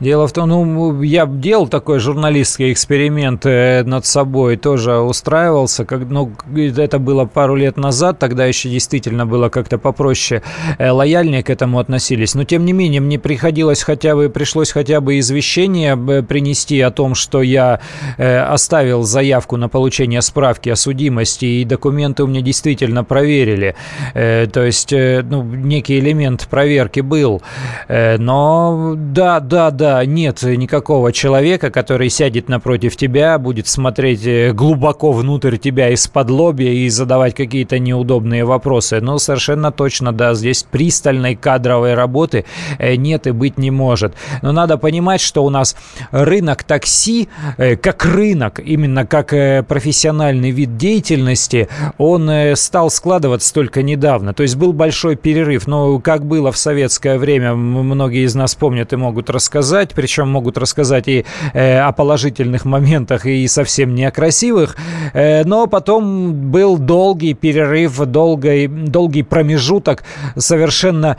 Дело 0.00 0.26
в 0.26 0.32
том, 0.32 0.48
ну, 0.48 1.02
я 1.02 1.24
делал 1.24 1.68
такой 1.68 2.00
журналистский 2.00 2.72
эксперимент 2.72 3.46
э, 3.46 3.84
над 3.84 4.04
собой, 4.04 4.56
тоже 4.56 4.98
устраивался, 4.98 5.84
как, 5.84 6.08
ну, 6.10 6.32
это 6.56 6.98
было 6.98 7.26
пару 7.26 7.54
лет 7.54 7.76
назад, 7.76 8.18
тогда 8.18 8.44
еще 8.44 8.68
действительно 8.68 9.24
было 9.24 9.50
как-то 9.50 9.78
попроще, 9.78 10.42
э, 10.78 10.90
лояльнее 10.90 11.44
к 11.44 11.50
этому 11.50 11.78
относились, 11.78 12.34
но 12.34 12.42
тем 12.42 12.64
не 12.64 12.72
менее 12.72 13.00
мне 13.00 13.20
приходилось 13.20 13.82
хотя 13.82 14.16
бы, 14.16 14.28
пришлось 14.28 14.72
хотя 14.72 15.00
бы 15.00 15.20
извещение 15.20 15.96
э, 15.96 16.22
принести 16.22 16.80
о 16.80 16.90
том, 16.90 17.14
что 17.14 17.42
я 17.42 17.80
оставил 18.18 19.02
заявку 19.02 19.56
на 19.56 19.68
получение 19.68 20.22
справки 20.22 20.68
о 20.70 20.76
судимости, 20.76 21.44
и 21.44 21.64
документы 21.64 22.24
у 22.24 22.26
меня 22.26 22.40
действительно 22.40 23.04
проверили, 23.04 23.76
то 24.12 24.64
есть, 24.64 24.92
ну, 24.92 25.42
некий 25.42 25.98
элемент 25.98 26.46
проверки 26.48 27.00
был, 27.00 27.42
но 27.88 28.94
да, 28.96 29.40
да, 29.40 29.70
да, 29.70 29.83
когда 29.84 30.06
нет 30.06 30.42
никакого 30.42 31.12
человека, 31.12 31.70
который 31.70 32.08
сядет 32.08 32.48
напротив 32.48 32.96
тебя, 32.96 33.38
будет 33.38 33.66
смотреть 33.66 34.26
э, 34.26 34.52
глубоко 34.52 35.12
внутрь 35.12 35.58
тебя 35.58 35.90
из-под 35.90 36.30
лобья 36.30 36.70
и 36.70 36.88
задавать 36.88 37.34
какие-то 37.34 37.78
неудобные 37.78 38.46
вопросы. 38.46 39.02
Но 39.02 39.18
совершенно 39.18 39.70
точно, 39.72 40.12
да, 40.12 40.32
здесь 40.32 40.62
пристальной 40.62 41.36
кадровой 41.36 41.92
работы 41.92 42.46
э, 42.78 42.94
нет 42.94 43.26
и 43.26 43.32
быть 43.32 43.58
не 43.58 43.70
может. 43.70 44.14
Но 44.40 44.52
надо 44.52 44.78
понимать, 44.78 45.20
что 45.20 45.44
у 45.44 45.50
нас 45.50 45.76
рынок 46.10 46.64
такси, 46.64 47.28
э, 47.58 47.76
как 47.76 48.06
рынок, 48.06 48.60
именно 48.64 49.04
как 49.04 49.34
профессиональный 49.66 50.50
вид 50.50 50.78
деятельности, 50.78 51.68
он 51.98 52.30
стал 52.56 52.88
складываться 52.88 53.52
только 53.52 53.82
недавно. 53.82 54.32
То 54.32 54.44
есть 54.44 54.56
был 54.56 54.72
большой 54.72 55.16
перерыв. 55.16 55.66
Но 55.66 55.98
как 55.98 56.24
было 56.24 56.52
в 56.52 56.56
советское 56.56 57.18
время, 57.18 57.54
многие 57.54 58.24
из 58.24 58.34
нас 58.34 58.54
помнят 58.54 58.94
и 58.94 58.96
могут 58.96 59.28
рассказать, 59.28 59.73
рассказать, 59.74 59.94
причем 59.94 60.28
могут 60.28 60.58
рассказать 60.58 61.08
и 61.08 61.24
э, 61.52 61.78
о 61.78 61.92
положительных 61.92 62.64
моментах, 62.64 63.26
и 63.26 63.48
совсем 63.48 63.94
не 63.94 64.04
о 64.04 64.10
красивых. 64.10 64.76
Э, 65.12 65.44
но 65.44 65.66
потом 65.66 66.32
был 66.50 66.78
долгий 66.78 67.34
перерыв, 67.34 67.98
долгий, 67.98 68.68
долгий 68.68 69.22
промежуток 69.22 70.04
совершенно 70.36 71.16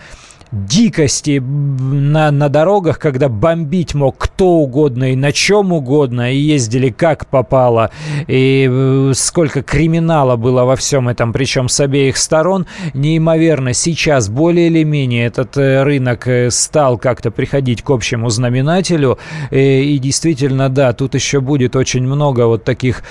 дикости 0.56 1.40
на, 1.40 2.32
на 2.32 2.50
дорогах, 2.50 3.00
когда 3.00 3.30
бомбить 3.30 3.94
мог 3.94 4.18
кто 4.18 4.48
угодно 4.48 5.12
и 5.12 5.16
на 5.16 5.32
чем 5.32 5.74
угодно, 5.74 6.34
и 6.34 6.38
ездили 6.38 6.90
как 6.90 7.28
попало, 7.28 7.92
и 8.28 8.68
э, 8.70 9.12
сколько 9.14 9.62
криминала 9.62 10.36
было 10.36 10.64
во 10.64 10.76
всем 10.76 11.10
этом, 11.10 11.34
причем 11.34 11.70
с 11.70 11.80
обеих 11.80 12.18
сторон, 12.18 12.66
неимоверно. 12.94 13.74
Сейчас 13.74 14.30
более 14.30 14.68
или 14.68 14.84
менее 14.84 15.28
этот 15.28 15.58
э, 15.58 15.84
рынок 15.84 16.28
э, 16.28 16.50
стал 16.50 16.98
как-то 16.98 17.32
приходить 17.32 17.82
к 17.82 17.90
общему 17.90 18.30
знаменателю, 18.30 19.20
и, 19.52 19.96
и 19.96 20.00
действительно, 20.00 20.70
да, 20.70 20.94
тут 20.94 21.16
еще 21.16 21.42
будет 21.42 21.76
очень 21.76 22.04
много 22.04 22.48
вот 22.48 22.64
таких 22.64 23.04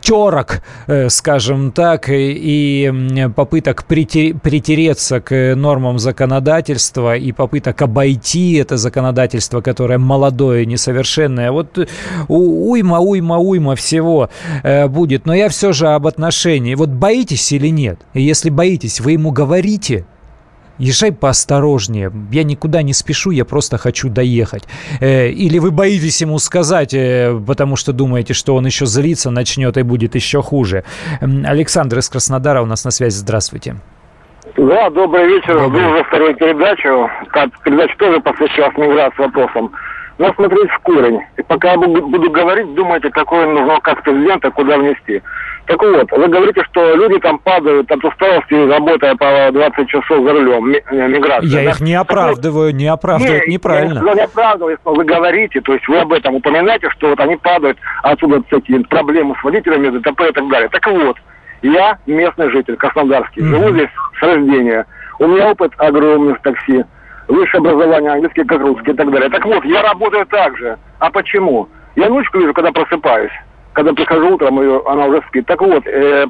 терок, 0.00 0.62
скажем 1.08 1.72
так, 1.72 2.06
и 2.10 2.92
попыток 3.34 3.84
притереться 3.84 5.20
к 5.20 5.54
нормам 5.54 5.98
законодательства, 5.98 6.53
законодательства 6.54 7.16
и 7.16 7.32
попыток 7.32 7.82
обойти 7.82 8.54
это 8.54 8.76
законодательство, 8.76 9.60
которое 9.60 9.98
молодое, 9.98 10.66
несовершенное. 10.66 11.50
Вот 11.50 11.78
э, 11.78 11.86
уйма, 12.28 13.00
уйма, 13.00 13.38
уйма 13.38 13.74
всего 13.74 14.28
э, 14.62 14.86
будет. 14.88 15.26
Но 15.26 15.34
я 15.34 15.48
все 15.48 15.72
же 15.72 15.88
об 15.88 16.06
отношении. 16.06 16.76
Вот 16.76 16.90
боитесь 16.90 17.52
или 17.52 17.70
нет? 17.70 17.98
И 18.14 18.22
если 18.22 18.50
боитесь, 18.50 19.00
вы 19.00 19.12
ему 19.12 19.32
говорите, 19.32 20.04
Езжай 20.76 21.12
поосторожнее. 21.12 22.10
Я 22.32 22.42
никуда 22.42 22.82
не 22.82 22.92
спешу, 22.94 23.30
я 23.30 23.44
просто 23.44 23.78
хочу 23.78 24.08
доехать. 24.08 24.64
Э, 25.00 25.30
или 25.30 25.60
вы 25.60 25.70
боитесь 25.70 26.20
ему 26.20 26.38
сказать, 26.38 26.90
потому 27.46 27.76
что 27.76 27.92
думаете, 27.92 28.34
что 28.34 28.56
он 28.56 28.66
еще 28.66 28.84
злиться 28.86 29.30
начнет 29.30 29.76
и 29.76 29.82
будет 29.82 30.16
еще 30.16 30.42
хуже. 30.42 30.82
Александр 31.20 31.98
из 31.98 32.08
Краснодара 32.08 32.60
у 32.62 32.66
нас 32.66 32.84
на 32.84 32.90
связи. 32.90 33.18
Здравствуйте. 33.18 33.76
Да, 34.56 34.90
добрый 34.90 35.26
вечер. 35.28 35.58
Добрый. 35.58 35.80
Жду 35.80 35.90
уже 35.90 36.04
вторую 36.04 36.36
передачу. 36.36 37.10
Передача 37.64 37.96
тоже 37.98 38.20
посвящалась 38.20 38.76
миграции 38.76 39.22
вопросам. 39.22 39.72
Но 40.16 40.32
смотреть 40.34 40.70
в 40.70 40.78
корень. 40.80 41.20
И 41.36 41.42
пока 41.42 41.72
я 41.72 41.76
буду 41.76 42.30
говорить, 42.30 42.72
думайте, 42.74 43.10
какой 43.10 43.46
нужно 43.46 43.78
указ 43.78 43.96
президента, 44.04 44.48
куда 44.52 44.78
внести. 44.78 45.20
Так 45.66 45.82
вот, 45.82 46.12
вы 46.12 46.28
говорите, 46.28 46.62
что 46.70 46.94
люди 46.94 47.18
там 47.18 47.38
падают 47.38 47.90
от 47.90 48.04
усталости, 48.04 48.54
работая 48.70 49.16
по 49.16 49.50
20 49.50 49.88
часов 49.88 50.22
за 50.22 50.32
рулем, 50.32 50.68
миграция. 50.68 51.48
Я 51.48 51.64
да? 51.64 51.70
их 51.70 51.80
не 51.80 51.94
оправдываю, 51.94 52.72
не 52.74 52.86
оправдываю, 52.86 53.38
это 53.38 53.50
неправильно. 53.50 54.02
Я 54.06 54.14
не 54.14 54.20
оправдываю, 54.20 54.78
но 54.84 54.94
вы 54.94 55.04
говорите, 55.04 55.60
то 55.62 55.72
есть 55.72 55.88
вы 55.88 55.98
об 55.98 56.12
этом 56.12 56.34
упоминаете, 56.36 56.90
что 56.90 57.08
вот 57.08 57.18
они 57.18 57.36
падают 57.36 57.78
отсюда, 58.02 58.40
кстати, 58.42 58.78
проблемы 58.84 59.34
с 59.40 59.42
водителями, 59.42 59.88
ДТП 59.98 60.20
и 60.28 60.32
так 60.32 60.48
далее. 60.48 60.68
Так 60.68 60.86
вот, 60.86 61.16
я 61.64 61.98
местный 62.06 62.50
житель, 62.50 62.76
краснодарский, 62.76 63.42
mm-hmm. 63.42 63.48
живу 63.48 63.70
здесь 63.70 63.88
с 64.18 64.22
рождения. 64.22 64.86
У 65.18 65.26
меня 65.26 65.50
опыт 65.50 65.72
огромный 65.78 66.34
в 66.34 66.40
такси. 66.40 66.84
Высшее 67.26 67.60
образование, 67.60 68.12
английский 68.12 68.44
как 68.44 68.60
русский 68.60 68.90
и 68.90 68.94
так 68.94 69.10
далее. 69.10 69.30
Так 69.30 69.44
вот, 69.46 69.64
я 69.64 69.82
работаю 69.82 70.26
так 70.26 70.56
же. 70.58 70.76
А 70.98 71.10
почему? 71.10 71.68
Я 71.96 72.08
внучку 72.08 72.38
вижу, 72.38 72.52
когда 72.52 72.70
просыпаюсь. 72.70 73.32
Когда 73.72 73.92
прихожу 73.92 74.34
утром, 74.34 74.60
ее, 74.60 74.82
она 74.86 75.06
уже 75.06 75.22
спит. 75.28 75.46
Так 75.46 75.60
вот, 75.62 75.86
э, 75.86 76.26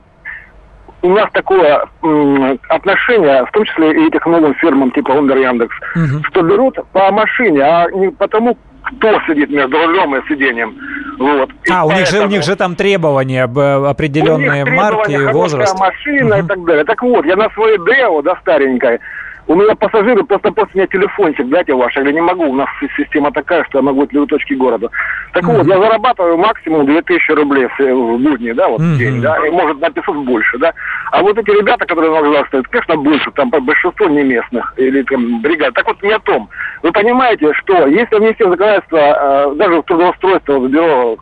у 1.02 1.08
нас 1.08 1.28
такое 1.32 1.84
м, 2.02 2.58
отношение, 2.68 3.44
в 3.44 3.50
том 3.50 3.64
числе 3.64 3.92
и 3.92 4.06
этих 4.06 4.24
новым 4.24 4.54
фирмам 4.54 4.90
типа 4.92 5.10
Honda 5.10 5.38
Яндекс, 5.38 5.76
угу. 5.96 6.24
что 6.24 6.42
берут 6.42 6.78
по 6.92 7.10
машине, 7.10 7.60
а 7.60 7.90
не 7.90 8.10
потому, 8.10 8.56
кто 8.84 9.20
сидит 9.26 9.50
между 9.50 9.76
рулем 9.78 10.14
и 10.16 10.28
сиденьем. 10.28 10.74
Вот. 11.18 11.50
И 11.64 11.72
а, 11.72 11.84
у 11.84 11.92
них, 11.92 12.06
же, 12.06 12.20
у 12.20 12.28
них 12.28 12.42
же 12.42 12.56
там 12.56 12.76
требования 12.76 13.44
определенные 13.44 14.64
марки, 14.64 15.32
возраст. 15.32 15.78
машина 15.78 16.36
угу. 16.38 16.44
и 16.44 16.48
так 16.48 16.64
далее. 16.64 16.84
Так 16.84 17.02
вот, 17.02 17.24
я 17.24 17.36
на 17.36 17.48
своей 17.50 17.78
Део, 17.78 18.22
да, 18.22 18.36
старенькой, 18.40 19.00
у 19.46 19.54
меня 19.54 19.74
пассажиры 19.74 20.24
просто 20.24 20.50
после 20.52 20.72
меня 20.74 20.86
телефончик, 20.86 21.48
дайте 21.48 21.74
ваш. 21.74 21.94
Я 21.96 22.02
говорю, 22.02 22.16
не 22.16 22.22
могу, 22.22 22.44
у 22.44 22.54
нас 22.54 22.68
система 22.96 23.30
такая, 23.30 23.64
что 23.64 23.78
я 23.78 23.82
могу 23.82 24.06
любой 24.10 24.26
точки 24.26 24.54
города. 24.54 24.88
Так 25.32 25.44
mm-hmm. 25.44 25.56
вот, 25.58 25.66
я 25.66 25.78
зарабатываю 25.78 26.38
максимум 26.38 26.86
2000 26.86 27.32
рублей 27.32 27.68
в 27.78 28.18
будни, 28.18 28.52
да, 28.52 28.68
вот 28.68 28.80
mm-hmm. 28.80 28.96
день, 28.96 29.20
да, 29.20 29.36
и 29.46 29.50
может 29.50 29.80
на 29.80 29.90
500 29.90 30.16
больше, 30.24 30.58
да. 30.58 30.72
А 31.12 31.20
вот 31.20 31.36
эти 31.36 31.50
ребята, 31.50 31.84
которые 31.84 32.12
на 32.12 32.22
глаз 32.22 32.46
стоят, 32.48 32.68
конечно, 32.68 32.96
больше, 32.96 33.30
там 33.32 33.50
большинство 33.50 34.06
не 34.06 34.22
местных, 34.22 34.72
или 34.76 35.02
там 35.02 35.42
бригад. 35.42 35.74
Так 35.74 35.86
вот 35.86 36.02
не 36.02 36.12
о 36.12 36.18
том. 36.20 36.48
Вы 36.82 36.92
понимаете, 36.92 37.52
что 37.54 37.86
если 37.86 38.16
внести 38.16 38.44
в 38.44 38.50
законодательство, 38.50 38.98
э, 38.98 39.54
даже 39.56 39.80
в 39.80 39.82
трудоустройство 39.82 40.58
в 40.58 40.68
бюро, 40.68 41.18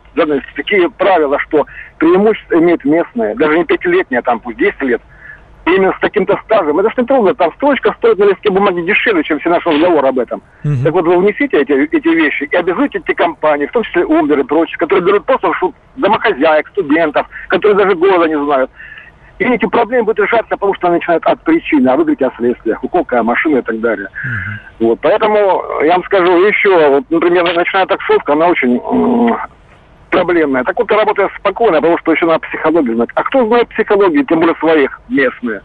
такие 0.55 0.89
правила, 0.89 1.37
что 1.39 1.65
преимущество 1.97 2.55
имеют 2.55 2.85
местные, 2.85 3.35
даже 3.35 3.57
не 3.57 3.65
пятилетние, 3.65 4.19
а 4.19 4.23
там 4.23 4.39
пусть 4.39 4.57
10 4.57 4.81
лет, 4.83 5.01
именно 5.65 5.93
с 5.93 5.99
таким-то 6.01 6.39
стажем. 6.45 6.79
Это 6.79 6.89
не 6.97 7.07
трудно. 7.07 7.33
Там 7.35 7.53
строчка 7.53 7.93
стоит 7.97 8.17
на 8.17 8.25
листке 8.25 8.49
бумаги 8.49 8.81
дешевле, 8.81 9.23
чем 9.23 9.39
все 9.39 9.49
наши 9.49 9.69
разговоры 9.69 10.07
об 10.07 10.19
этом. 10.19 10.41
Угу. 10.63 10.83
Так 10.83 10.93
вот, 10.93 11.05
вы 11.05 11.17
внесите 11.17 11.61
эти, 11.61 11.71
эти 11.71 12.07
вещи 12.07 12.43
и 12.51 12.55
обязуйте 12.55 12.99
эти 12.99 13.13
компании, 13.13 13.65
в 13.65 13.71
том 13.71 13.83
числе 13.83 14.03
Uber 14.03 14.39
и 14.39 14.43
прочие, 14.43 14.77
которые 14.77 15.05
берут 15.05 15.25
просто 15.25 15.47
в 15.49 15.73
домохозяек, 15.95 16.67
студентов, 16.69 17.27
которые 17.47 17.77
даже 17.77 17.95
города 17.95 18.27
не 18.27 18.43
знают. 18.43 18.69
И 19.39 19.45
эти 19.45 19.65
проблемы 19.65 20.03
будут 20.03 20.19
решаться, 20.19 20.49
потому 20.49 20.75
что 20.75 20.87
они 20.87 20.97
начинают 20.97 21.25
от 21.25 21.41
причины, 21.41 21.87
а 21.89 21.95
вы 21.95 22.03
говорите 22.03 22.27
о 22.27 22.31
следствиях, 22.37 22.83
у 22.83 22.87
какая 22.87 23.23
машина 23.23 23.57
и 23.57 23.61
так 23.61 23.79
далее. 23.79 24.07
Uh-huh. 24.07 24.87
Вот, 24.87 24.99
поэтому 25.01 25.63
я 25.83 25.93
вам 25.93 26.03
скажу 26.03 26.45
еще, 26.45 26.89
вот, 26.89 27.05
например, 27.09 27.43
начиная 27.43 27.87
таксовка, 27.87 28.33
она 28.33 28.47
очень 28.47 28.79
проблемная. 30.13 30.63
Так 30.63 30.77
вот, 30.77 30.91
я 30.91 30.97
работаю 30.97 31.29
спокойно, 31.37 31.77
потому 31.77 31.97
что 31.97 32.11
еще 32.11 32.25
надо 32.25 32.39
психологию 32.47 32.95
знать. 32.95 33.09
А 33.15 33.23
кто 33.23 33.45
знает 33.47 33.69
психологию, 33.69 34.25
тем 34.25 34.39
более 34.39 34.55
своих, 34.55 34.99
местные? 35.09 35.61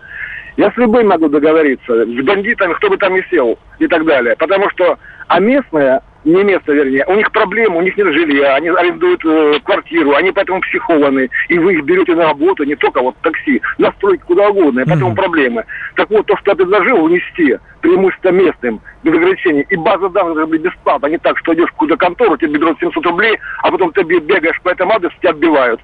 Я 0.58 0.72
с 0.72 0.76
любым 0.76 1.06
могу 1.06 1.28
договориться, 1.28 2.04
с 2.04 2.24
бандитами, 2.24 2.72
кто 2.74 2.90
бы 2.90 2.96
там 2.96 3.14
ни 3.14 3.24
сел 3.30 3.56
и 3.78 3.86
так 3.86 4.04
далее. 4.04 4.34
Потому 4.36 4.68
что, 4.70 4.98
а 5.28 5.38
местные 5.38 6.00
не 6.24 6.42
место, 6.42 6.72
вернее, 6.72 7.04
у 7.06 7.14
них 7.14 7.30
проблемы, 7.30 7.78
у 7.78 7.80
них 7.80 7.96
нет 7.96 8.12
жилья, 8.12 8.56
они 8.56 8.68
арендуют 8.68 9.24
э, 9.24 9.60
квартиру, 9.62 10.16
они 10.16 10.32
поэтому 10.32 10.60
психованы, 10.62 11.30
и 11.48 11.58
вы 11.60 11.74
их 11.74 11.84
берете 11.84 12.16
на 12.16 12.24
работу, 12.24 12.64
не 12.64 12.74
только 12.74 13.00
вот 13.00 13.14
такси, 13.22 13.62
на 13.78 13.92
стройки 13.92 14.24
куда 14.26 14.48
угодно, 14.48 14.80
и 14.80 14.84
поэтому 14.84 15.12
mm-hmm. 15.12 15.14
проблемы. 15.14 15.64
Так 15.94 16.10
вот, 16.10 16.26
то, 16.26 16.36
что 16.38 16.50
я 16.50 16.56
предложил 16.56 17.06
внести, 17.06 17.56
преимущество 17.80 18.30
местным, 18.30 18.80
без 19.04 19.12
ограничений, 19.12 19.64
и 19.70 19.76
база 19.76 20.08
данных 20.08 20.34
должна 20.34 20.46
быть 20.46 20.62
бесплатна, 20.62 21.06
а 21.06 21.10
не 21.10 21.18
так, 21.18 21.38
что 21.38 21.54
идешь 21.54 21.68
в 21.68 21.72
какую-то 21.74 21.96
контору, 21.96 22.36
тебе 22.36 22.58
берут 22.58 22.80
700 22.80 23.06
рублей, 23.06 23.38
а 23.62 23.70
потом 23.70 23.92
ты 23.92 24.02
бегаешь 24.02 24.60
по 24.62 24.70
этому 24.70 24.94
адресу, 24.94 25.14
тебя 25.20 25.30
отбивают. 25.30 25.80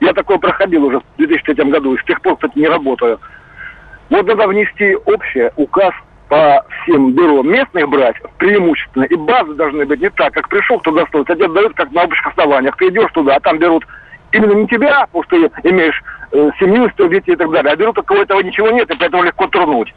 Я 0.00 0.12
такое 0.12 0.38
проходил 0.38 0.84
уже 0.84 0.98
в 0.98 1.04
2003 1.18 1.70
году, 1.70 1.94
и 1.94 1.98
с 2.00 2.04
тех 2.04 2.20
пор, 2.20 2.34
кстати, 2.34 2.58
не 2.58 2.66
работаю. 2.66 3.20
Вот 4.10 4.26
надо 4.26 4.46
внести 4.46 4.96
общее 5.04 5.52
указ 5.56 5.92
по 6.28 6.64
всем 6.82 7.12
бюро 7.12 7.42
местных 7.42 7.88
брать 7.88 8.16
преимущественно, 8.38 9.04
и 9.04 9.14
базы 9.14 9.54
должны 9.54 9.84
быть 9.86 10.00
не 10.00 10.10
так, 10.10 10.32
как 10.34 10.48
пришел 10.48 10.80
туда 10.80 11.06
стоит, 11.06 11.30
а 11.30 11.34
тебе 11.34 11.48
дают 11.48 11.74
как 11.74 11.90
на 11.92 12.04
общих 12.04 12.26
основаниях. 12.26 12.76
Ты 12.76 12.88
идешь 12.88 13.10
туда, 13.12 13.36
а 13.36 13.40
там 13.40 13.58
берут 13.58 13.86
именно 14.32 14.52
не 14.52 14.66
тебя, 14.66 15.06
потому 15.06 15.24
что 15.24 15.48
ты 15.48 15.70
имеешь 15.70 16.02
э, 16.32 16.50
семью, 16.58 16.90
сто 16.90 17.06
детей 17.06 17.32
и 17.32 17.36
так 17.36 17.50
далее, 17.50 17.72
а 17.72 17.76
берут, 17.76 17.98
у 17.98 18.02
кого 18.02 18.22
этого 18.22 18.40
ничего 18.40 18.70
нет, 18.70 18.90
и 18.90 18.96
поэтому 18.96 19.22
легко 19.22 19.46
турнуть. 19.46 19.94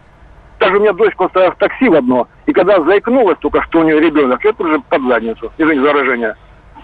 Даже 0.60 0.78
у 0.78 0.80
меня 0.82 0.93
дочка 0.93 1.28
стояла 1.30 1.51
в 1.51 1.57
такси 1.57 1.89
в 1.89 1.95
одно, 1.95 2.28
и 2.45 2.53
когда 2.53 2.82
заикнулась 2.84 3.38
только, 3.39 3.62
что 3.64 3.80
у 3.80 3.84
нее 3.84 3.99
ребенок, 3.99 4.43
я 4.43 4.53
тут 4.53 4.86
под 4.86 5.01
задницу, 5.07 5.51
извините 5.57 5.82
за 5.82 5.93
выражение. 5.93 6.36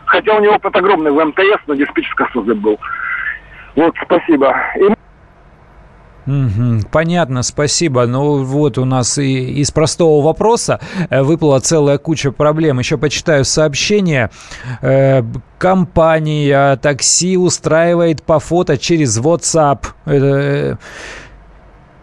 Хотя 0.06 0.36
у 0.36 0.40
него 0.40 0.56
опыт 0.56 0.76
огромный 0.76 1.12
в 1.12 1.24
МТС, 1.24 1.62
но 1.68 1.74
диспетчерская 1.74 2.30
служба 2.32 2.56
был. 2.56 2.80
Вот, 3.76 3.94
спасибо. 4.04 4.56
И 4.78 4.95
Понятно, 6.92 7.44
спасибо. 7.44 8.06
Ну 8.06 8.44
вот 8.44 8.78
у 8.78 8.86
нас 8.86 9.18
и 9.18 9.62
из 9.62 9.72
простого 9.72 10.24
вопроса 10.24 10.80
э, 11.10 11.22
выпала 11.22 11.60
целая 11.60 11.98
куча 11.98 12.32
проблем. 12.32 12.80
Еще 12.80 12.98
почитаю 12.98 13.46
сообщение. 13.46 14.32
Э, 14.82 15.24
компания 15.60 16.76
такси 16.78 17.38
устраивает 17.38 18.24
по 18.24 18.40
фото 18.40 18.78
через 18.78 19.20
WhatsApp. 19.20 19.86
Э, 20.06 20.76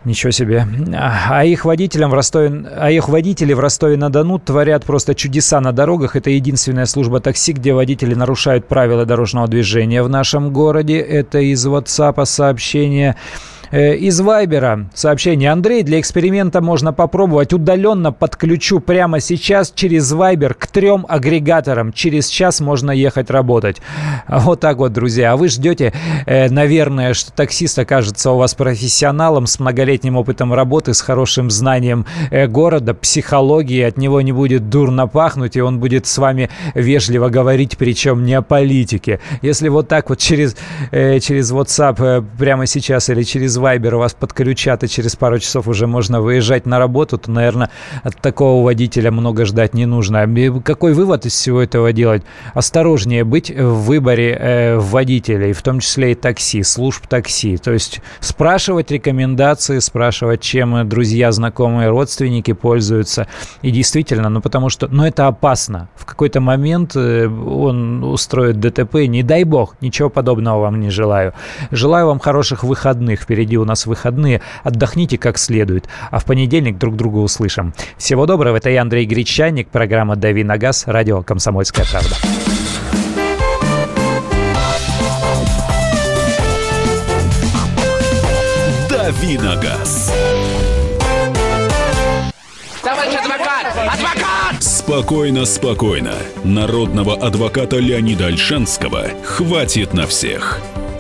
Ничего 0.05 0.33
себе. 0.33 0.67
А 0.99 1.45
их 1.45 1.65
водителям 1.65 2.11
в 2.11 2.15
Ростове, 2.15 2.65
а 2.77 2.91
их 2.91 3.09
водители 3.09 3.53
в 3.53 3.61
Ростове-на-Дону 3.61 4.41
творят 4.41 4.85
просто 4.85 5.15
чудеса 5.15 5.61
на 5.61 5.71
дорогах. 5.71 6.17
Это 6.17 6.31
единственная 6.31 6.87
служба 6.87 7.21
такси, 7.21 7.53
где 7.53 7.73
водители 7.73 8.15
нарушают 8.15 8.67
правила 8.67 9.07
дорожного 9.07 9.47
движения 9.47 10.03
в 10.03 10.09
нашем 10.09 10.53
городе. 10.53 10.99
Это 10.99 11.39
из 11.39 11.65
WhatsApp 11.65 12.25
сообщение. 12.25 13.15
Э, 13.15 13.62
из 13.73 14.21
Вайбера 14.21 14.91
сообщение. 14.95 15.51
Андрей, 15.51 15.83
для 15.83 15.99
эксперимента 15.99 16.61
можно 16.61 16.93
попробовать. 16.93 17.53
Удаленно 17.53 18.13
подключу 18.13 18.81
прямо 18.81 19.21
сейчас 19.21 19.73
через 19.75 20.13
Вайбер 20.13 20.55
к 20.55 20.67
трем 20.67 21.07
агрегаторам. 21.09 21.93
Через 21.93 22.29
час 22.29 22.61
можно 22.61 22.91
ехать 22.91 23.31
работать. 23.31 23.79
Вот 24.29 24.61
так 24.61 24.77
вот, 24.77 24.93
друзья. 24.93 25.33
А 25.33 25.37
вы 25.37 25.49
ждете, 25.49 25.93
э, 26.27 26.49
наверное, 26.51 27.15
что 27.15 27.33
таксист 27.33 27.79
окажется 27.79 28.31
у 28.33 28.37
вас 28.37 28.55
профессионалом 28.55 29.47
с 29.47 29.59
многолетним 29.59 30.17
опытом 30.17 30.53
работы, 30.53 30.93
с 30.95 31.01
хорошим 31.01 31.51
знанием 31.51 32.07
э, 32.31 32.47
города, 32.47 32.95
психологии. 32.95 33.83
От 33.83 33.97
него 33.97 34.21
не 34.21 34.33
будет 34.33 34.69
дурно 34.69 35.07
пахнуть, 35.07 35.57
и 35.57 35.63
он 35.63 35.79
будет 35.81 36.07
с 36.07 36.19
вами 36.19 36.51
вежливо 36.75 37.29
говорить, 37.29 37.79
причем 37.79 38.25
не 38.25 38.35
о 38.35 38.43
политике. 38.43 39.21
Если 39.41 39.69
вот 39.69 39.89
так 39.89 40.11
вот 40.11 40.19
через, 40.19 40.57
через 40.91 41.53
WhatsApp 41.53 42.25
прямо 42.39 42.67
сейчас 42.67 43.09
или 43.09 43.23
через 43.23 43.59
Viber 43.63 43.97
вас 43.97 44.15
подключат, 44.15 44.85
и 44.85 44.89
через 44.89 45.17
пару 45.17 45.39
часов 45.39 45.69
уже 45.69 45.87
можно 45.87 46.21
выезжать 46.21 46.67
на 46.67 46.79
работу, 46.79 47.19
то, 47.19 47.31
наверное, 47.31 47.71
от 48.03 48.17
такого 48.17 48.65
водителя 48.65 49.11
много 49.11 49.45
ждать 49.45 49.75
не 49.75 49.87
нужно. 49.87 50.29
Какой 50.65 50.95
вывод 50.95 51.27
из 51.27 51.33
всего 51.33 51.63
этого 51.63 51.93
делать? 51.93 52.23
Осторожнее 52.55 53.25
быть 53.25 53.51
в 53.51 53.85
выборе 53.85 54.37
э, 54.39 54.79
водителей, 54.79 55.53
в 55.53 55.63
том 55.63 55.81
числе 55.81 56.13
и 56.13 56.15
такси, 56.15 56.63
служб 56.63 57.07
такси. 57.07 57.57
То 57.57 57.73
есть 57.73 58.01
спрашивать 58.21 58.91
рекомендации, 58.91 59.79
спрашивать, 59.79 60.41
чем 60.41 60.89
друзья, 60.89 61.33
знакомые, 61.33 61.89
родственники 61.89 62.53
пользуются. 62.53 63.27
И 63.63 63.71
действительно, 63.71 64.29
ну 64.29 64.41
потому 64.41 64.69
что, 64.69 64.89
ну 64.89 65.05
это 65.05 65.27
опасно. 65.27 65.89
В 65.97 66.05
какой-то 66.05 66.41
момент 66.41 66.97
э, 66.97 67.27
он 67.27 68.05
устроит 68.05 68.61
ДТП, 68.61 69.07
не 69.07 69.23
дай 69.23 69.45
бог, 69.45 69.77
ничего 69.81 70.09
подобного 70.09 70.61
вам 70.61 70.81
не 70.81 70.91
желаю. 70.91 71.33
Желаю 71.71 72.07
вам 72.07 72.19
хороших 72.19 72.65
выходных. 72.65 73.23
Впереди 73.23 73.52
впереди 73.53 73.59
у 73.59 73.65
нас 73.65 73.87
выходные. 73.87 74.41
Отдохните 74.65 75.19
как 75.19 75.39
следует. 75.39 75.89
А 76.11 76.19
в 76.19 76.25
понедельник 76.25 76.79
друг 76.79 76.97
друга 76.97 77.19
услышим. 77.19 77.75
Всего 77.99 78.27
доброго. 78.27 78.57
Это 78.57 78.71
я, 78.71 78.83
Андрей 78.83 79.07
Гречанник. 79.07 79.69
Программа 79.69 80.17
«Дави 80.17 80.45
на 80.45 80.57
газ». 80.59 80.85
Радио 80.87 81.23
«Комсомольская 81.23 81.85
правда». 81.91 82.17
«Дави 88.89 89.39
на 89.39 89.57
газ». 89.57 90.13
Товарищ 92.83 93.15
адвокат! 93.15 93.67
Адвокат! 93.77 94.63
Спокойно, 94.63 95.45
спокойно. 95.45 96.15
Народного 96.45 97.15
адвоката 97.15 97.77
Леонида 97.79 98.27
Альшанского 98.27 99.05
хватит 99.25 99.95
на 99.95 100.07
всех. 100.07 100.61